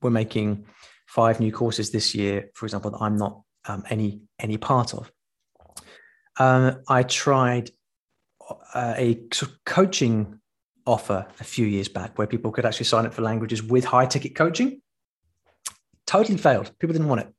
we're 0.00 0.10
making 0.10 0.64
five 1.10 1.40
new 1.40 1.50
courses 1.50 1.90
this 1.90 2.14
year, 2.14 2.50
for 2.54 2.66
example, 2.66 2.92
that 2.92 2.98
I'm 2.98 3.16
not 3.16 3.42
um, 3.66 3.82
any 3.90 4.22
any 4.38 4.56
part 4.56 4.94
of. 4.94 5.10
Um, 6.38 6.82
I 6.88 7.02
tried 7.02 7.70
uh, 8.74 8.94
a 8.96 9.20
sort 9.32 9.50
of 9.50 9.64
coaching 9.64 10.40
offer 10.86 11.26
a 11.40 11.44
few 11.44 11.66
years 11.66 11.88
back 11.88 12.16
where 12.16 12.26
people 12.26 12.52
could 12.52 12.64
actually 12.64 12.86
sign 12.86 13.06
up 13.06 13.12
for 13.12 13.22
languages 13.22 13.62
with 13.62 13.84
high 13.84 14.06
ticket 14.06 14.34
coaching. 14.36 14.80
Totally 16.06 16.38
failed. 16.38 16.72
People 16.78 16.94
didn't 16.94 17.08
want 17.08 17.22
it. 17.22 17.34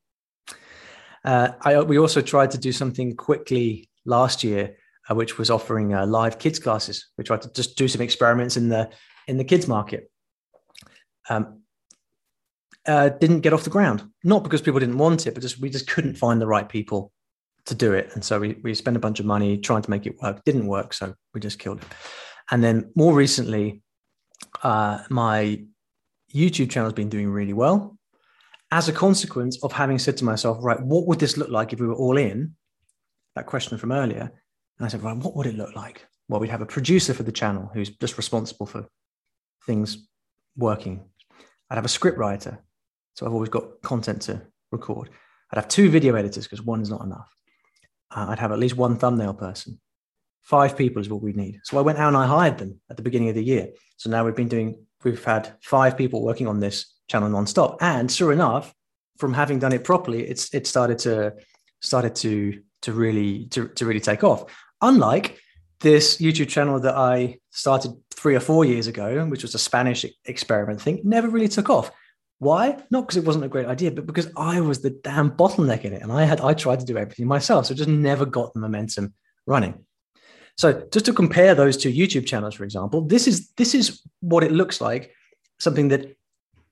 Uh, 1.23 1.49
I, 1.61 1.81
we 1.81 1.97
also 1.97 2.21
tried 2.21 2.51
to 2.51 2.57
do 2.57 2.71
something 2.71 3.15
quickly 3.15 3.89
last 4.05 4.43
year, 4.43 4.75
uh, 5.09 5.15
which 5.15 5.37
was 5.37 5.49
offering 5.49 5.93
uh, 5.93 6.05
live 6.05 6.39
kids 6.39 6.59
classes. 6.59 7.07
We 7.17 7.23
tried 7.23 7.41
to 7.43 7.53
just 7.53 7.77
do 7.77 7.87
some 7.87 8.01
experiments 8.01 8.57
in 8.57 8.67
the 8.69 8.89
in 9.27 9.37
the 9.37 9.45
kids 9.45 9.67
market. 9.67 10.11
Um, 11.29 11.60
uh, 12.87 13.09
didn't 13.09 13.41
get 13.41 13.53
off 13.53 13.63
the 13.63 13.69
ground, 13.69 14.03
not 14.23 14.43
because 14.43 14.61
people 14.61 14.79
didn't 14.79 14.97
want 14.97 15.27
it, 15.27 15.33
but 15.33 15.41
just 15.41 15.59
we 15.59 15.69
just 15.69 15.87
couldn't 15.87 16.15
find 16.15 16.41
the 16.41 16.47
right 16.47 16.67
people 16.67 17.11
to 17.65 17.75
do 17.75 17.93
it, 17.93 18.09
and 18.13 18.23
so 18.23 18.39
we 18.39 18.57
we 18.63 18.73
spent 18.73 18.97
a 18.97 18.99
bunch 18.99 19.19
of 19.19 19.25
money 19.25 19.57
trying 19.57 19.81
to 19.81 19.89
make 19.89 20.05
it 20.05 20.17
work. 20.21 20.43
Didn't 20.45 20.67
work, 20.67 20.93
so 20.93 21.13
we 21.33 21.41
just 21.41 21.59
killed 21.59 21.79
it. 21.79 21.87
And 22.49 22.63
then 22.63 22.91
more 22.95 23.13
recently, 23.13 23.81
uh, 24.63 25.03
my 25.09 25.63
YouTube 26.33 26.69
channel 26.69 26.89
has 26.89 26.93
been 26.93 27.09
doing 27.09 27.29
really 27.29 27.53
well 27.53 27.97
as 28.71 28.87
a 28.87 28.93
consequence 28.93 29.61
of 29.63 29.71
having 29.73 29.99
said 29.99 30.17
to 30.17 30.25
myself, 30.25 30.57
right, 30.61 30.81
what 30.81 31.05
would 31.07 31.19
this 31.19 31.37
look 31.37 31.49
like 31.49 31.73
if 31.73 31.79
we 31.79 31.87
were 31.87 31.93
all 31.95 32.17
in? 32.17 32.55
That 33.35 33.45
question 33.45 33.77
from 33.77 33.91
earlier. 33.91 34.31
And 34.77 34.85
I 34.85 34.87
said, 34.87 35.03
right, 35.03 35.15
what 35.15 35.35
would 35.35 35.45
it 35.45 35.55
look 35.55 35.75
like? 35.75 36.05
Well, 36.29 36.39
we'd 36.39 36.49
have 36.49 36.61
a 36.61 36.65
producer 36.65 37.13
for 37.13 37.23
the 37.23 37.31
channel 37.31 37.69
who's 37.73 37.89
just 37.89 38.17
responsible 38.17 38.65
for 38.65 38.87
things 39.65 40.07
working. 40.55 41.03
I'd 41.69 41.75
have 41.75 41.85
a 41.85 41.89
script 41.89 42.17
writer. 42.17 42.63
So 43.13 43.25
I've 43.25 43.33
always 43.33 43.49
got 43.49 43.81
content 43.81 44.21
to 44.23 44.41
record. 44.71 45.09
I'd 45.51 45.57
have 45.57 45.67
two 45.67 45.89
video 45.89 46.15
editors 46.15 46.45
because 46.45 46.61
one 46.61 46.81
is 46.81 46.89
not 46.89 47.03
enough. 47.03 47.29
Uh, 48.09 48.27
I'd 48.29 48.39
have 48.39 48.51
at 48.51 48.59
least 48.59 48.77
one 48.77 48.97
thumbnail 48.97 49.33
person. 49.33 49.79
Five 50.41 50.77
people 50.77 51.01
is 51.01 51.09
what 51.09 51.21
we 51.21 51.33
need. 51.33 51.59
So 51.63 51.77
I 51.77 51.81
went 51.81 51.99
out 51.99 52.07
and 52.07 52.17
I 52.17 52.25
hired 52.25 52.57
them 52.57 52.79
at 52.89 52.97
the 52.97 53.03
beginning 53.03 53.29
of 53.29 53.35
the 53.35 53.43
year. 53.43 53.67
So 53.97 54.09
now 54.09 54.25
we've 54.25 54.35
been 54.35 54.47
doing, 54.47 54.85
we've 55.03 55.23
had 55.23 55.53
five 55.61 55.97
people 55.97 56.23
working 56.23 56.47
on 56.47 56.59
this 56.59 56.93
channel 57.09 57.29
nonstop. 57.29 57.77
And 57.81 58.11
sure 58.11 58.31
enough, 58.31 58.73
from 59.17 59.33
having 59.33 59.59
done 59.59 59.71
it 59.71 59.83
properly, 59.83 60.27
it's 60.27 60.53
it 60.53 60.65
started 60.65 60.97
to 60.99 61.33
started 61.79 62.15
to 62.15 62.61
to 62.81 62.91
really 62.91 63.45
to, 63.47 63.67
to 63.69 63.85
really 63.85 63.99
take 63.99 64.23
off. 64.23 64.45
Unlike 64.81 65.37
this 65.79 66.17
YouTube 66.17 66.49
channel 66.49 66.79
that 66.79 66.95
I 66.95 67.37
started 67.51 67.91
three 68.11 68.35
or 68.35 68.39
four 68.39 68.65
years 68.65 68.87
ago, 68.87 69.25
which 69.25 69.43
was 69.43 69.53
a 69.53 69.59
Spanish 69.59 70.05
experiment 70.25 70.81
thing, 70.81 71.01
never 71.03 71.29
really 71.29 71.47
took 71.47 71.69
off. 71.69 71.91
Why? 72.41 72.75
Not 72.89 73.01
because 73.01 73.17
it 73.17 73.23
wasn't 73.23 73.45
a 73.45 73.49
great 73.49 73.67
idea, 73.67 73.91
but 73.91 74.07
because 74.07 74.31
I 74.35 74.61
was 74.61 74.81
the 74.81 74.89
damn 74.89 75.29
bottleneck 75.29 75.85
in 75.85 75.93
it, 75.93 76.01
and 76.01 76.11
I 76.11 76.23
had 76.23 76.41
I 76.41 76.55
tried 76.55 76.79
to 76.79 76.87
do 76.87 76.97
everything 76.97 77.27
myself, 77.27 77.67
so 77.67 77.75
just 77.75 77.87
never 77.87 78.25
got 78.25 78.55
the 78.55 78.59
momentum 78.59 79.13
running. 79.45 79.85
So 80.57 80.87
just 80.91 81.05
to 81.05 81.13
compare 81.13 81.53
those 81.53 81.77
two 81.77 81.93
YouTube 81.93 82.25
channels, 82.25 82.55
for 82.55 82.63
example, 82.63 83.01
this 83.01 83.27
is 83.27 83.51
this 83.57 83.75
is 83.75 84.01
what 84.21 84.43
it 84.43 84.51
looks 84.51 84.81
like. 84.81 85.13
Something 85.59 85.89
that 85.89 86.17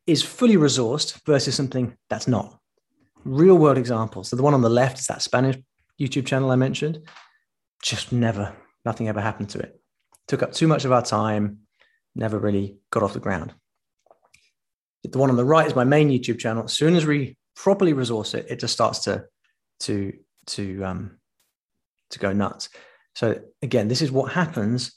is 0.08 0.24
fully 0.24 0.58
resourced 0.58 1.24
versus 1.28 1.54
something 1.54 1.96
that's 2.10 2.28
not. 2.28 2.60
Real 3.24 3.56
world 3.56 3.78
examples. 3.78 4.30
So 4.30 4.38
the 4.38 4.42
one 4.42 4.56
on 4.56 4.64
the 4.64 4.72
left 4.72 4.98
is 4.98 5.06
that 5.06 5.22
Spanish 5.22 5.58
YouTube 6.02 6.26
channel 6.26 6.50
I 6.50 6.56
mentioned. 6.56 7.08
Just 7.84 8.12
never, 8.12 8.56
nothing 8.86 9.08
ever 9.08 9.22
happened 9.22 9.50
to 9.50 9.60
it. 9.60 9.80
Took 10.28 10.42
up 10.42 10.52
too 10.52 10.68
much 10.68 10.84
of 10.86 10.92
our 10.92 11.06
time, 11.06 11.60
never 12.16 12.40
really 12.40 12.80
got 12.90 13.04
off 13.04 13.14
the 13.14 13.20
ground. 13.20 13.54
The 15.04 15.18
one 15.18 15.30
on 15.30 15.38
the 15.38 15.46
right 15.46 15.68
is 15.68 15.76
my 15.76 15.84
main 15.84 16.10
YouTube 16.10 16.40
channel. 16.40 16.64
As 16.64 16.74
soon 16.74 16.96
as 16.96 17.06
we 17.06 17.38
properly 17.56 17.94
resource 17.94 18.34
it, 18.34 18.48
it 18.50 18.60
just 18.60 18.74
starts 18.74 19.00
to 19.00 19.26
to 19.82 20.14
to 20.48 20.84
um 20.84 21.18
to 22.12 22.20
go 22.20 22.34
nuts. 22.34 22.70
So 23.16 23.40
again, 23.62 23.88
this 23.88 24.02
is 24.02 24.12
what 24.12 24.32
happens 24.32 24.94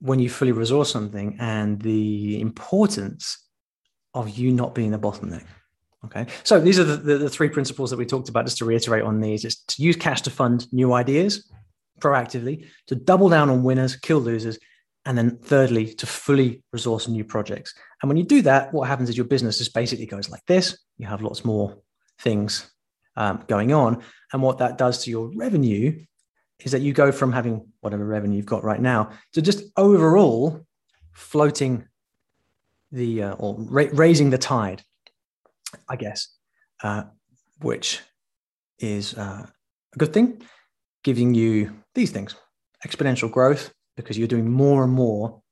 when 0.00 0.18
you 0.20 0.30
fully 0.30 0.52
resource 0.52 0.90
something 0.90 1.36
and 1.40 1.80
the 1.80 2.40
importance 2.40 3.44
of 4.14 4.30
you 4.30 4.52
not 4.52 4.74
being 4.74 4.90
the 4.90 4.98
bottleneck. 4.98 5.44
Okay. 6.04 6.26
So 6.44 6.60
these 6.60 6.78
are 6.78 6.84
the, 6.84 6.96
the, 6.96 7.18
the, 7.18 7.30
three 7.30 7.48
principles 7.48 7.90
that 7.90 7.96
we 7.96 8.06
talked 8.06 8.28
about. 8.28 8.44
Just 8.44 8.58
to 8.58 8.64
reiterate 8.64 9.02
on 9.02 9.20
these, 9.20 9.44
is 9.44 9.56
to 9.56 9.82
use 9.82 9.96
cash 9.96 10.22
to 10.22 10.30
fund 10.30 10.72
new 10.72 10.92
ideas 10.92 11.50
proactively, 12.00 12.66
to 12.86 12.94
double 12.94 13.28
down 13.28 13.50
on 13.50 13.64
winners, 13.64 13.96
kill 13.96 14.20
losers, 14.20 14.58
and 15.08 15.16
then 15.16 15.38
thirdly, 15.38 15.94
to 15.94 16.06
fully 16.06 16.62
resource 16.70 17.08
new 17.08 17.24
projects. 17.24 17.72
And 18.02 18.10
when 18.10 18.18
you 18.18 18.24
do 18.24 18.42
that, 18.42 18.74
what 18.74 18.88
happens 18.88 19.08
is 19.08 19.16
your 19.16 19.24
business 19.24 19.56
just 19.56 19.72
basically 19.72 20.04
goes 20.04 20.28
like 20.28 20.44
this. 20.46 20.78
You 20.98 21.06
have 21.06 21.22
lots 21.22 21.46
more 21.46 21.78
things 22.20 22.70
um, 23.16 23.42
going 23.48 23.72
on. 23.72 24.02
And 24.34 24.42
what 24.42 24.58
that 24.58 24.76
does 24.76 25.02
to 25.04 25.10
your 25.10 25.30
revenue 25.34 26.04
is 26.60 26.72
that 26.72 26.82
you 26.82 26.92
go 26.92 27.10
from 27.10 27.32
having 27.32 27.72
whatever 27.80 28.04
revenue 28.04 28.36
you've 28.36 28.44
got 28.44 28.64
right 28.64 28.82
now 28.82 29.12
to 29.32 29.40
just 29.40 29.64
overall 29.78 30.60
floating 31.14 31.88
the 32.92 33.22
uh, 33.22 33.32
or 33.36 33.56
ra- 33.58 33.88
raising 33.94 34.28
the 34.28 34.36
tide, 34.36 34.82
I 35.88 35.96
guess, 35.96 36.28
uh, 36.82 37.04
which 37.62 38.02
is 38.78 39.14
uh, 39.14 39.46
a 39.46 39.98
good 39.98 40.12
thing, 40.12 40.42
giving 41.02 41.32
you 41.32 41.72
these 41.94 42.10
things: 42.10 42.36
exponential 42.86 43.30
growth 43.30 43.72
because 44.02 44.16
you're 44.16 44.28
doing 44.28 44.50
more 44.50 44.84
and 44.84 44.92
more 44.92 45.42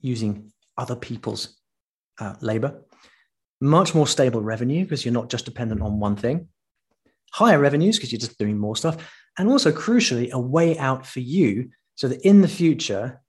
using 0.00 0.52
other 0.76 0.96
people's 0.96 1.58
uh, 2.18 2.34
labor, 2.40 2.82
much 3.60 3.94
more 3.94 4.06
stable 4.06 4.40
revenue 4.40 4.82
because 4.82 5.04
you're 5.04 5.14
not 5.14 5.28
just 5.28 5.44
dependent 5.44 5.82
on 5.82 6.00
one 6.00 6.16
thing, 6.16 6.48
higher 7.32 7.58
revenues 7.58 7.96
because 7.96 8.10
you're 8.10 8.18
just 8.18 8.38
doing 8.38 8.58
more 8.58 8.74
stuff, 8.74 8.96
and 9.38 9.48
also 9.48 9.70
crucially, 9.70 10.30
a 10.30 10.40
way 10.40 10.76
out 10.78 11.06
for 11.06 11.20
you 11.20 11.70
so 11.94 12.08
that 12.08 12.20
in 12.22 12.40
the 12.40 12.48
future, 12.48 13.20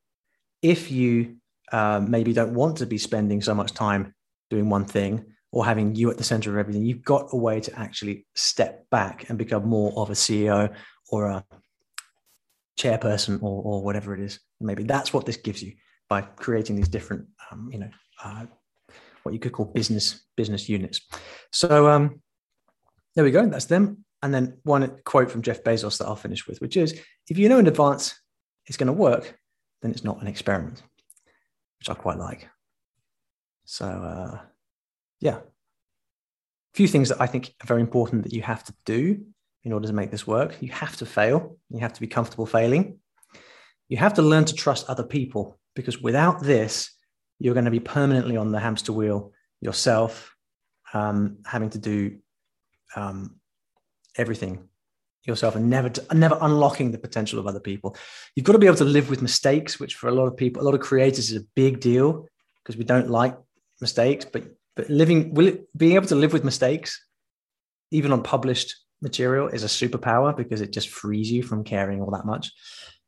if 0.62 0.89
you 0.91 1.36
um, 1.71 2.10
maybe 2.10 2.34
don't 2.34 2.53
want 2.53 2.77
to 2.77 2.86
be 2.86 2.97
spending 2.97 3.41
so 3.41 3.53
much 3.53 3.73
time 3.73 4.13
doing 4.49 4.69
one 4.69 4.86
thing 4.86 5.25
or 5.51 5.65
having 5.65 5.95
you 5.95 6.10
at 6.10 6.17
the 6.17 6.23
center 6.23 6.49
of 6.51 6.57
everything, 6.57 6.86
you've 6.86 7.03
got 7.03 7.27
a 7.34 7.38
way 7.38 7.60
to 7.60 7.77
actually 7.77 8.25
step 8.36 8.89
back 8.89 9.29
and 9.29 9.38
become 9.38 9.67
more 9.67 9.91
of 9.97 10.10
a 10.10 10.13
CEO 10.13 10.73
or 11.10 11.27
a 11.27 11.45
chairperson 12.79 13.41
or, 13.43 13.62
or 13.63 13.84
whatever 13.84 14.13
it 14.13 14.21
is. 14.21 14.39
Maybe 14.62 14.84
that's 14.84 15.13
what 15.13 15.26
this 15.26 15.38
gives 15.38 15.62
you 15.62 15.74
by 16.10 16.21
creating 16.21 16.76
these 16.76 16.89
different, 16.89 17.28
um, 17.52 17.69
you 17.71 17.80
know, 17.80 17.89
uh, 18.24 18.45
what 19.24 19.34
you 19.34 19.39
could 19.39 19.52
call 19.52 19.65
business 19.65 20.24
business 20.36 20.67
units. 20.67 21.02
So 21.52 21.88
um, 21.88 22.21
there 23.15 23.24
we 23.24 23.32
go. 23.32 23.45
That's 23.47 23.65
them. 23.65 24.06
And 24.24 24.34
then 24.34 24.58
one 24.63 25.00
quote 25.04 25.32
from 25.32 25.41
Jeff 25.41 25.63
Bezos 25.63 25.97
that 25.97 26.06
I'll 26.06 26.15
finish 26.15 26.47
with, 26.47 26.62
which 26.62 26.78
is, 26.78 27.00
if 27.28 27.38
you 27.38 27.50
know 27.50 27.60
in 27.60 27.67
advance 27.67 28.19
it's 28.67 28.78
going 28.78 28.88
to 28.88 28.93
work, 28.93 29.38
then 29.82 29.91
it's 29.91 30.04
not 30.04 30.21
an 30.21 30.28
experiment 30.28 30.84
which 31.82 31.89
I 31.89 31.95
quite 32.00 32.19
like. 32.19 32.47
So, 33.65 33.86
uh, 33.86 34.39
yeah, 35.19 35.38
a 35.38 36.76
few 36.76 36.88
things 36.88 37.10
that 37.10 37.19
I 37.19 37.26
think 37.26 37.54
are 37.63 37.65
very 37.65 37.82
important 37.82 38.24
that 38.24 38.34
you 38.34 38.43
have 38.43 38.63
to 38.65 38.74
do 38.86 39.26
in 39.63 39.74
order 39.74 39.88
to 39.88 39.93
make 39.93 40.12
this 40.12 40.28
work. 40.28 40.58
You 40.62 40.71
have 40.71 40.95
to 40.97 41.08
fail. 41.08 41.58
You 41.71 41.80
have 41.80 41.93
to 41.93 42.02
be 42.02 42.08
comfortable 42.08 42.45
failing. 42.45 43.00
You 43.91 43.97
have 43.97 44.13
to 44.13 44.21
learn 44.21 44.45
to 44.45 44.56
trust 44.56 44.89
other 44.89 45.04
people 45.04 45.60
because 45.75 46.01
without 46.01 46.41
this, 46.41 46.89
you're 47.39 47.54
going 47.54 47.65
to 47.65 47.71
be 47.71 47.82
permanently 47.82 48.38
on 48.38 48.54
the 48.54 48.60
hamster 48.60 48.93
wheel 48.93 49.34
yourself, 49.60 50.34
um, 50.93 51.39
having 51.45 51.71
to 51.71 51.77
do 51.77 52.19
um, 52.95 53.36
everything 54.15 54.69
yourself 55.25 55.58
and 55.58 55.69
never 55.69 55.91
never 56.13 56.38
unlocking 56.39 56.91
the 56.91 56.97
potential 56.97 57.38
of 57.38 57.47
other 57.47 57.60
people. 57.60 57.97
You've 58.34 58.45
got 58.45 58.54
to 58.54 58.60
be 58.60 58.65
able 58.65 58.77
to 58.77 58.86
live 58.86 59.10
with 59.10 59.21
mistakes, 59.21 59.77
which 59.77 59.95
for 59.95 60.08
a 60.08 60.13
lot 60.13 60.27
of 60.27 60.38
people, 60.38 60.62
a 60.62 60.63
lot 60.63 60.73
of 60.73 60.80
creators 60.80 61.30
is 61.30 61.41
a 61.41 61.45
big 61.54 61.82
deal 61.82 62.27
because 62.63 62.77
we 62.77 62.86
don't 62.86 63.10
like 63.10 63.38
mistakes. 63.82 64.23
But 64.23 64.43
but 64.77 64.89
living, 64.89 65.34
will 65.34 65.47
it, 65.47 65.77
being 65.77 65.95
able 65.95 66.08
to 66.08 66.15
live 66.15 66.32
with 66.32 66.45
mistakes, 66.45 67.06
even 67.91 68.13
on 68.13 68.23
published 68.23 68.73
material 69.01 69.49
is 69.49 69.65
a 69.65 69.67
superpower 69.67 70.36
because 70.36 70.62
it 70.62 70.71
just 70.71 70.88
frees 70.88 71.30
you 71.30 71.43
from 71.43 71.65
caring 71.65 72.01
all 72.01 72.12
that 72.12 72.25
much. 72.25 72.54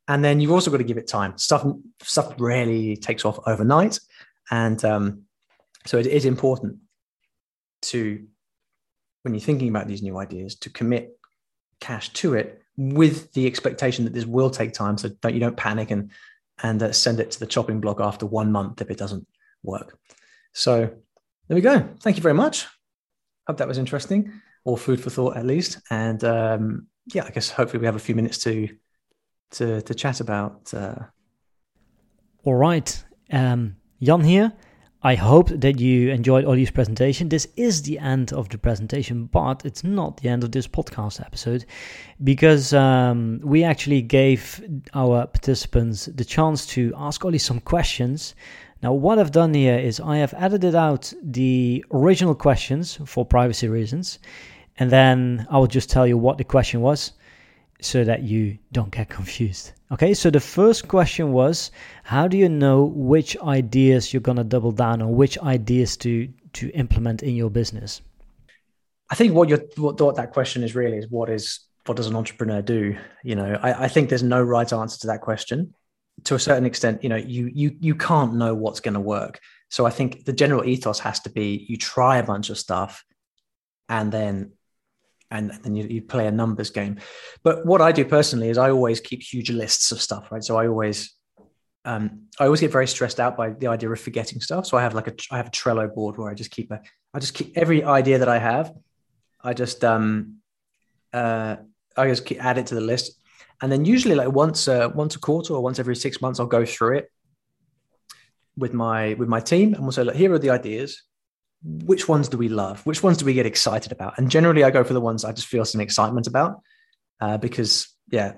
And 0.07 0.23
then 0.23 0.41
you've 0.41 0.51
also 0.51 0.69
got 0.69 0.77
to 0.77 0.83
give 0.83 0.97
it 0.97 1.07
time. 1.07 1.37
Stuff 1.37 1.65
stuff 2.01 2.33
rarely 2.37 2.97
takes 2.97 3.23
off 3.23 3.39
overnight, 3.47 3.99
and 4.51 4.83
um, 4.83 5.23
so 5.85 5.97
it 5.97 6.07
is 6.07 6.25
important 6.25 6.77
to 7.83 8.25
when 9.21 9.33
you're 9.33 9.41
thinking 9.41 9.69
about 9.69 9.87
these 9.87 10.01
new 10.01 10.17
ideas 10.17 10.55
to 10.55 10.69
commit 10.69 11.17
cash 11.79 12.09
to 12.09 12.33
it 12.33 12.61
with 12.77 13.31
the 13.33 13.45
expectation 13.47 14.03
that 14.03 14.13
this 14.13 14.25
will 14.25 14.49
take 14.49 14.73
time. 14.73 14.97
So 14.97 15.09
don't 15.09 15.33
you 15.33 15.39
don't 15.39 15.57
panic 15.57 15.91
and 15.91 16.11
and 16.61 16.81
uh, 16.83 16.91
send 16.91 17.19
it 17.19 17.31
to 17.31 17.39
the 17.39 17.47
chopping 17.47 17.79
block 17.79 17.99
after 17.99 18.25
one 18.25 18.51
month 18.51 18.81
if 18.81 18.91
it 18.91 18.97
doesn't 18.97 19.27
work. 19.63 19.97
So 20.53 20.91
there 21.47 21.55
we 21.55 21.61
go. 21.61 21.89
Thank 22.01 22.17
you 22.17 22.21
very 22.21 22.35
much. 22.35 22.67
Hope 23.47 23.57
that 23.57 23.67
was 23.67 23.77
interesting 23.77 24.31
or 24.65 24.77
food 24.77 25.01
for 25.01 25.09
thought 25.09 25.35
at 25.35 25.45
least. 25.45 25.79
And 25.89 26.23
um, 26.23 26.87
yeah, 27.13 27.25
I 27.25 27.31
guess 27.31 27.49
hopefully 27.49 27.79
we 27.79 27.85
have 27.85 27.95
a 27.95 27.99
few 27.99 28.15
minutes 28.15 28.37
to 28.39 28.69
to 29.53 29.81
to 29.81 29.93
chat 29.93 30.19
about. 30.19 30.73
Uh... 30.73 30.95
All 32.43 32.55
right, 32.55 33.03
um, 33.31 33.75
Jan 34.01 34.21
here. 34.21 34.51
I 35.05 35.15
hope 35.15 35.49
that 35.49 35.81
you 35.81 36.11
enjoyed 36.11 36.45
Olly's 36.45 36.71
presentation. 36.71 37.27
This 37.27 37.45
is 37.57 37.81
the 37.81 37.99
end 37.99 38.31
of 38.31 38.47
the 38.47 38.57
presentation, 38.57 39.25
but 39.25 39.65
it's 39.65 39.83
not 39.83 40.15
the 40.15 40.29
end 40.29 40.45
of 40.45 40.53
this 40.53 40.65
podcast 40.65 41.19
episode 41.19 41.65
because 42.23 42.73
um, 42.73 43.41
we 43.43 43.65
actually 43.65 44.01
gave 44.01 44.63
our 44.93 45.27
participants 45.27 46.05
the 46.05 46.23
chance 46.23 46.65
to 46.67 46.93
ask 46.95 47.25
Ollie 47.25 47.37
some 47.37 47.59
questions. 47.59 48.33
Now, 48.81 48.93
what 48.93 49.19
I've 49.19 49.31
done 49.31 49.53
here 49.53 49.77
is 49.77 49.99
I 49.99 50.17
have 50.17 50.33
edited 50.37 50.73
out 50.73 51.11
the 51.21 51.83
original 51.91 52.33
questions 52.33 52.97
for 53.05 53.25
privacy 53.25 53.67
reasons, 53.67 54.19
and 54.77 54.89
then 54.89 55.45
I 55.49 55.57
will 55.57 55.67
just 55.67 55.89
tell 55.89 56.07
you 56.07 56.17
what 56.17 56.37
the 56.37 56.45
question 56.45 56.79
was 56.79 57.11
so 57.81 58.03
that 58.03 58.23
you 58.23 58.57
don't 58.71 58.91
get 58.91 59.09
confused. 59.09 59.73
Okay, 59.91 60.13
so 60.13 60.29
the 60.29 60.39
first 60.39 60.87
question 60.87 61.33
was 61.33 61.71
how 62.03 62.27
do 62.27 62.37
you 62.37 62.49
know 62.49 62.85
which 62.95 63.37
ideas 63.41 64.13
you're 64.13 64.21
going 64.21 64.37
to 64.37 64.43
double 64.43 64.71
down 64.71 65.01
on, 65.01 65.15
which 65.15 65.37
ideas 65.39 65.97
to 65.97 66.29
to 66.53 66.69
implement 66.69 67.23
in 67.23 67.35
your 67.35 67.49
business? 67.49 68.01
I 69.09 69.15
think 69.15 69.33
what 69.33 69.49
you 69.49 69.57
what, 69.77 69.99
what 69.99 70.15
that 70.15 70.31
question 70.31 70.63
is 70.63 70.75
really 70.75 70.97
is 70.97 71.07
what 71.09 71.29
is 71.29 71.59
what 71.85 71.97
does 71.97 72.07
an 72.07 72.15
entrepreneur 72.15 72.61
do? 72.61 72.97
You 73.23 73.35
know, 73.35 73.59
I, 73.61 73.85
I 73.85 73.87
think 73.87 74.09
there's 74.09 74.23
no 74.23 74.41
right 74.41 74.71
answer 74.71 74.99
to 75.01 75.07
that 75.07 75.21
question. 75.21 75.73
To 76.25 76.35
a 76.35 76.39
certain 76.39 76.65
extent, 76.65 77.03
you 77.03 77.09
know, 77.09 77.17
you 77.17 77.51
you 77.53 77.75
you 77.79 77.95
can't 77.95 78.35
know 78.35 78.55
what's 78.55 78.79
going 78.79 78.93
to 78.93 78.99
work. 78.99 79.39
So 79.69 79.85
I 79.85 79.89
think 79.89 80.25
the 80.25 80.33
general 80.33 80.63
ethos 80.63 80.99
has 80.99 81.19
to 81.21 81.29
be 81.29 81.65
you 81.67 81.77
try 81.77 82.17
a 82.17 82.23
bunch 82.23 82.49
of 82.49 82.57
stuff 82.57 83.03
and 83.89 84.11
then 84.11 84.53
and 85.33 85.51
then 85.63 85.75
you, 85.75 85.85
you 85.87 86.01
play 86.01 86.27
a 86.27 86.31
numbers 86.31 86.69
game. 86.69 86.99
But 87.43 87.65
what 87.65 87.81
I 87.81 87.91
do 87.91 88.05
personally 88.05 88.49
is 88.49 88.57
I 88.57 88.69
always 88.69 89.01
keep 89.01 89.21
huge 89.21 89.49
lists 89.49 89.91
of 89.91 89.99
stuff, 89.99 90.31
right? 90.31 90.43
So 90.43 90.57
I 90.57 90.67
always 90.67 91.13
um, 91.85 92.27
I 92.39 92.45
always 92.45 92.61
get 92.61 92.71
very 92.71 92.87
stressed 92.87 93.19
out 93.19 93.35
by 93.35 93.49
the 93.49 93.67
idea 93.67 93.89
of 93.89 93.99
forgetting 93.99 94.39
stuff. 94.39 94.65
So 94.65 94.77
I 94.77 94.81
have 94.81 94.93
like 94.93 95.07
a 95.07 95.15
I 95.31 95.37
have 95.37 95.47
a 95.47 95.51
Trello 95.51 95.93
board 95.93 96.17
where 96.17 96.29
I 96.29 96.33
just 96.35 96.51
keep 96.51 96.71
a 96.71 96.79
I 97.13 97.19
just 97.19 97.33
keep 97.33 97.57
every 97.57 97.83
idea 97.83 98.19
that 98.19 98.29
I 98.29 98.37
have. 98.37 98.73
I 99.43 99.53
just 99.53 99.83
um 99.83 100.37
uh 101.11 101.57
I 101.97 102.07
just 102.07 102.25
keep, 102.25 102.43
add 102.43 102.57
it 102.57 102.67
to 102.67 102.75
the 102.75 102.81
list, 102.81 103.19
and 103.61 103.71
then 103.71 103.85
usually 103.85 104.15
like 104.15 104.31
once 104.31 104.67
uh, 104.67 104.89
once 104.95 105.15
a 105.15 105.19
quarter 105.19 105.53
or 105.53 105.61
once 105.61 105.79
every 105.79 105.95
six 105.95 106.21
months 106.21 106.39
I'll 106.39 106.45
go 106.45 106.63
through 106.63 106.97
it 106.99 107.11
with 108.55 108.73
my 108.73 109.15
with 109.15 109.27
my 109.27 109.39
team 109.39 109.73
and 109.73 109.81
we'll 109.81 109.91
say 109.91 110.03
look 110.03 110.15
here 110.15 110.31
are 110.31 110.39
the 110.39 110.51
ideas 110.51 111.01
which 111.63 112.09
ones 112.09 112.27
do 112.27 112.37
we 112.37 112.49
love? 112.49 112.85
Which 112.85 113.03
ones 113.03 113.17
do 113.17 113.25
we 113.25 113.33
get 113.33 113.45
excited 113.45 113.91
about? 113.91 114.17
And 114.17 114.29
generally, 114.29 114.63
I 114.63 114.71
go 114.71 114.83
for 114.83 114.93
the 114.93 115.01
ones 115.01 115.23
I 115.23 115.31
just 115.31 115.47
feel 115.47 115.65
some 115.65 115.81
excitement 115.81 116.27
about, 116.27 116.61
uh, 117.21 117.37
because 117.37 117.87
yeah, 118.11 118.33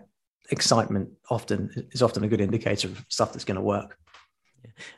excitement 0.52 1.10
often 1.30 1.88
is 1.92 2.02
often 2.02 2.24
a 2.24 2.28
good 2.28 2.42
indicator 2.42 2.88
of 2.88 3.04
stuff 3.10 3.34
that's 3.34 3.46
going 3.46 3.56
to 3.56 3.62
work. 3.62 3.98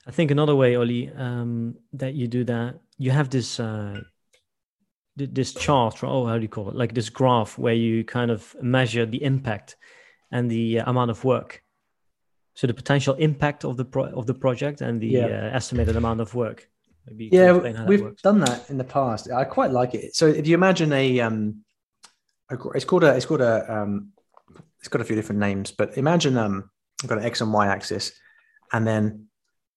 I 0.05 0.11
think 0.11 0.31
another 0.31 0.55
way, 0.55 0.75
Olly, 0.75 1.11
um, 1.15 1.75
that 1.93 2.15
you 2.15 2.27
do 2.27 2.43
that, 2.45 2.79
you 2.97 3.11
have 3.11 3.29
this 3.29 3.59
uh, 3.59 4.01
this 5.15 5.53
chart, 5.53 6.03
or 6.03 6.07
oh, 6.07 6.25
how 6.25 6.35
do 6.35 6.41
you 6.41 6.47
call 6.47 6.69
it? 6.69 6.75
Like 6.75 6.93
this 6.93 7.09
graph 7.09 7.57
where 7.57 7.73
you 7.73 8.03
kind 8.03 8.29
of 8.29 8.55
measure 8.61 9.05
the 9.05 9.23
impact 9.23 9.75
and 10.31 10.49
the 10.51 10.79
uh, 10.79 10.89
amount 10.89 11.11
of 11.11 11.23
work. 11.23 11.63
So 12.55 12.67
the 12.67 12.73
potential 12.73 13.13
impact 13.15 13.65
of 13.65 13.77
the 13.77 13.85
pro- 13.85 14.13
of 14.13 14.25
the 14.25 14.33
project 14.33 14.81
and 14.81 14.99
the 14.99 15.07
yeah. 15.07 15.25
uh, 15.25 15.55
estimated 15.55 15.95
amount 15.95 16.21
of 16.21 16.33
work. 16.33 16.69
Maybe 17.08 17.30
yeah, 17.32 17.54
we've 17.54 18.15
done 18.17 18.41
that 18.41 18.70
in 18.70 18.78
the 18.78 18.84
past. 18.84 19.32
I 19.32 19.46
quite 19.46 19.72
like 19.72 19.93
it. 19.96 20.15
So 20.15 20.28
if 20.28 20.46
you 20.46 20.56
imagine 20.56 20.91
a, 20.91 21.22
um, 21.22 21.63
a 22.50 22.58
it's 22.76 22.86
called 22.86 23.04
a, 23.04 23.15
it's 23.15 23.26
called 23.26 23.41
a, 23.41 23.74
um, 23.74 24.10
it's 24.80 24.89
got 24.89 25.02
a 25.02 25.06
few 25.06 25.15
different 25.15 25.39
names, 25.39 25.72
but 25.72 25.98
imagine 25.98 26.38
um, 26.38 26.70
I've 27.02 27.10
got 27.10 27.20
an 27.20 27.26
X 27.26 27.41
and 27.41 27.54
Y 27.54 27.67
axis, 27.67 28.12
and 28.74 28.86
then 28.86 29.28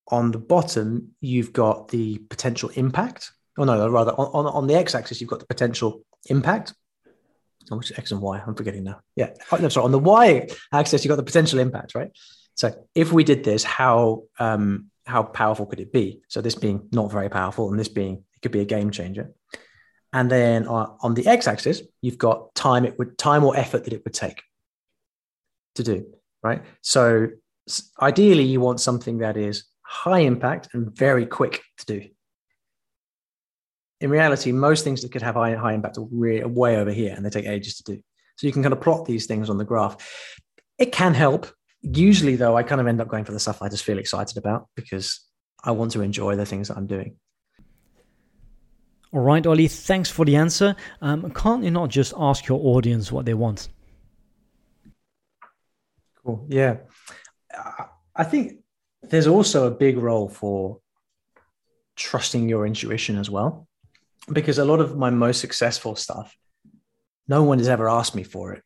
on 0.09 0.33
the 0.33 0.39
bottom 0.39 1.15
you've 1.21 1.53
got 1.53 1.89
the 1.89 2.19
potential 2.19 2.71
impact. 2.75 3.31
Oh 3.57 3.65
no, 3.65 3.89
rather 3.89 4.13
on, 4.13 4.47
on, 4.47 4.53
on 4.53 4.67
the 4.67 4.75
X 4.75 4.95
axis 4.95 5.21
you've 5.21 5.31
got 5.31 5.41
the 5.41 5.47
potential 5.47 6.03
impact. 6.27 6.75
Oh, 7.71 7.77
which 7.77 7.93
X 7.97 8.11
and 8.11 8.21
Y? 8.21 8.43
I'm 8.45 8.55
forgetting 8.57 8.85
now. 8.85 9.01
Yeah, 9.15 9.31
oh, 9.53 9.57
no, 9.57 9.69
sorry. 9.69 9.85
On 9.85 9.93
the 9.93 9.99
Y 9.99 10.49
axis 10.73 11.05
you've 11.05 11.11
got 11.11 11.17
the 11.17 11.23
potential 11.23 11.61
impact, 11.61 11.95
right? 11.95 12.11
So 12.55 12.75
if 12.95 13.13
we 13.13 13.23
did 13.23 13.45
this, 13.45 13.63
how 13.63 14.25
um, 14.39 14.90
how 15.07 15.23
powerful 15.23 15.67
could 15.67 15.81
it 15.81 15.93
be? 15.93 16.23
So 16.29 16.41
this 16.41 16.55
being 16.55 16.89
not 16.93 17.11
very 17.11 17.29
powerful, 17.29 17.71
and 17.71 17.79
this 17.79 17.89
being 17.89 18.25
it 18.35 18.43
could 18.43 18.53
be 18.53 18.61
a 18.61 18.65
game 18.65 18.91
changer. 18.91 19.33
And 20.13 20.31
then 20.31 20.67
uh, 20.67 20.89
on 21.01 21.15
the 21.15 21.27
x-axis, 21.27 21.83
you've 22.03 22.19
got 22.19 22.55
time 22.55 22.85
it 22.85 22.99
would 22.99 23.17
time 23.17 23.45
or 23.45 23.57
effort 23.57 23.85
that 23.85 23.93
it 23.93 24.03
would 24.05 24.15
take 24.15 24.43
to 25.77 25.83
do. 25.83 26.07
Right. 26.43 26.63
So 26.81 27.29
ideally, 28.01 28.45
you 28.45 28.61
want 28.61 28.81
something 28.81 29.19
that 29.19 29.37
is 29.37 29.65
high 29.83 30.21
impact 30.21 30.69
and 30.73 30.97
very 30.97 31.27
quick 31.27 31.63
to 31.79 31.87
do. 31.87 32.09
In 34.01 34.11
reality, 34.11 34.51
most 34.51 34.83
things 34.83 35.03
that 35.03 35.13
could 35.13 35.23
have 35.23 35.35
high, 35.35 35.55
high 35.55 35.75
impact 35.75 35.99
are 35.99 36.03
way 36.03 36.77
over 36.77 36.91
here, 36.91 37.13
and 37.15 37.25
they 37.25 37.31
take 37.31 37.47
ages 37.47 37.77
to 37.77 37.95
do. 37.95 38.03
So 38.37 38.47
you 38.47 38.53
can 38.53 38.63
kind 38.63 38.73
of 38.73 38.81
plot 38.81 39.05
these 39.05 39.27
things 39.27 39.51
on 39.51 39.59
the 39.59 39.65
graph. 39.65 39.97
It 40.79 40.93
can 40.93 41.13
help 41.13 41.53
usually 41.83 42.37
though 42.37 42.57
i 42.57 42.63
kind 42.63 42.81
of 42.81 42.87
end 42.87 43.01
up 43.01 43.09
going 43.09 43.25
for 43.25 43.33
the 43.33 43.41
stuff 43.41 43.63
i 43.63 43.69
just 43.69 43.85
feel 43.85 43.99
excited 43.99 44.37
about 44.37 44.69
because 44.75 45.21
i 45.65 45.71
want 45.71 45.91
to 45.93 46.03
enjoy 46.03 46.37
the 46.37 46.47
things 46.47 46.69
that 46.69 46.77
i'm 46.77 46.87
doing. 46.87 47.17
All 49.13 49.21
right 49.21 49.45
olly 49.47 49.67
thanks 49.67 50.09
for 50.09 50.25
the 50.25 50.37
answer. 50.37 50.77
Um, 51.01 51.31
can't 51.33 51.65
you 51.65 51.71
not 51.71 51.89
just 51.89 52.15
ask 52.17 52.47
your 52.47 52.61
audience 52.63 53.11
what 53.11 53.25
they 53.25 53.35
want? 53.35 53.69
Cool 56.23 56.47
yeah. 56.49 56.77
I 58.15 58.25
think 58.25 58.61
there's 59.03 59.27
also 59.27 59.67
a 59.67 59.71
big 59.71 59.97
role 59.97 60.29
for 60.29 60.79
trusting 61.97 62.49
your 62.49 62.67
intuition 62.67 63.19
as 63.19 63.29
well 63.29 63.67
because 64.33 64.59
a 64.59 64.65
lot 64.65 64.81
of 64.81 64.97
my 64.97 65.11
most 65.11 65.41
successful 65.41 65.97
stuff 65.97 66.37
no 67.31 67.45
one 67.45 67.59
has 67.59 67.69
ever 67.69 67.89
asked 67.89 68.15
me 68.17 68.25
for 68.25 68.55
it. 68.55 68.63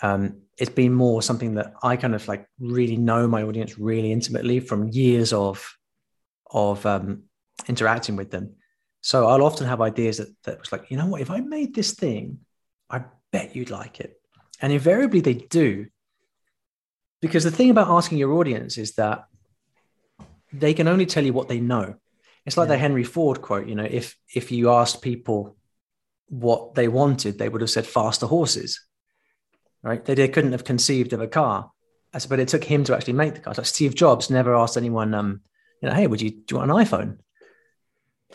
Um, 0.00 0.42
it's 0.58 0.70
been 0.70 0.92
more 0.92 1.22
something 1.22 1.54
that 1.54 1.74
I 1.82 1.96
kind 1.96 2.14
of 2.14 2.26
like 2.28 2.48
really 2.58 2.96
know 2.96 3.28
my 3.28 3.42
audience 3.42 3.78
really 3.78 4.12
intimately 4.12 4.60
from 4.60 4.88
years 4.88 5.32
of 5.32 5.76
of 6.50 6.84
um, 6.86 7.24
interacting 7.68 8.16
with 8.16 8.30
them. 8.30 8.54
So 9.00 9.26
I'll 9.26 9.42
often 9.42 9.66
have 9.66 9.80
ideas 9.80 10.18
that 10.18 10.28
that 10.44 10.58
was 10.58 10.72
like, 10.72 10.90
you 10.90 10.96
know 10.96 11.06
what, 11.06 11.20
if 11.20 11.30
I 11.30 11.40
made 11.40 11.74
this 11.74 11.92
thing, 11.92 12.38
I 12.88 13.02
bet 13.32 13.54
you'd 13.54 13.70
like 13.70 14.00
it, 14.00 14.18
and 14.60 14.72
invariably 14.72 15.20
they 15.20 15.34
do. 15.34 15.86
Because 17.20 17.44
the 17.44 17.50
thing 17.50 17.70
about 17.70 17.88
asking 17.88 18.18
your 18.18 18.34
audience 18.34 18.78
is 18.78 18.92
that 18.94 19.26
they 20.52 20.74
can 20.74 20.86
only 20.86 21.06
tell 21.06 21.24
you 21.24 21.32
what 21.32 21.48
they 21.48 21.60
know. 21.60 21.94
It's 22.44 22.56
like 22.56 22.68
yeah. 22.68 22.74
the 22.74 22.78
Henry 22.78 23.04
Ford 23.04 23.42
quote, 23.42 23.66
you 23.68 23.74
know, 23.74 23.88
if 23.88 24.16
if 24.34 24.50
you 24.50 24.70
asked 24.70 25.02
people 25.02 25.56
what 26.28 26.74
they 26.74 26.88
wanted, 26.88 27.38
they 27.38 27.48
would 27.48 27.60
have 27.60 27.70
said 27.70 27.86
faster 27.86 28.26
horses 28.26 28.86
right? 29.86 30.04
They, 30.04 30.14
they 30.14 30.28
couldn't 30.28 30.52
have 30.52 30.64
conceived 30.64 31.12
of 31.12 31.20
a 31.20 31.28
car, 31.28 31.70
but 32.28 32.40
it 32.40 32.48
took 32.48 32.64
him 32.64 32.82
to 32.84 32.94
actually 32.94 33.12
make 33.12 33.34
the 33.34 33.40
car. 33.40 33.54
So 33.54 33.62
Steve 33.62 33.94
Jobs 33.94 34.30
never 34.30 34.54
asked 34.54 34.76
anyone, 34.76 35.14
um, 35.14 35.42
you 35.80 35.88
know, 35.88 35.94
hey, 35.94 36.08
would 36.08 36.20
you 36.20 36.30
do 36.30 36.44
you 36.50 36.56
want 36.58 36.70
an 36.70 36.76
iPhone? 36.76 37.18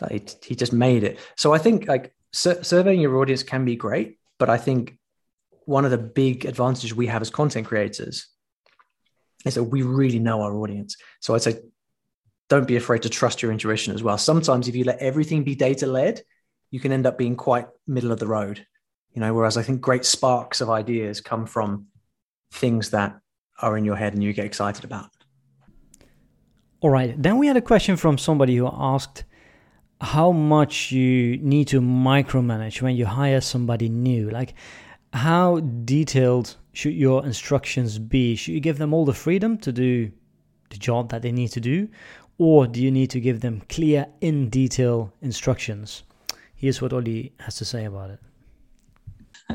Like, 0.00 0.42
he 0.42 0.56
just 0.56 0.72
made 0.72 1.04
it. 1.04 1.18
So 1.36 1.52
I 1.52 1.58
think 1.58 1.86
like 1.86 2.14
sur- 2.32 2.62
surveying 2.62 3.00
your 3.00 3.18
audience 3.18 3.42
can 3.42 3.64
be 3.66 3.76
great, 3.76 4.18
but 4.38 4.48
I 4.48 4.56
think 4.56 4.96
one 5.66 5.84
of 5.84 5.90
the 5.90 5.98
big 5.98 6.46
advantages 6.46 6.94
we 6.94 7.06
have 7.08 7.22
as 7.22 7.30
content 7.30 7.66
creators 7.66 8.28
is 9.44 9.54
that 9.54 9.64
we 9.64 9.82
really 9.82 10.18
know 10.18 10.40
our 10.40 10.56
audience. 10.56 10.96
So 11.20 11.34
I'd 11.34 11.42
say 11.42 11.60
don't 12.48 12.66
be 12.66 12.76
afraid 12.76 13.02
to 13.02 13.10
trust 13.10 13.42
your 13.42 13.52
intuition 13.52 13.94
as 13.94 14.02
well. 14.02 14.16
Sometimes 14.16 14.68
if 14.68 14.76
you 14.76 14.84
let 14.84 14.98
everything 15.00 15.44
be 15.44 15.54
data 15.54 15.86
led, 15.86 16.22
you 16.70 16.80
can 16.80 16.92
end 16.92 17.06
up 17.06 17.18
being 17.18 17.36
quite 17.36 17.66
middle 17.86 18.12
of 18.12 18.18
the 18.18 18.26
road 18.26 18.66
you 19.14 19.20
know 19.20 19.32
whereas 19.34 19.56
i 19.56 19.62
think 19.62 19.80
great 19.80 20.04
sparks 20.04 20.60
of 20.60 20.70
ideas 20.70 21.20
come 21.20 21.46
from 21.46 21.86
things 22.52 22.90
that 22.90 23.18
are 23.60 23.76
in 23.76 23.84
your 23.84 23.96
head 23.96 24.14
and 24.14 24.22
you 24.22 24.32
get 24.32 24.44
excited 24.44 24.84
about 24.84 25.10
all 26.80 26.90
right 26.90 27.20
then 27.20 27.38
we 27.38 27.46
had 27.46 27.56
a 27.56 27.62
question 27.62 27.96
from 27.96 28.18
somebody 28.18 28.56
who 28.56 28.68
asked 28.72 29.24
how 30.02 30.32
much 30.32 30.90
you 30.90 31.38
need 31.38 31.68
to 31.68 31.80
micromanage 31.80 32.82
when 32.82 32.96
you 32.96 33.06
hire 33.06 33.40
somebody 33.40 33.88
new. 33.88 34.28
Like, 34.30 34.54
how 35.12 35.60
detailed 35.60 36.56
should 36.72 36.94
your 36.94 37.24
instructions 37.24 37.98
be? 37.98 38.34
Should 38.34 38.54
you 38.54 38.60
give 38.60 38.78
them 38.78 38.92
all 38.92 39.04
the 39.04 39.14
freedom 39.14 39.56
to 39.58 39.72
do 39.72 40.10
the 40.70 40.76
job 40.76 41.10
that 41.10 41.22
they 41.22 41.30
need 41.30 41.48
to 41.52 41.60
do? 41.60 41.88
Or 42.38 42.66
do 42.66 42.82
you 42.82 42.90
need 42.90 43.10
to 43.10 43.20
give 43.20 43.40
them 43.40 43.62
clear, 43.68 44.06
in 44.20 44.48
detail 44.48 45.12
instructions? 45.22 46.02
Here's 46.56 46.82
what 46.82 46.92
Olly 46.92 47.32
has 47.40 47.56
to 47.56 47.64
say 47.64 47.84
about 47.84 48.10
it. 48.10 48.18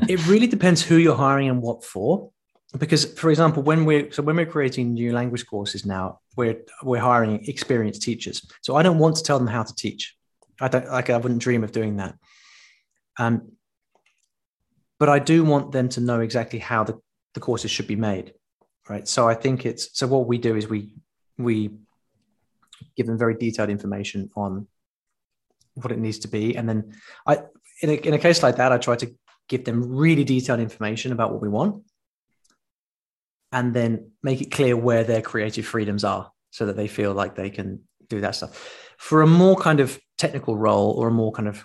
It 0.08 0.26
really 0.26 0.46
depends 0.46 0.82
who 0.82 0.96
you're 0.96 1.16
hiring 1.16 1.48
and 1.48 1.62
what 1.62 1.84
for. 1.84 2.30
Because, 2.76 3.06
for 3.06 3.30
example, 3.30 3.62
when 3.62 3.86
we're 3.86 4.12
so 4.12 4.22
when 4.22 4.36
we're 4.36 4.44
creating 4.44 4.92
new 4.92 5.12
language 5.12 5.46
courses 5.46 5.86
now, 5.86 6.20
we're 6.36 6.60
we're 6.82 7.00
hiring 7.00 7.42
experienced 7.48 8.02
teachers. 8.02 8.46
So 8.60 8.76
I 8.76 8.82
don't 8.82 8.98
want 8.98 9.16
to 9.16 9.22
tell 9.22 9.38
them 9.38 9.48
how 9.48 9.62
to 9.62 9.74
teach. 9.74 10.14
I 10.60 10.68
don't 10.68 10.86
like 10.86 11.08
I 11.08 11.16
wouldn't 11.16 11.40
dream 11.40 11.64
of 11.64 11.72
doing 11.72 11.96
that. 11.96 12.14
Um, 13.18 13.52
but 14.98 15.08
I 15.08 15.18
do 15.18 15.44
want 15.44 15.72
them 15.72 15.88
to 15.90 16.00
know 16.00 16.20
exactly 16.20 16.58
how 16.58 16.84
the, 16.84 17.00
the 17.34 17.40
courses 17.40 17.70
should 17.70 17.86
be 17.86 17.96
made. 17.96 18.34
Right. 18.88 19.08
So 19.08 19.28
I 19.28 19.34
think 19.34 19.64
it's 19.64 19.98
so 19.98 20.06
what 20.06 20.26
we 20.26 20.36
do 20.36 20.54
is 20.54 20.68
we 20.68 20.92
we 21.38 21.70
give 22.96 23.06
them 23.06 23.18
very 23.18 23.34
detailed 23.34 23.70
information 23.70 24.30
on 24.36 24.66
what 25.74 25.92
it 25.92 25.98
needs 25.98 26.18
to 26.20 26.28
be. 26.28 26.56
And 26.56 26.68
then 26.68 26.94
I 27.26 27.38
in 27.80 27.90
a, 27.90 27.94
in 27.94 28.14
a 28.14 28.18
case 28.18 28.42
like 28.42 28.56
that, 28.56 28.72
I 28.72 28.78
try 28.78 28.96
to 28.96 29.14
give 29.48 29.64
them 29.64 29.96
really 29.96 30.24
detailed 30.24 30.60
information 30.60 31.12
about 31.12 31.32
what 31.32 31.42
we 31.42 31.48
want 31.48 31.82
and 33.52 33.74
then 33.74 34.12
make 34.22 34.40
it 34.40 34.50
clear 34.50 34.76
where 34.76 35.04
their 35.04 35.22
creative 35.22 35.66
freedoms 35.66 36.04
are 36.04 36.30
so 36.50 36.66
that 36.66 36.76
they 36.76 36.86
feel 36.86 37.12
like 37.12 37.34
they 37.34 37.50
can 37.50 37.80
do 38.08 38.20
that 38.20 38.34
stuff. 38.34 38.56
For 38.98 39.22
a 39.22 39.26
more 39.26 39.56
kind 39.56 39.80
of 39.80 39.98
technical 40.16 40.56
role 40.56 40.92
or 40.92 41.08
a 41.08 41.12
more 41.12 41.32
kind 41.32 41.48
of 41.48 41.64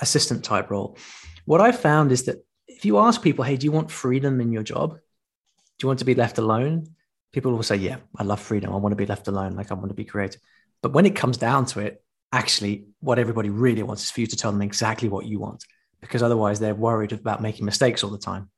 assistant 0.00 0.44
type 0.44 0.70
role, 0.70 0.96
what 1.44 1.60
I've 1.60 1.78
found 1.78 2.12
is 2.12 2.24
that 2.24 2.44
if 2.68 2.84
you 2.84 2.98
ask 2.98 3.22
people, 3.22 3.44
hey, 3.44 3.56
do 3.56 3.64
you 3.64 3.72
want 3.72 3.90
freedom 3.90 4.40
in 4.40 4.52
your 4.52 4.62
job? 4.62 4.92
Do 4.92 5.84
you 5.84 5.88
want 5.88 6.00
to 6.00 6.04
be 6.04 6.14
left 6.14 6.38
alone? 6.38 6.86
People 7.32 7.52
will 7.52 7.62
say, 7.62 7.76
yeah, 7.76 7.98
I 8.16 8.24
love 8.24 8.40
freedom. 8.40 8.72
I 8.72 8.76
want 8.76 8.92
to 8.92 8.96
be 8.96 9.06
left 9.06 9.28
alone. 9.28 9.52
Like 9.52 9.70
I 9.70 9.74
want 9.74 9.88
to 9.88 9.94
be 9.94 10.04
creative. 10.04 10.40
But 10.82 10.92
when 10.92 11.06
it 11.06 11.16
comes 11.16 11.38
down 11.38 11.66
to 11.66 11.80
it, 11.80 12.02
actually, 12.32 12.86
what 13.00 13.18
everybody 13.18 13.50
really 13.50 13.82
wants 13.82 14.04
is 14.04 14.10
for 14.10 14.20
you 14.20 14.26
to 14.26 14.36
tell 14.36 14.52
them 14.52 14.62
exactly 14.62 15.08
what 15.08 15.26
you 15.26 15.38
want, 15.38 15.64
because 16.06 16.22
otherwise 16.22 16.60
they're 16.60 16.74
worried 16.74 17.12
about 17.12 17.42
making 17.42 17.64
mistakes 17.64 18.02
all 18.02 18.10
the 18.10 18.18
time. 18.18 18.50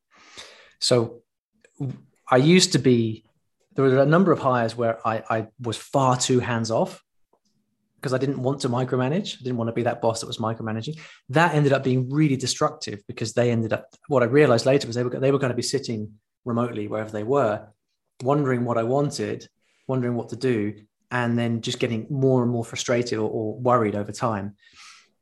So 0.80 1.22
I 2.30 2.36
used 2.36 2.72
to 2.72 2.78
be, 2.78 3.24
there 3.74 3.84
were 3.84 4.02
a 4.02 4.06
number 4.06 4.32
of 4.32 4.38
hires 4.38 4.76
where 4.76 5.06
I, 5.06 5.22
I 5.28 5.46
was 5.60 5.76
far 5.76 6.16
too 6.16 6.40
hands 6.40 6.70
off 6.70 7.02
because 7.96 8.12
I 8.12 8.18
didn't 8.18 8.42
want 8.42 8.60
to 8.60 8.68
micromanage. 8.68 9.34
I 9.34 9.42
didn't 9.42 9.56
want 9.56 9.68
to 9.68 9.72
be 9.72 9.84
that 9.84 10.00
boss 10.00 10.20
that 10.20 10.26
was 10.26 10.38
micromanaging. 10.38 11.00
That 11.30 11.54
ended 11.54 11.72
up 11.72 11.82
being 11.82 12.10
really 12.10 12.36
destructive 12.36 13.00
because 13.08 13.32
they 13.32 13.50
ended 13.50 13.72
up, 13.72 13.86
what 14.08 14.22
I 14.22 14.26
realized 14.26 14.66
later 14.66 14.86
was 14.86 14.94
they 14.94 15.04
were, 15.04 15.10
they 15.10 15.32
were 15.32 15.38
going 15.38 15.50
to 15.50 15.56
be 15.56 15.62
sitting 15.62 16.12
remotely 16.44 16.86
wherever 16.86 17.10
they 17.10 17.24
were, 17.24 17.66
wondering 18.22 18.64
what 18.64 18.78
I 18.78 18.84
wanted, 18.84 19.48
wondering 19.86 20.14
what 20.14 20.28
to 20.28 20.36
do, 20.36 20.74
and 21.10 21.38
then 21.38 21.62
just 21.62 21.78
getting 21.78 22.06
more 22.10 22.42
and 22.42 22.52
more 22.52 22.64
frustrated 22.64 23.18
or, 23.18 23.30
or 23.30 23.58
worried 23.58 23.96
over 23.96 24.12
time. 24.12 24.56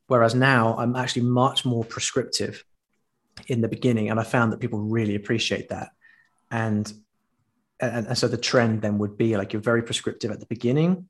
Whereas 0.07 0.33
now 0.33 0.77
I'm 0.77 0.95
actually 0.95 1.23
much 1.23 1.65
more 1.65 1.83
prescriptive 1.83 2.63
in 3.47 3.61
the 3.61 3.67
beginning. 3.67 4.09
And 4.09 4.19
I 4.19 4.23
found 4.23 4.51
that 4.51 4.59
people 4.59 4.79
really 4.79 5.15
appreciate 5.15 5.69
that. 5.69 5.89
And, 6.49 6.91
and, 7.79 8.07
and 8.07 8.17
so 8.17 8.27
the 8.27 8.37
trend 8.37 8.81
then 8.81 8.97
would 8.99 9.17
be 9.17 9.37
like 9.37 9.53
you're 9.53 9.61
very 9.61 9.83
prescriptive 9.83 10.31
at 10.31 10.39
the 10.39 10.45
beginning 10.45 11.07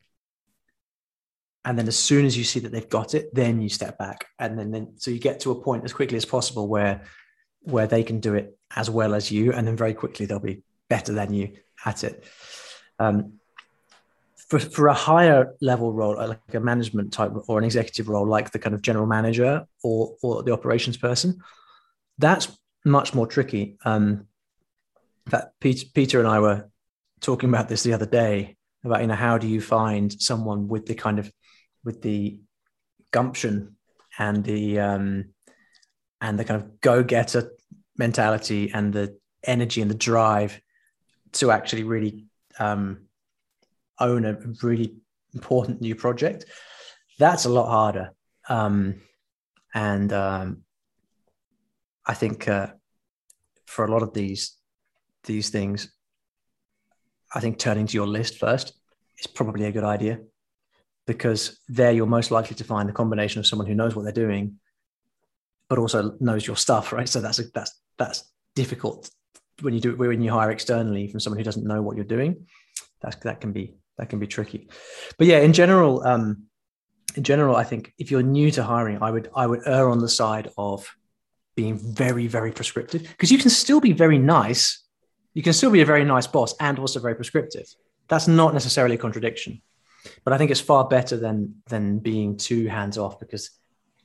and 1.68 1.78
then 1.78 1.88
as 1.90 1.98
soon 1.98 2.26
as 2.26 2.38
you 2.38 2.46
see 2.46 2.62
that 2.62 2.72
they've 2.72 2.90
got 2.90 3.14
it 3.14 3.34
then 3.36 3.62
you 3.62 3.68
step 3.68 3.98
back 3.98 4.28
and 4.40 4.58
then, 4.58 4.72
then 4.72 4.94
so 4.96 5.12
you 5.12 5.20
get 5.20 5.42
to 5.42 5.52
a 5.52 5.62
point 5.62 5.84
as 5.84 5.92
quickly 5.92 6.16
as 6.16 6.26
possible 6.26 6.68
where 6.68 7.04
where 7.62 7.88
they 7.88 8.04
can 8.04 8.22
do 8.22 8.36
it 8.36 8.58
as 8.76 8.90
well 8.90 9.14
as 9.14 9.30
you 9.30 9.52
and 9.52 9.68
then 9.68 9.76
very 9.76 9.94
quickly 9.94 10.26
they'll 10.26 10.40
be 10.40 10.64
better 10.90 11.12
than 11.12 11.34
you 11.34 11.52
at 11.86 12.06
it 12.06 12.24
um, 13.00 13.34
for, 14.48 14.60
for 14.60 14.88
a 14.88 14.94
higher 14.94 15.54
level 15.62 15.94
role 15.94 16.16
like 16.16 16.54
a 16.54 16.60
management 16.60 17.12
type 17.12 17.32
or 17.48 17.58
an 17.58 17.66
executive 17.66 18.08
role 18.08 18.26
like 18.26 18.52
the 18.52 18.60
kind 18.60 18.74
of 18.74 18.82
general 18.82 19.06
manager 19.06 19.66
or 19.84 20.16
or 20.24 20.44
the 20.44 20.54
operations 20.54 20.98
person 20.98 21.42
that's 22.18 22.58
much 22.88 23.14
more 23.14 23.28
tricky. 23.28 23.78
Um, 23.86 24.28
that 25.28 25.52
Peter, 25.60 25.86
Peter 25.94 26.20
and 26.20 26.28
I 26.28 26.40
were 26.40 26.70
talking 27.20 27.50
about 27.50 27.68
this 27.68 27.84
the 27.84 27.94
other 27.94 28.06
day 28.06 28.56
about 28.84 29.02
you 29.02 29.08
know 29.08 29.16
how 29.16 29.38
do 29.38 29.48
you 29.48 29.60
find 29.60 30.14
someone 30.22 30.68
with 30.68 30.86
the 30.86 30.96
kind 30.96 31.20
of 31.20 31.32
with 31.84 32.02
the 32.02 32.40
gumption 33.12 33.76
and 34.18 34.44
the 34.44 34.80
um, 34.80 35.26
and 36.22 36.40
the 36.40 36.46
kind 36.46 36.62
of 36.62 36.80
go-getter 36.82 37.52
mentality 37.98 38.72
and 38.74 38.94
the 38.94 39.18
energy 39.44 39.82
and 39.82 39.92
the 39.92 39.96
drive 39.96 40.60
to 41.34 41.52
actually 41.52 41.84
really 41.84 42.26
um, 42.60 43.07
own 44.00 44.26
a 44.26 44.38
really 44.64 44.96
important 45.34 45.82
new 45.82 45.96
project 45.96 46.46
that's 47.20 47.46
a 47.46 47.50
lot 47.50 47.70
harder 47.70 48.12
um, 48.50 49.02
and 49.74 50.14
um, 50.14 50.64
i 52.06 52.14
think 52.14 52.48
uh, 52.48 52.68
for 53.66 53.86
a 53.86 53.92
lot 53.92 54.04
of 54.04 54.14
these 54.14 54.58
these 55.24 55.50
things 55.50 55.92
i 57.34 57.40
think 57.40 57.58
turning 57.58 57.88
to 57.88 57.96
your 57.96 58.08
list 58.08 58.38
first 58.38 58.74
is 59.20 59.28
probably 59.28 59.66
a 59.66 59.72
good 59.72 59.84
idea 59.84 60.20
because 61.08 61.62
there 61.70 61.92
you're 61.92 62.06
most 62.06 62.30
likely 62.30 62.56
to 62.56 62.64
find 62.64 62.88
the 62.88 62.94
combination 62.94 63.40
of 63.40 63.48
someone 63.48 63.68
who 63.68 63.74
knows 63.74 63.96
what 63.96 64.04
they're 64.04 64.12
doing, 64.12 64.60
but 65.70 65.80
also 65.80 66.16
knows 66.20 66.46
your 66.46 66.58
stuff, 66.58 66.94
right? 66.94 67.10
So 67.10 67.22
that's 67.22 67.40
a, 67.40 67.44
that's 67.54 67.74
that's 67.98 68.32
difficult 68.54 69.10
when 69.62 69.74
you 69.74 69.80
do 69.80 69.96
when 69.96 70.22
you 70.22 70.32
hire 70.32 70.52
externally 70.52 71.10
from 71.10 71.20
someone 71.20 71.40
who 71.40 71.44
doesn't 71.44 71.66
know 71.66 71.82
what 71.82 71.96
you're 71.96 72.06
doing. 72.06 72.46
That's 73.02 73.16
that 73.18 73.42
can 73.42 73.54
be 73.54 73.76
that 73.98 74.10
can 74.10 74.20
be 74.20 74.28
tricky. 74.28 74.70
But 75.18 75.28
yeah, 75.28 75.40
in 75.40 75.54
general, 75.54 76.04
um, 76.04 76.44
in 77.16 77.24
general, 77.24 77.56
I 77.56 77.64
think 77.64 77.94
if 77.98 78.12
you're 78.12 78.24
new 78.24 78.52
to 78.52 78.64
hiring, 78.64 79.00
I 79.02 79.12
would 79.12 79.30
I 79.36 79.48
would 79.48 79.62
err 79.66 79.90
on 79.90 80.00
the 80.00 80.10
side 80.10 80.50
of 80.58 80.88
being 81.56 81.78
very 81.78 82.28
very 82.28 82.52
prescriptive 82.52 83.02
because 83.02 83.32
you 83.32 83.38
can 83.38 83.50
still 83.50 83.80
be 83.80 83.94
very 83.94 84.18
nice. 84.18 84.84
You 85.34 85.44
can 85.44 85.54
still 85.54 85.72
be 85.72 85.82
a 85.82 85.86
very 85.86 86.04
nice 86.04 86.28
boss 86.28 86.56
and 86.60 86.80
also 86.80 87.00
very 87.00 87.16
prescriptive. 87.16 87.66
That's 88.08 88.28
not 88.28 88.54
necessarily 88.54 88.96
a 88.96 89.00
contradiction. 89.00 89.62
But 90.24 90.34
I 90.34 90.38
think 90.38 90.52
it's 90.52 90.62
far 90.62 90.88
better 90.88 91.18
than 91.18 91.56
than 91.68 92.00
being 92.00 92.38
too 92.38 92.68
hands 92.68 92.98
off 92.98 93.20
because 93.20 93.50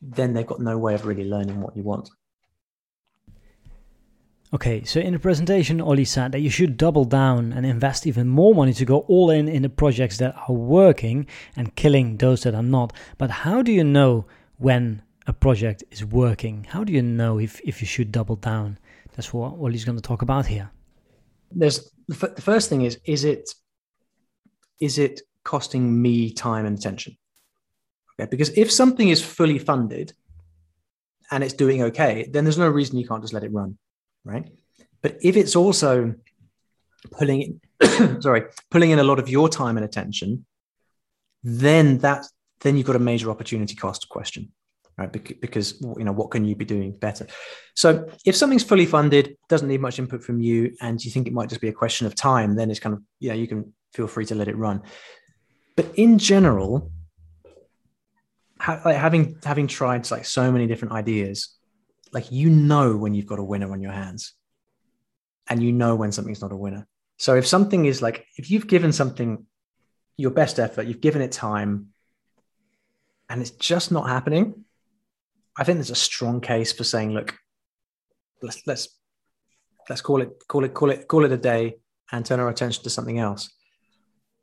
then 0.00 0.32
they've 0.32 0.46
got 0.46 0.60
no 0.60 0.78
way 0.78 0.94
of 0.94 1.06
really 1.06 1.24
learning 1.24 1.60
what 1.60 1.76
you 1.76 1.82
want. 1.82 2.08
Okay, 4.54 4.84
so 4.84 5.00
in 5.00 5.14
the 5.14 5.18
presentation, 5.18 5.80
Olly 5.80 6.04
said 6.04 6.32
that 6.32 6.40
you 6.40 6.50
should 6.50 6.76
double 6.76 7.06
down 7.06 7.54
and 7.54 7.64
invest 7.64 8.06
even 8.06 8.28
more 8.28 8.54
money 8.54 8.74
to 8.74 8.84
go 8.84 8.98
all 9.08 9.30
in 9.30 9.48
in 9.48 9.62
the 9.62 9.70
projects 9.70 10.18
that 10.18 10.36
are 10.46 10.54
working 10.54 11.26
and 11.56 11.74
killing 11.74 12.18
those 12.18 12.42
that 12.42 12.54
are 12.54 12.62
not. 12.62 12.92
But 13.16 13.30
how 13.30 13.62
do 13.62 13.72
you 13.72 13.82
know 13.82 14.26
when 14.58 15.02
a 15.26 15.32
project 15.32 15.84
is 15.90 16.04
working? 16.04 16.64
How 16.68 16.84
do 16.84 16.92
you 16.92 17.00
know 17.00 17.38
if, 17.38 17.62
if 17.64 17.80
you 17.80 17.86
should 17.86 18.12
double 18.12 18.36
down? 18.36 18.78
That's 19.16 19.32
what 19.32 19.54
Olly's 19.54 19.86
going 19.86 19.96
to 19.96 20.02
talk 20.02 20.20
about 20.20 20.46
here. 20.46 20.70
There's 21.50 21.90
the, 22.08 22.32
the 22.36 22.42
first 22.42 22.68
thing 22.68 22.82
is 22.82 22.98
is 23.06 23.24
it 23.24 23.54
is 24.80 24.98
it 24.98 25.22
costing 25.44 26.02
me 26.02 26.30
time 26.30 26.66
and 26.66 26.76
attention. 26.76 27.16
Okay, 28.20 28.28
because 28.30 28.50
if 28.50 28.70
something 28.70 29.08
is 29.08 29.24
fully 29.24 29.58
funded 29.58 30.12
and 31.30 31.42
it's 31.42 31.54
doing 31.54 31.82
okay, 31.84 32.28
then 32.30 32.44
there's 32.44 32.58
no 32.58 32.68
reason 32.68 32.98
you 32.98 33.08
can't 33.08 33.22
just 33.22 33.32
let 33.32 33.44
it 33.44 33.52
run, 33.52 33.78
right? 34.24 34.48
But 35.02 35.18
if 35.22 35.36
it's 35.36 35.56
also 35.56 36.14
pulling 37.10 37.60
in, 37.80 38.20
sorry, 38.22 38.44
pulling 38.70 38.90
in 38.90 38.98
a 38.98 39.04
lot 39.04 39.18
of 39.18 39.28
your 39.28 39.48
time 39.48 39.76
and 39.76 39.84
attention, 39.84 40.46
then 41.42 41.98
that 41.98 42.26
then 42.60 42.76
you've 42.76 42.86
got 42.86 42.96
a 42.96 43.00
major 43.00 43.30
opportunity 43.30 43.74
cost 43.74 44.08
question, 44.08 44.52
right? 44.96 45.10
Because 45.40 45.80
you 45.80 46.04
know 46.04 46.12
what 46.12 46.30
can 46.30 46.44
you 46.44 46.54
be 46.54 46.64
doing 46.64 46.92
better? 46.92 47.26
So 47.74 48.08
if 48.24 48.36
something's 48.36 48.62
fully 48.62 48.86
funded, 48.86 49.36
doesn't 49.48 49.68
need 49.68 49.80
much 49.80 49.98
input 49.98 50.22
from 50.22 50.40
you, 50.40 50.76
and 50.80 51.04
you 51.04 51.10
think 51.10 51.26
it 51.26 51.32
might 51.32 51.48
just 51.48 51.60
be 51.60 51.68
a 51.68 51.72
question 51.72 52.06
of 52.06 52.14
time, 52.14 52.54
then 52.54 52.70
it's 52.70 52.80
kind 52.80 52.94
of 52.94 53.02
yeah, 53.18 53.34
you 53.34 53.48
can 53.48 53.72
feel 53.92 54.06
free 54.06 54.26
to 54.26 54.34
let 54.34 54.48
it 54.48 54.56
run. 54.56 54.82
But 55.76 55.92
in 55.96 56.18
general, 56.18 56.92
ha- 58.60 58.82
like 58.84 58.96
having 58.96 59.38
having 59.44 59.66
tried 59.66 60.08
like 60.10 60.24
so 60.24 60.52
many 60.52 60.66
different 60.66 60.94
ideas, 60.94 61.56
like 62.12 62.30
you 62.30 62.50
know 62.50 62.96
when 62.96 63.14
you've 63.14 63.26
got 63.26 63.38
a 63.38 63.44
winner 63.44 63.72
on 63.72 63.80
your 63.80 63.92
hands, 63.92 64.34
and 65.48 65.62
you 65.62 65.72
know 65.72 65.96
when 65.96 66.12
something's 66.12 66.42
not 66.42 66.52
a 66.52 66.56
winner. 66.56 66.86
So 67.18 67.36
if 67.36 67.46
something 67.46 67.86
is 67.86 68.02
like 68.02 68.26
if 68.36 68.50
you've 68.50 68.66
given 68.66 68.92
something 68.92 69.46
your 70.16 70.30
best 70.30 70.58
effort, 70.58 70.86
you've 70.86 71.00
given 71.00 71.22
it 71.22 71.32
time, 71.32 71.88
and 73.28 73.40
it's 73.40 73.50
just 73.50 73.90
not 73.90 74.08
happening, 74.08 74.64
I 75.56 75.64
think 75.64 75.76
there's 75.78 75.90
a 75.90 75.94
strong 75.94 76.40
case 76.40 76.72
for 76.72 76.84
saying, 76.84 77.12
look, 77.12 77.34
let's 78.42 78.66
let's 78.66 78.88
let's 79.88 80.00
call 80.00 80.22
it 80.22 80.30
call 80.48 80.64
it 80.64 80.74
call 80.74 80.90
it 80.90 81.08
call 81.08 81.24
it 81.24 81.32
a 81.32 81.36
day 81.36 81.76
and 82.10 82.24
turn 82.24 82.40
our 82.40 82.48
attention 82.48 82.82
to 82.84 82.90
something 82.90 83.18
else. 83.18 83.50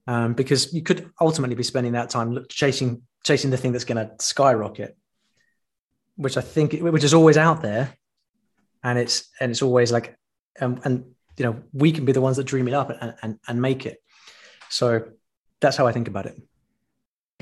Um, 0.07 0.33
because 0.33 0.73
you 0.73 0.81
could 0.81 1.11
ultimately 1.21 1.55
be 1.55 1.63
spending 1.63 1.93
that 1.93 2.09
time 2.09 2.45
chasing 2.49 3.03
chasing 3.23 3.51
the 3.51 3.57
thing 3.57 3.71
that's 3.71 3.85
going 3.85 3.97
to 3.97 4.11
skyrocket, 4.23 4.97
which 6.19 6.35
I 6.35 6.41
think 6.41 6.73
which 6.73 7.05
is 7.05 7.13
always 7.13 7.37
out 7.37 7.61
there, 7.61 7.95
and 8.83 8.99
it's 8.99 9.29
and 9.39 9.51
it's 9.51 9.61
always 9.61 9.91
like, 9.91 10.17
um, 10.59 10.81
and 10.83 11.05
you 11.37 11.45
know 11.45 11.63
we 11.71 11.93
can 11.93 12.03
be 12.03 12.11
the 12.11 12.21
ones 12.21 12.35
that 12.37 12.43
dream 12.43 12.67
it 12.67 12.73
up 12.73 12.89
and 12.89 13.15
and, 13.21 13.39
and 13.47 13.61
make 13.61 13.85
it. 13.85 14.03
So 14.69 15.05
that's 15.61 15.77
how 15.77 15.87
I 15.87 15.93
think 15.93 16.09
about 16.09 16.25
it. 16.25 16.35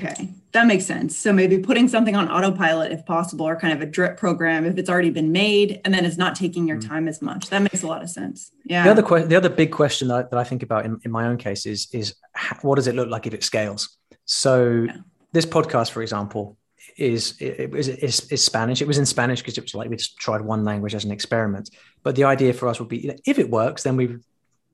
Okay, 0.00 0.28
that 0.52 0.68
makes 0.68 0.86
sense. 0.86 1.18
So 1.18 1.32
maybe 1.32 1.58
putting 1.58 1.88
something 1.88 2.14
on 2.14 2.30
autopilot 2.30 2.92
if 2.92 3.04
possible, 3.04 3.48
or 3.48 3.56
kind 3.56 3.74
of 3.74 3.82
a 3.82 3.86
drip 3.86 4.16
program 4.16 4.64
if 4.64 4.78
it's 4.78 4.88
already 4.88 5.10
been 5.10 5.32
made, 5.32 5.80
and 5.84 5.92
then 5.92 6.04
it's 6.04 6.16
not 6.16 6.36
taking 6.36 6.68
your 6.68 6.76
mm. 6.76 6.86
time 6.86 7.08
as 7.08 7.20
much. 7.20 7.50
That 7.50 7.62
makes 7.62 7.82
a 7.82 7.88
lot 7.88 8.04
of 8.04 8.10
sense. 8.10 8.52
Yeah. 8.64 8.84
The 8.84 8.90
other 8.92 9.02
que- 9.02 9.26
the 9.26 9.34
other 9.34 9.48
big 9.48 9.72
question 9.72 10.06
that, 10.08 10.30
that 10.30 10.38
I 10.38 10.44
think 10.44 10.62
about 10.62 10.84
in, 10.84 11.00
in 11.04 11.10
my 11.10 11.26
own 11.26 11.36
case 11.36 11.66
is 11.66 11.88
is 11.92 12.14
what 12.62 12.76
does 12.76 12.86
it 12.86 12.94
look 12.94 13.08
like 13.08 13.26
if 13.26 13.34
it 13.34 13.42
scales? 13.42 13.98
So 14.24 14.84
yeah. 14.86 14.98
this 15.32 15.46
podcast, 15.46 15.90
for 15.90 16.00
example, 16.00 16.57
is, 16.98 17.36
is 17.40 17.88
is, 17.88 18.32
is 18.32 18.44
Spanish. 18.44 18.82
It 18.82 18.88
was 18.88 18.98
in 18.98 19.06
Spanish 19.06 19.40
because 19.40 19.56
it 19.56 19.62
was 19.62 19.74
like 19.74 19.88
we 19.88 19.96
just 19.96 20.18
tried 20.18 20.40
one 20.40 20.64
language 20.64 20.94
as 20.94 21.04
an 21.04 21.12
experiment. 21.12 21.70
But 22.02 22.16
the 22.16 22.24
idea 22.24 22.52
for 22.52 22.68
us 22.68 22.80
would 22.80 22.88
be, 22.88 22.98
you 22.98 23.08
know, 23.08 23.16
if 23.24 23.38
it 23.38 23.50
works, 23.50 23.84
then 23.84 23.96
we 23.96 24.16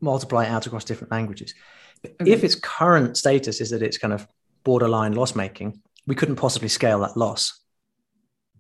multiply 0.01 0.45
it 0.45 0.49
out 0.49 0.67
across 0.67 0.85
different 0.85 1.13
languages. 1.13 1.55
But 2.03 2.13
okay. 2.21 2.33
if 2.33 2.43
its 2.43 2.55
current 2.55 3.17
status 3.17 3.61
is 3.61 3.71
that 3.71 3.83
it's 3.83 3.99
kind 3.99 4.13
of 4.13 4.27
borderline 4.65 5.13
loss 5.13 5.35
making, 5.35 5.81
we 6.07 6.15
couldn't 6.15 6.37
possibly 6.37 6.69
scale 6.69 7.01
that 7.01 7.17
loss. 7.17 7.61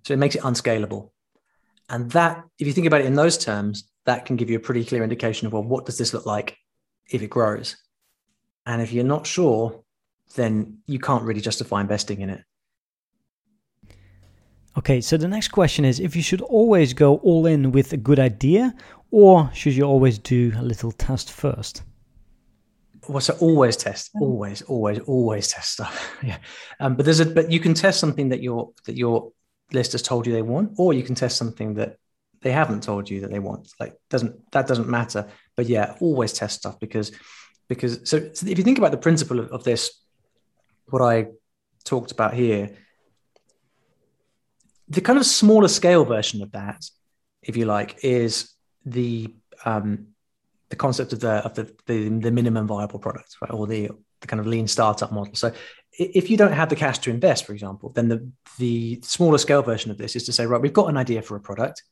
So 0.07 0.15
it 0.15 0.19
makes 0.19 0.35
it 0.35 0.45
unscalable. 0.45 1.13
And 1.89 2.11
that, 2.13 2.45
if 2.59 2.67
you 2.67 2.73
think 2.73 2.87
about 2.87 3.01
it 3.01 3.07
in 3.07 3.15
those 3.15 3.39
terms, 3.39 3.91
that 4.07 4.27
can 4.27 4.37
give 4.37 4.51
you 4.51 4.57
a 4.57 4.61
pretty 4.61 4.85
clear 4.85 5.03
indication 5.03 5.47
of, 5.47 5.53
well, 5.53 5.63
what 5.63 5.87
does 5.87 5.99
this 5.99 6.13
look 6.13 6.27
like 6.27 6.57
if 7.11 7.23
it 7.23 7.29
grows? 7.29 7.77
And 8.67 8.83
if 8.83 8.93
you're 8.93 9.05
not 9.05 9.27
sure, 9.27 9.83
then 10.37 10.79
you 10.87 10.99
can't 10.99 11.25
really 11.25 11.41
justify 11.41 11.81
investing 11.81 12.21
in 12.21 12.31
it. 12.31 12.43
Okay, 14.77 15.01
so 15.01 15.17
the 15.17 15.29
next 15.29 15.49
question 15.49 15.85
is 15.85 16.01
if 16.01 16.17
you 16.17 16.23
should 16.23 16.41
always 16.41 16.93
go 16.93 17.17
all 17.19 17.47
in 17.47 17.73
with 17.73 17.93
a 17.93 17.97
good 17.97 18.19
idea, 18.19 18.75
or 19.11 19.51
should 19.55 19.75
you 19.75 19.85
always 19.85 20.19
do 20.19 20.53
a 20.57 20.63
little 20.63 20.91
test 20.93 21.31
first? 21.31 21.83
well, 23.09 23.21
so 23.21 23.37
always 23.41 23.77
test, 23.77 24.15
mm. 24.15 24.23
always, 24.23 24.63
always, 24.63 24.99
always 25.01 25.49
test 25.49 25.73
stuff. 25.73 26.17
yeah, 26.23 26.39
um, 26.81 26.97
but 26.97 27.05
there's 27.05 27.21
a 27.21 27.27
but 27.27 27.51
you 27.51 27.61
can 27.61 27.75
test 27.75 28.01
something 28.01 28.29
that 28.31 28.43
your 28.43 28.71
that 28.87 28.97
your 28.97 29.33
list 29.73 29.93
has 29.93 30.03
told 30.03 30.27
you 30.27 30.33
they 30.33 30.43
want, 30.43 30.73
or 30.79 30.93
you 30.95 31.03
can 31.03 31.15
test 31.15 31.37
something 31.37 31.75
that 31.75 31.97
they 32.43 32.53
haven't 32.53 32.83
told 32.83 33.09
you 33.09 33.21
that 33.21 33.31
they 33.31 33.39
want. 33.39 33.73
Like 33.79 33.95
doesn't 34.11 34.51
that 34.53 34.67
doesn't 34.67 34.89
matter. 34.89 35.29
But 35.57 35.67
yeah, 35.67 35.97
always 36.01 36.33
test 36.33 36.59
stuff 36.59 36.81
because 36.81 37.13
because 37.69 38.09
so, 38.09 38.31
so 38.33 38.47
if 38.47 38.59
you 38.59 38.65
think 38.65 38.79
about 38.79 38.91
the 38.91 38.99
principle 38.99 39.41
of, 39.41 39.49
of 39.49 39.65
this, 39.65 39.91
what 40.87 41.03
I 41.03 41.29
talked 41.85 42.13
about 42.13 42.35
here, 42.35 42.71
the 44.89 45.01
kind 45.01 45.19
of 45.19 45.27
smaller 45.27 45.69
scale 45.69 46.05
version 46.05 46.43
of 46.43 46.53
that, 46.53 46.85
if 47.43 47.57
you 47.57 47.65
like, 47.65 47.99
is 48.03 48.53
the 48.85 49.35
um, 49.65 50.09
the 50.71 50.77
concept 50.77 51.13
of 51.13 51.21
the 51.21 51.45
of 51.45 51.55
the, 51.55 51.65
the, 51.87 52.09
the 52.09 52.31
minimum 52.31 52.67
viable 52.67 52.99
product, 52.99 53.37
right, 53.41 53.53
or 53.53 53.67
the 53.67 53.91
the 54.21 54.27
kind 54.27 54.41
of 54.41 54.47
lean 54.47 54.67
startup 54.67 55.13
model. 55.13 55.35
So 55.35 55.53
if 55.93 56.31
you 56.31 56.37
don't 56.37 56.53
have 56.53 56.69
the 56.69 56.77
cash 56.77 56.99
to 57.01 57.11
invest, 57.11 57.45
for 57.45 57.53
example, 57.53 57.91
then 57.91 58.09
the 58.09 58.29
the 58.59 59.01
smaller 59.03 59.39
scale 59.39 59.63
version 59.63 59.91
of 59.91 59.99
this 59.99 60.17
is 60.17 60.25
to 60.25 60.33
say, 60.33 60.47
right, 60.47 60.61
we've 60.61 60.73
got 60.73 60.89
an 60.89 60.97
idea 60.97 61.23
for 61.23 61.37
a 61.37 61.41
product. 61.41 61.83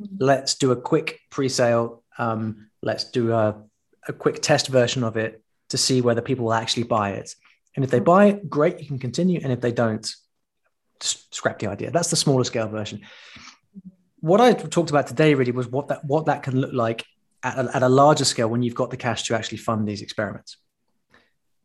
Mm-hmm. 0.00 0.16
Let's 0.18 0.54
do 0.54 0.72
a 0.72 0.76
quick 0.76 1.20
pre-sale. 1.30 2.02
Um, 2.18 2.70
let's 2.82 3.04
do 3.04 3.32
a, 3.32 3.62
a 4.08 4.12
quick 4.12 4.42
test 4.42 4.68
version 4.68 5.04
of 5.04 5.16
it 5.16 5.42
to 5.70 5.78
see 5.78 6.00
whether 6.00 6.20
people 6.20 6.46
will 6.46 6.54
actually 6.54 6.84
buy 6.84 7.10
it. 7.12 7.34
And 7.74 7.84
if 7.84 7.90
they 7.90 7.98
mm-hmm. 7.98 8.04
buy 8.04 8.24
it, 8.26 8.50
great, 8.50 8.80
you 8.80 8.86
can 8.86 8.98
continue. 8.98 9.40
And 9.42 9.52
if 9.52 9.60
they 9.60 9.72
don't, 9.72 10.08
scrap 11.04 11.58
the 11.58 11.66
idea. 11.66 11.90
That's 11.90 12.10
the 12.10 12.16
smaller 12.16 12.44
scale 12.44 12.68
version. 12.68 13.02
What 14.20 14.40
I 14.40 14.52
talked 14.52 14.90
about 14.90 15.06
today 15.06 15.34
really 15.34 15.52
was 15.52 15.68
what 15.68 15.88
that 15.88 16.04
what 16.04 16.26
that 16.26 16.42
can 16.42 16.60
look 16.60 16.72
like 16.72 17.04
at 17.42 17.58
a, 17.58 17.76
at 17.76 17.82
a 17.82 17.88
larger 17.88 18.24
scale 18.24 18.48
when 18.48 18.62
you've 18.62 18.74
got 18.74 18.90
the 18.90 18.96
cash 18.96 19.24
to 19.24 19.34
actually 19.34 19.58
fund 19.58 19.86
these 19.86 20.02
experiments 20.02 20.56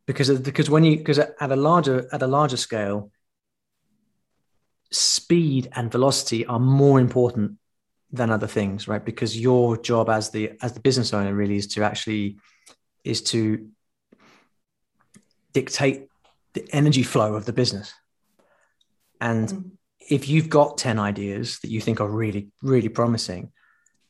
because 0.10 0.40
because 0.40 0.72
when 0.72 0.84
you 0.84 0.98
because 0.98 1.20
at 1.20 1.52
a 1.52 1.56
larger 1.56 2.10
at 2.12 2.24
a 2.24 2.28
larger 2.28 2.58
scale 2.58 3.12
speed 4.92 5.70
and 5.76 5.92
velocity 5.92 6.48
are 6.48 6.60
more 6.60 7.00
important 7.00 7.58
than 8.12 8.32
other 8.32 8.48
things 8.48 8.88
right 8.88 9.06
because 9.06 9.40
your 9.40 9.78
job 9.78 10.10
as 10.10 10.32
the 10.32 10.52
as 10.64 10.74
the 10.74 10.80
business 10.80 11.14
owner 11.14 11.34
really 11.34 11.58
is 11.58 11.68
to 11.68 11.84
actually 11.84 12.38
is 13.04 13.22
to 13.22 13.70
dictate 15.54 16.08
the 16.54 16.68
energy 16.72 17.04
flow 17.04 17.36
of 17.36 17.46
the 17.46 17.54
business 17.54 17.94
and 19.22 19.50
mm. 19.50 19.72
if 20.00 20.28
you've 20.30 20.50
got 20.50 20.78
10 20.78 21.00
ideas 21.00 21.60
that 21.60 21.70
you 21.70 21.82
think 21.82 22.02
are 22.02 22.10
really 22.10 22.50
really 22.62 22.90
promising 22.90 23.52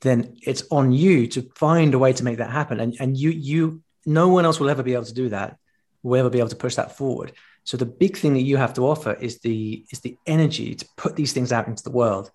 then 0.01 0.37
it's 0.41 0.63
on 0.71 0.91
you 0.91 1.27
to 1.27 1.49
find 1.55 1.93
a 1.93 1.99
way 1.99 2.13
to 2.13 2.23
make 2.23 2.37
that 2.37 2.51
happen. 2.51 2.79
And, 2.79 2.95
and 2.99 3.17
you, 3.17 3.31
you, 3.31 3.83
no 4.05 4.29
one 4.29 4.45
else 4.45 4.59
will 4.59 4.69
ever 4.69 4.83
be 4.83 4.93
able 4.93 5.05
to 5.05 5.13
do 5.13 5.29
that, 5.29 5.57
will 6.03 6.19
ever 6.19 6.29
be 6.29 6.39
able 6.39 6.49
to 6.49 6.55
push 6.55 6.75
that 6.75 6.97
forward. 6.97 7.33
So 7.65 7.75
the 7.75 7.85
big 7.85 8.17
thing 8.17 8.33
that 8.33 8.41
you 8.41 8.57
have 8.57 8.73
to 8.75 8.87
offer 8.87 9.13
is 9.13 9.39
the, 9.39 9.85
is 9.91 9.99
the 9.99 10.17
energy 10.25 10.75
to 10.75 10.87
put 10.95 11.15
these 11.15 11.33
things 11.33 11.51
out 11.51 11.67
into 11.67 11.83
the 11.83 11.91
world. 11.91 12.31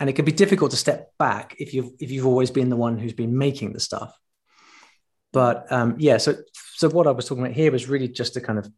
And 0.00 0.10
it 0.10 0.14
can 0.14 0.24
be 0.24 0.32
difficult 0.32 0.70
to 0.72 0.76
step 0.76 1.12
back 1.18 1.54
if 1.58 1.74
you've, 1.74 1.90
if 2.00 2.10
you've 2.10 2.26
always 2.26 2.50
been 2.50 2.70
the 2.70 2.76
one 2.76 2.98
who's 2.98 3.12
been 3.12 3.36
making 3.36 3.72
the 3.72 3.80
stuff. 3.80 4.18
But 5.32 5.70
um, 5.70 5.96
yeah, 5.98 6.16
so, 6.16 6.34
so 6.74 6.88
what 6.88 7.06
I 7.06 7.10
was 7.10 7.26
talking 7.26 7.44
about 7.44 7.54
here 7.54 7.70
was 7.70 7.88
really 7.88 8.08
just 8.08 8.36
a 8.36 8.40
kind 8.40 8.58
of 8.58 8.68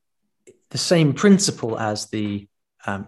the 0.71 0.79
same 0.79 1.15
principle 1.15 1.79
as 1.79 2.07
the 2.07 2.49
um, 2.87 3.07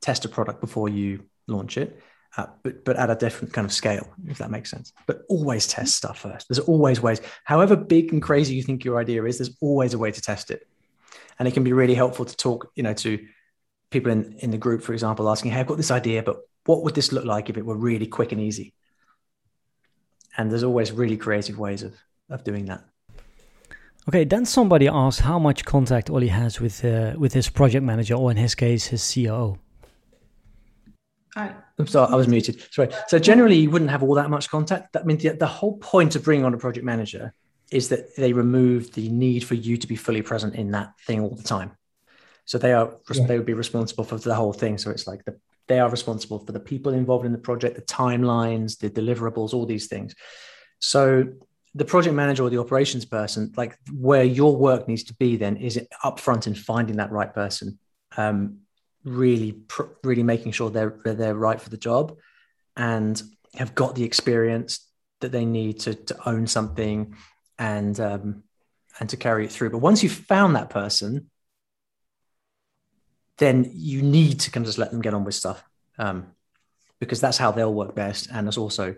test 0.00 0.24
a 0.24 0.28
product 0.28 0.60
before 0.60 0.88
you 0.88 1.24
launch 1.46 1.76
it 1.76 2.00
uh, 2.36 2.46
but 2.62 2.84
but 2.84 2.96
at 2.96 3.10
a 3.10 3.14
different 3.14 3.52
kind 3.52 3.64
of 3.64 3.72
scale, 3.72 4.08
if 4.28 4.38
that 4.38 4.50
makes 4.50 4.70
sense. 4.70 4.92
But 5.06 5.22
always 5.28 5.66
test 5.66 5.96
stuff 5.96 6.20
first. 6.20 6.48
There's 6.48 6.60
always 6.60 7.00
ways. 7.00 7.20
However 7.44 7.76
big 7.76 8.12
and 8.12 8.22
crazy 8.22 8.54
you 8.54 8.62
think 8.62 8.84
your 8.84 9.00
idea 9.00 9.24
is, 9.24 9.38
there's 9.38 9.56
always 9.60 9.94
a 9.94 9.98
way 9.98 10.12
to 10.12 10.20
test 10.20 10.50
it, 10.50 10.66
and 11.38 11.48
it 11.48 11.54
can 11.54 11.64
be 11.64 11.72
really 11.72 11.94
helpful 11.94 12.24
to 12.24 12.36
talk, 12.36 12.70
you 12.76 12.82
know, 12.82 12.94
to 12.94 13.26
people 13.90 14.12
in 14.12 14.36
in 14.38 14.50
the 14.50 14.58
group, 14.58 14.82
for 14.82 14.92
example, 14.92 15.28
asking, 15.28 15.50
"Hey, 15.50 15.60
I've 15.60 15.66
got 15.66 15.76
this 15.76 15.90
idea, 15.90 16.22
but 16.22 16.40
what 16.66 16.84
would 16.84 16.94
this 16.94 17.10
look 17.10 17.24
like 17.24 17.50
if 17.50 17.56
it 17.56 17.66
were 17.66 17.76
really 17.76 18.06
quick 18.06 18.30
and 18.30 18.40
easy?" 18.40 18.74
And 20.36 20.50
there's 20.50 20.64
always 20.64 20.92
really 20.92 21.16
creative 21.16 21.58
ways 21.58 21.82
of 21.82 21.94
of 22.28 22.44
doing 22.44 22.66
that. 22.66 22.84
Okay, 24.08 24.24
then 24.24 24.46
somebody 24.46 24.86
asked 24.86 25.20
how 25.20 25.38
much 25.38 25.64
contact 25.64 26.08
Olly 26.08 26.28
has 26.28 26.60
with 26.60 26.84
uh, 26.84 27.14
with 27.18 27.32
his 27.32 27.50
project 27.50 27.84
manager, 27.84 28.14
or 28.14 28.30
in 28.30 28.36
his 28.36 28.54
case, 28.54 28.86
his 28.86 29.12
COO. 29.12 29.58
I'm 31.78 31.86
sorry, 31.86 32.12
I 32.12 32.16
was 32.16 32.28
muted. 32.28 32.62
Sorry. 32.72 32.88
So 33.08 33.18
generally, 33.18 33.56
you 33.56 33.70
wouldn't 33.70 33.90
have 33.90 34.02
all 34.02 34.14
that 34.14 34.30
much 34.30 34.50
contact. 34.50 34.96
I 34.96 35.02
means 35.02 35.22
the, 35.22 35.30
the 35.30 35.46
whole 35.46 35.78
point 35.78 36.16
of 36.16 36.24
bringing 36.24 36.44
on 36.44 36.54
a 36.54 36.58
project 36.58 36.84
manager 36.84 37.32
is 37.70 37.88
that 37.90 38.16
they 38.16 38.32
remove 38.32 38.92
the 38.94 39.08
need 39.08 39.44
for 39.44 39.54
you 39.54 39.76
to 39.76 39.86
be 39.86 39.96
fully 39.96 40.22
present 40.22 40.54
in 40.54 40.72
that 40.72 40.92
thing 41.06 41.20
all 41.20 41.34
the 41.34 41.42
time. 41.42 41.72
So 42.44 42.58
they 42.58 42.72
are 42.72 42.96
yeah. 43.12 43.26
they 43.26 43.36
would 43.36 43.46
be 43.46 43.54
responsible 43.54 44.04
for 44.04 44.18
the 44.18 44.34
whole 44.34 44.52
thing. 44.52 44.76
So 44.76 44.90
it's 44.90 45.06
like 45.06 45.24
the, 45.24 45.38
they 45.68 45.78
are 45.78 45.88
responsible 45.88 46.40
for 46.40 46.50
the 46.50 46.60
people 46.60 46.92
involved 46.92 47.24
in 47.24 47.32
the 47.32 47.38
project, 47.38 47.76
the 47.76 47.82
timelines, 47.82 48.78
the 48.78 48.90
deliverables, 48.90 49.54
all 49.54 49.66
these 49.66 49.86
things. 49.86 50.16
So 50.80 51.28
the 51.74 51.84
project 51.84 52.16
manager 52.16 52.42
or 52.42 52.50
the 52.50 52.58
operations 52.58 53.04
person, 53.04 53.52
like 53.56 53.78
where 53.92 54.24
your 54.24 54.56
work 54.56 54.88
needs 54.88 55.04
to 55.04 55.14
be, 55.14 55.36
then 55.36 55.56
is 55.56 55.76
it 55.76 55.88
upfront 56.04 56.48
in 56.48 56.54
finding 56.54 56.96
that 56.96 57.12
right 57.12 57.32
person. 57.32 57.78
Um, 58.16 58.59
really 59.04 59.62
really 60.04 60.22
making 60.22 60.52
sure 60.52 60.70
they're 60.70 60.98
they're 61.04 61.34
right 61.34 61.60
for 61.60 61.70
the 61.70 61.76
job 61.76 62.16
and 62.76 63.22
have 63.54 63.74
got 63.74 63.94
the 63.94 64.04
experience 64.04 64.86
that 65.20 65.32
they 65.32 65.44
need 65.44 65.80
to 65.80 65.94
to 65.94 66.28
own 66.28 66.46
something 66.46 67.14
and 67.58 67.98
um, 68.00 68.42
and 68.98 69.08
to 69.10 69.16
carry 69.16 69.44
it 69.44 69.52
through. 69.52 69.70
But 69.70 69.78
once 69.78 70.02
you've 70.02 70.12
found 70.12 70.56
that 70.56 70.70
person, 70.70 71.30
then 73.38 73.70
you 73.72 74.02
need 74.02 74.40
to 74.40 74.50
kind 74.50 74.64
of 74.64 74.68
just 74.68 74.78
let 74.78 74.90
them 74.90 75.00
get 75.00 75.14
on 75.14 75.24
with 75.24 75.34
stuff 75.34 75.62
um, 75.98 76.28
because 76.98 77.20
that's 77.20 77.38
how 77.38 77.50
they'll 77.52 77.74
work 77.74 77.94
best, 77.94 78.28
and 78.32 78.48
it's 78.48 78.58
also 78.58 78.94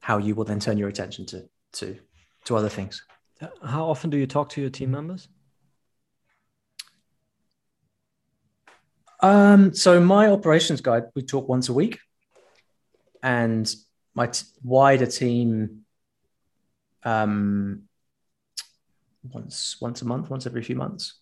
how 0.00 0.18
you 0.18 0.34
will 0.34 0.44
then 0.44 0.60
turn 0.60 0.78
your 0.78 0.88
attention 0.88 1.26
to 1.26 1.48
to 1.72 1.98
to 2.44 2.56
other 2.56 2.68
things. 2.68 3.02
How 3.64 3.86
often 3.86 4.10
do 4.10 4.16
you 4.16 4.26
talk 4.26 4.48
to 4.50 4.60
your 4.60 4.70
team 4.70 4.90
members? 4.90 5.28
Um, 9.24 9.72
so 9.72 10.00
my 10.00 10.26
operations 10.26 10.82
guide, 10.82 11.04
we 11.14 11.22
talk 11.22 11.48
once 11.48 11.70
a 11.70 11.72
week, 11.72 11.98
and 13.22 13.74
my 14.14 14.26
t- 14.26 14.44
wider 14.62 15.06
team, 15.06 15.86
um, 17.04 17.84
once 19.32 19.78
once 19.80 20.02
a 20.02 20.04
month, 20.04 20.28
once 20.28 20.44
every 20.44 20.62
few 20.62 20.76
months, 20.76 21.20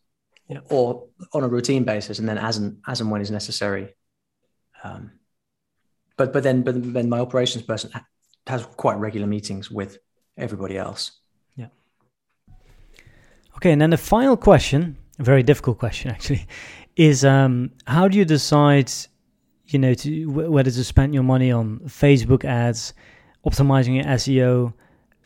yeah. 0.49 0.59
or 0.69 1.07
on 1.33 1.45
a 1.45 1.49
routine 1.49 1.85
basis, 1.85 2.19
and 2.19 2.29
then 2.29 2.39
as 2.39 2.57
and 2.57 2.79
as 2.89 3.01
and 3.01 3.09
when 3.09 3.21
is 3.21 3.31
necessary. 3.31 3.95
Um, 4.83 5.13
but 6.17 6.33
but 6.33 6.43
then 6.43 6.63
but 6.63 6.75
then 6.93 7.09
my 7.09 7.21
operations 7.21 7.65
person 7.65 7.93
has 8.49 8.67
quite 8.77 8.99
regular 8.99 9.29
meetings 9.29 9.71
with 9.71 9.99
everybody 10.37 10.77
else. 10.77 11.21
Yeah. 11.55 11.69
Okay, 13.59 13.71
and 13.71 13.81
then 13.81 13.91
the 13.91 13.97
final 13.97 14.37
question, 14.37 14.97
a 15.21 15.23
very 15.23 15.45
difficult 15.45 15.79
question 15.79 16.11
actually, 16.11 16.49
is 16.97 17.25
um, 17.25 17.71
how 17.87 18.09
do 18.09 18.19
you 18.19 18.25
decide, 18.25 18.91
you 19.67 19.79
know, 19.79 19.95
to 19.95 20.27
whether 20.27 20.71
to 20.71 20.85
spend 20.85 21.15
your 21.15 21.23
money 21.23 21.51
on 21.51 21.81
Facebook 21.81 22.45
ads, 22.45 22.93
optimizing 23.47 23.97
your 23.97 24.05
SEO, 24.05 24.75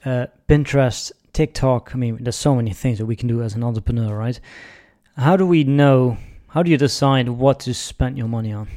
uh, 0.05 0.27
Pinterest, 0.49 1.13
TikTok. 1.33 1.91
I 1.95 1.99
mean, 1.99 2.19
there's 2.21 2.37
so 2.37 2.55
many 2.55 2.73
things 2.73 2.99
that 2.99 3.07
we 3.07 3.17
can 3.17 3.29
do 3.29 3.43
as 3.43 3.55
an 3.55 3.65
entrepreneur, 3.65 4.17
right? 4.17 4.39
How 5.17 5.37
do 5.37 5.47
we 5.47 5.65
know? 5.65 6.19
How 6.49 6.63
do 6.63 6.71
you 6.71 6.79
decide 6.79 7.29
what 7.29 7.61
to 7.61 7.75
spend 7.75 8.17
your 8.17 8.29
money 8.29 8.53
on? 8.53 8.69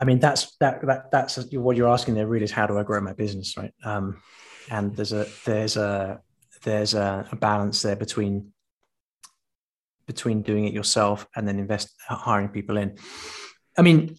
I 0.00 0.04
mean, 0.04 0.18
that's 0.18 0.56
that 0.58 0.84
that 0.86 1.10
that's 1.10 1.36
what 1.52 1.76
you're 1.76 1.88
asking 1.88 2.14
there. 2.14 2.26
Really, 2.26 2.44
is 2.44 2.52
how 2.52 2.66
do 2.66 2.78
I 2.78 2.82
grow 2.82 3.00
my 3.00 3.12
business, 3.12 3.56
right? 3.56 3.72
Um, 3.84 4.20
and 4.70 4.94
there's 4.94 5.12
a 5.12 5.26
there's 5.44 5.76
a 5.76 6.20
there's 6.62 6.94
a, 6.94 7.26
a 7.32 7.36
balance 7.36 7.82
there 7.82 7.96
between 7.96 8.52
between 10.08 10.42
doing 10.42 10.64
it 10.66 10.72
yourself 10.72 11.28
and 11.36 11.46
then 11.46 11.60
invest 11.60 11.94
hiring 12.08 12.48
people 12.48 12.76
in. 12.78 12.96
I 13.76 13.82
mean, 13.82 14.16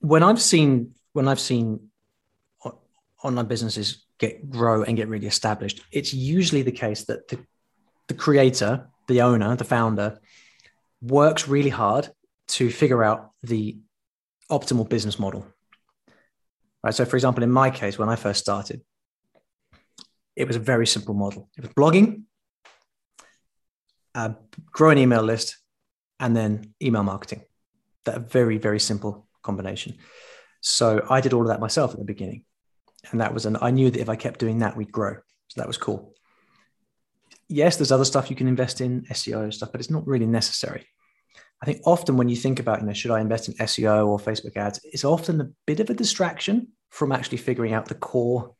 when 0.00 0.24
I've 0.24 0.42
seen 0.42 0.94
when 1.12 1.28
I've 1.28 1.40
seen 1.40 1.90
online 3.22 3.46
businesses 3.46 4.04
get 4.18 4.50
grow 4.50 4.82
and 4.82 4.96
get 4.96 5.08
really 5.08 5.28
established, 5.28 5.82
it's 5.92 6.12
usually 6.12 6.62
the 6.62 6.72
case 6.72 7.04
that 7.04 7.28
the, 7.28 7.38
the 8.08 8.14
creator, 8.14 8.88
the 9.06 9.22
owner, 9.22 9.54
the 9.56 9.64
founder, 9.64 10.18
works 11.00 11.46
really 11.46 11.70
hard 11.70 12.08
to 12.48 12.70
figure 12.70 13.04
out 13.04 13.30
the 13.42 13.78
optimal 14.50 14.88
business 14.88 15.18
model. 15.18 15.46
Right. 16.82 16.94
So, 16.94 17.04
for 17.04 17.16
example, 17.16 17.42
in 17.42 17.50
my 17.50 17.70
case, 17.70 17.98
when 17.98 18.08
I 18.08 18.16
first 18.16 18.40
started, 18.40 18.82
it 20.36 20.46
was 20.46 20.56
a 20.56 20.60
very 20.60 20.86
simple 20.86 21.14
model. 21.14 21.48
It 21.56 21.62
was 21.62 21.72
blogging, 21.72 22.22
uh, 24.16 24.30
grow 24.72 24.90
an 24.90 24.98
email 24.98 25.22
list, 25.22 25.56
and 26.18 26.34
then 26.34 26.74
email 26.82 27.02
marketing. 27.02 27.42
That 28.04 28.30
very, 28.30 28.58
very 28.58 28.80
simple 28.80 29.28
combination. 29.42 29.98
So 30.60 31.06
I 31.08 31.20
did 31.20 31.32
all 31.32 31.42
of 31.42 31.48
that 31.48 31.60
myself 31.60 31.92
at 31.92 31.98
the 31.98 32.04
beginning. 32.04 32.44
And 33.10 33.20
that 33.20 33.34
was 33.34 33.46
an, 33.46 33.56
I 33.60 33.70
knew 33.70 33.90
that 33.90 34.00
if 34.00 34.08
I 34.08 34.16
kept 34.16 34.40
doing 34.40 34.60
that, 34.60 34.76
we'd 34.76 34.90
grow. 34.90 35.14
So 35.48 35.60
that 35.60 35.66
was 35.66 35.76
cool. 35.76 36.14
Yes, 37.48 37.76
there's 37.76 37.92
other 37.92 38.04
stuff 38.04 38.30
you 38.30 38.36
can 38.36 38.48
invest 38.48 38.80
in, 38.80 39.02
SEO 39.02 39.52
stuff, 39.54 39.70
but 39.70 39.80
it's 39.80 39.90
not 39.90 40.06
really 40.06 40.26
necessary. 40.26 40.86
I 41.62 41.66
think 41.66 41.82
often 41.84 42.16
when 42.16 42.28
you 42.28 42.36
think 42.36 42.58
about, 42.58 42.80
you 42.80 42.86
know, 42.86 42.92
should 42.92 43.12
I 43.12 43.20
invest 43.20 43.48
in 43.48 43.54
SEO 43.54 44.06
or 44.08 44.18
Facebook 44.18 44.56
ads, 44.56 44.80
it's 44.82 45.04
often 45.04 45.40
a 45.40 45.48
bit 45.66 45.80
of 45.80 45.88
a 45.88 45.94
distraction 45.94 46.68
from 46.90 47.12
actually 47.12 47.38
figuring 47.38 47.72
out 47.72 47.86
the 47.86 47.94
core 47.94 48.54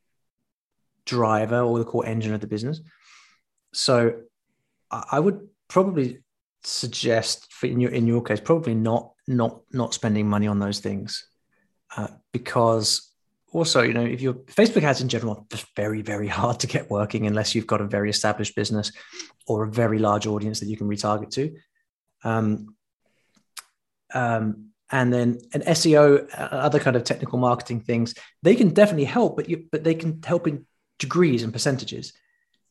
driver 1.05 1.61
or 1.61 1.79
the 1.79 1.85
core 1.85 2.07
engine 2.07 2.35
of 2.35 2.41
the 2.41 2.47
business. 2.47 2.81
So 3.73 4.21
I 4.91 5.21
would 5.21 5.49
probably 5.69 6.23
suggest 6.63 7.53
for 7.53 7.67
in 7.67 7.81
your 7.81 7.91
in 7.91 8.07
your 8.07 8.23
case, 8.23 8.41
probably 8.41 8.75
not 8.75 9.13
not 9.27 9.61
not 9.73 9.95
spending 9.95 10.29
money 10.29 10.47
on 10.47 10.59
those 10.59 10.81
things. 10.81 11.27
Uh, 11.97 12.09
because 12.33 13.13
also, 13.53 13.83
you 13.83 13.95
know, 13.95 14.05
if 14.05 14.21
your 14.21 14.35
Facebook 14.35 14.83
ads 14.83 15.01
in 15.01 15.09
general 15.09 15.47
are 15.53 15.59
very, 15.77 16.03
very 16.03 16.29
hard 16.29 16.61
to 16.61 16.67
get 16.67 16.91
working 16.91 17.27
unless 17.27 17.55
you've 17.55 17.67
got 17.67 17.81
a 17.81 17.87
very 17.87 18.11
established 18.11 18.55
business 18.55 18.93
or 19.47 19.65
a 19.65 19.71
very 19.71 19.99
large 19.99 20.27
audience 20.27 20.61
that 20.61 20.69
you 20.69 20.77
can 20.77 20.89
retarget 20.89 21.31
to. 21.31 21.57
Um, 22.25 22.75
um, 24.13 24.71
and 24.91 25.13
then 25.13 25.39
an 25.53 25.63
SEO, 25.63 26.29
uh, 26.39 26.43
other 26.43 26.79
kind 26.79 26.97
of 26.97 27.05
technical 27.05 27.39
marketing 27.39 27.81
things, 27.81 28.15
they 28.43 28.55
can 28.55 28.71
definitely 28.71 29.05
help, 29.05 29.37
but 29.37 29.49
you, 29.49 29.67
but 29.73 29.83
they 29.83 29.95
can 29.95 30.23
help 30.23 30.47
in 30.47 30.67
degrees 30.99 31.43
and 31.43 31.53
percentages. 31.53 32.13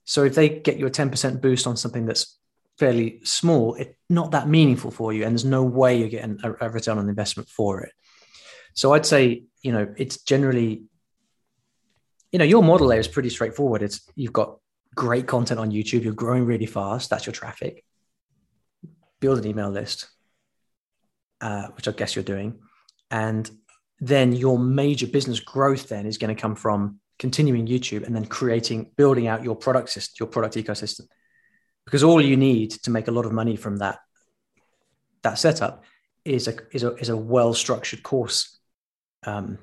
So 0.05 0.23
if 0.23 0.35
they 0.35 0.49
get 0.49 0.77
you 0.77 0.85
a 0.85 0.91
10% 0.91 1.41
boost 1.41 1.67
on 1.67 1.75
something 1.75 2.05
that's 2.05 2.37
fairly 2.77 3.21
small, 3.23 3.73
it's 3.75 3.95
not 4.09 4.31
that 4.31 4.47
meaningful 4.47 4.91
for 4.91 5.11
you, 5.11 5.23
and 5.23 5.33
there's 5.33 5.45
no 5.45 5.63
way 5.63 5.97
you're 5.97 6.09
getting 6.09 6.39
a, 6.43 6.67
a 6.67 6.69
return 6.69 6.97
on 6.97 7.09
investment 7.09 7.49
for 7.49 7.81
it. 7.81 7.91
So 8.75 8.93
I'd 8.93 9.05
say, 9.05 9.45
you 9.61 9.71
know, 9.71 9.93
it's 9.97 10.21
generally, 10.21 10.83
you 12.31 12.39
know, 12.39 12.45
your 12.45 12.63
model 12.63 12.87
there 12.87 12.99
is 12.99 13.07
pretty 13.07 13.29
straightforward. 13.29 13.81
It's 13.81 14.07
you've 14.15 14.33
got 14.33 14.59
great 14.95 15.27
content 15.27 15.59
on 15.59 15.71
YouTube, 15.71 16.03
you're 16.03 16.13
growing 16.13 16.45
really 16.45 16.65
fast, 16.65 17.09
that's 17.09 17.25
your 17.25 17.33
traffic. 17.33 17.83
Build 19.19 19.39
an 19.39 19.47
email 19.47 19.69
list, 19.69 20.07
uh, 21.41 21.67
which 21.75 21.87
I 21.87 21.91
guess 21.91 22.15
you're 22.15 22.23
doing. 22.23 22.59
And 23.09 23.49
then 23.99 24.33
your 24.33 24.59
major 24.59 25.07
business 25.07 25.39
growth 25.39 25.89
then 25.89 26.05
is 26.05 26.17
going 26.17 26.35
to 26.35 26.39
come 26.39 26.55
from 26.55 26.99
continuing 27.19 27.67
YouTube 27.67 28.05
and 28.05 28.15
then 28.15 28.25
creating, 28.25 28.91
building 28.97 29.27
out 29.27 29.43
your 29.43 29.55
product 29.55 29.89
system, 29.89 30.15
your 30.19 30.27
product 30.27 30.55
ecosystem. 30.55 31.07
Because 31.85 32.03
all 32.03 32.21
you 32.21 32.35
need 32.35 32.71
to 32.71 32.91
make 32.91 33.07
a 33.07 33.11
lot 33.11 33.25
of 33.25 33.31
money 33.31 33.55
from 33.55 33.77
that, 33.77 33.99
that 35.21 35.37
setup 35.37 35.83
is 36.23 36.47
a, 36.47 36.55
is 36.71 36.83
a, 36.83 36.95
is 36.95 37.09
a 37.09 37.17
well-structured 37.17 38.03
course 38.03 38.59
um, 39.25 39.57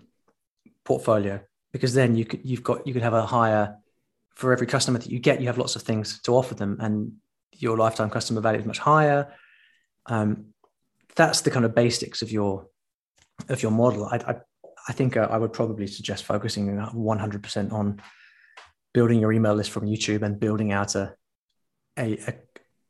portfolio. 0.85 1.41
Because 1.73 1.95
then 1.95 2.15
you 2.17 2.25
could 2.27 2.41
you've 2.45 2.63
got 2.63 2.87
you 2.87 2.93
could 2.93 3.03
have 3.03 3.15
a 3.15 3.25
higher 3.25 3.77
for 4.35 4.53
every 4.53 4.67
customer 4.67 4.99
that 4.99 5.11
you 5.11 5.19
get 5.19 5.41
you 5.41 5.47
have 5.47 5.57
lots 5.57 5.75
of 5.75 5.83
things 5.83 6.21
to 6.21 6.35
offer 6.35 6.55
them 6.55 6.77
and 6.81 7.13
your 7.57 7.77
lifetime 7.77 8.11
customer 8.11 8.41
value 8.41 8.61
is 8.61 8.67
much 8.67 8.79
higher. 8.79 9.33
Um, 10.07 10.53
that's 11.15 11.43
the 11.43 11.51
kind 11.51 11.65
of 11.65 11.75
basics 11.75 12.23
of 12.23 12.31
your 12.31 12.67
of 13.49 13.63
your 13.63 13.73
model. 13.73 14.05
I 14.07 14.17
i, 14.17 14.35
I 14.89 14.93
think 14.93 15.17
uh, 15.17 15.29
i 15.31 15.39
would 15.39 15.53
probably 15.53 15.87
suggest 15.87 16.25
focusing 16.25 16.67
100% 16.77 17.73
on 17.73 18.03
building 18.95 19.21
your 19.21 19.33
email 19.33 19.55
list 19.55 19.71
from 19.71 19.87
youtube 19.87 20.23
and 20.23 20.41
building 20.41 20.73
out 20.73 20.95
a 20.95 21.15
a, 21.99 22.19
a 22.27 22.35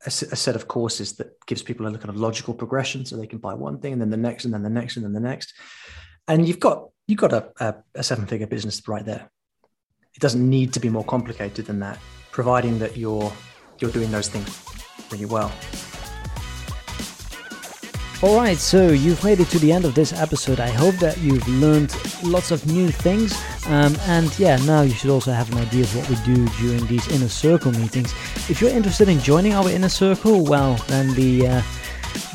a, 0.04 0.10
set 0.10 0.56
of 0.56 0.66
courses 0.66 1.12
that 1.16 1.28
gives 1.46 1.62
people 1.62 1.86
a 1.86 1.96
kind 1.96 2.10
of 2.10 2.16
logical 2.16 2.54
progression 2.54 3.04
so 3.04 3.16
they 3.16 3.26
can 3.26 3.38
buy 3.38 3.54
one 3.54 3.78
thing 3.78 3.92
and 3.92 4.02
then 4.02 4.10
the 4.10 4.16
next 4.16 4.44
and 4.44 4.52
then 4.52 4.64
the 4.64 4.70
next 4.70 4.96
and 4.96 5.04
then 5.04 5.12
the 5.12 5.20
next 5.20 5.54
and 6.28 6.46
you've 6.46 6.60
got 6.60 6.88
you've 7.06 7.18
got 7.18 7.32
a, 7.32 7.52
a, 7.60 7.74
a 7.96 8.02
seven 8.02 8.26
figure 8.26 8.46
business 8.46 8.86
right 8.88 9.04
there. 9.04 9.30
It 10.14 10.20
doesn't 10.20 10.48
need 10.48 10.72
to 10.74 10.80
be 10.80 10.88
more 10.88 11.04
complicated 11.04 11.66
than 11.66 11.80
that, 11.80 11.98
providing 12.30 12.78
that 12.78 12.96
you're 12.96 13.32
you're 13.78 13.90
doing 13.90 14.10
those 14.10 14.28
things 14.28 14.62
really 15.10 15.26
well. 15.26 15.52
All 18.22 18.36
right, 18.36 18.56
so 18.56 18.90
you've 18.90 19.24
made 19.24 19.40
it 19.40 19.48
to 19.48 19.58
the 19.58 19.72
end 19.72 19.84
of 19.84 19.96
this 19.96 20.12
episode. 20.12 20.60
I 20.60 20.68
hope 20.68 20.94
that 20.96 21.18
you've 21.18 21.46
learned 21.48 21.92
lots 22.22 22.52
of 22.52 22.64
new 22.68 22.88
things. 22.88 23.34
Um, 23.66 23.96
and 24.02 24.38
yeah, 24.38 24.58
now 24.58 24.82
you 24.82 24.92
should 24.94 25.10
also 25.10 25.32
have 25.32 25.50
an 25.50 25.58
idea 25.58 25.82
of 25.82 25.96
what 25.96 26.08
we 26.08 26.14
do 26.24 26.46
during 26.60 26.86
these 26.86 27.08
inner 27.08 27.28
circle 27.28 27.72
meetings. 27.72 28.12
If 28.48 28.60
you're 28.60 28.70
interested 28.70 29.08
in 29.08 29.18
joining 29.18 29.54
our 29.54 29.68
inner 29.68 29.88
circle, 29.88 30.44
well, 30.44 30.76
then 30.86 31.12
the 31.14 31.48
uh, 31.48 31.62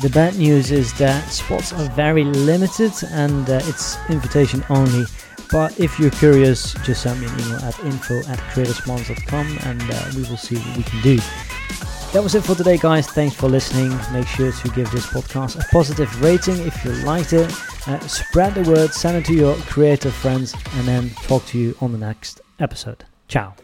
the 0.02 0.10
bad 0.10 0.36
news 0.36 0.72
is 0.72 0.92
that 0.98 1.26
spots 1.30 1.72
are 1.72 1.88
very 1.92 2.24
limited 2.24 2.92
and 3.10 3.48
uh, 3.48 3.60
it's 3.62 3.96
invitation 4.10 4.62
only. 4.68 5.06
But 5.50 5.80
if 5.80 5.98
you're 5.98 6.10
curious, 6.10 6.74
just 6.84 7.02
send 7.02 7.18
me 7.18 7.28
an 7.28 7.40
email 7.40 7.64
at 7.64 7.78
info 7.80 8.18
at 8.30 8.38
creatorsmonth.com 8.52 9.58
and 9.62 9.82
uh, 9.90 10.10
we 10.14 10.28
will 10.28 10.36
see 10.36 10.56
what 10.56 10.76
we 10.76 10.82
can 10.82 11.00
do. 11.00 11.18
That 12.12 12.22
was 12.22 12.34
it 12.34 12.42
for 12.42 12.54
today, 12.54 12.78
guys. 12.78 13.06
Thanks 13.06 13.36
for 13.36 13.48
listening. 13.50 13.90
Make 14.12 14.26
sure 14.26 14.50
to 14.50 14.68
give 14.70 14.90
this 14.90 15.06
podcast 15.06 15.62
a 15.62 15.68
positive 15.68 16.22
rating 16.22 16.58
if 16.66 16.82
you 16.82 16.90
liked 17.04 17.34
it. 17.34 17.52
Uh, 17.86 18.00
spread 18.08 18.54
the 18.54 18.62
word, 18.68 18.94
send 18.94 19.18
it 19.18 19.26
to 19.26 19.34
your 19.34 19.54
creative 19.56 20.14
friends, 20.14 20.54
and 20.72 20.88
then 20.88 21.10
talk 21.24 21.44
to 21.46 21.58
you 21.58 21.76
on 21.82 21.92
the 21.92 21.98
next 21.98 22.40
episode. 22.58 23.04
Ciao. 23.28 23.54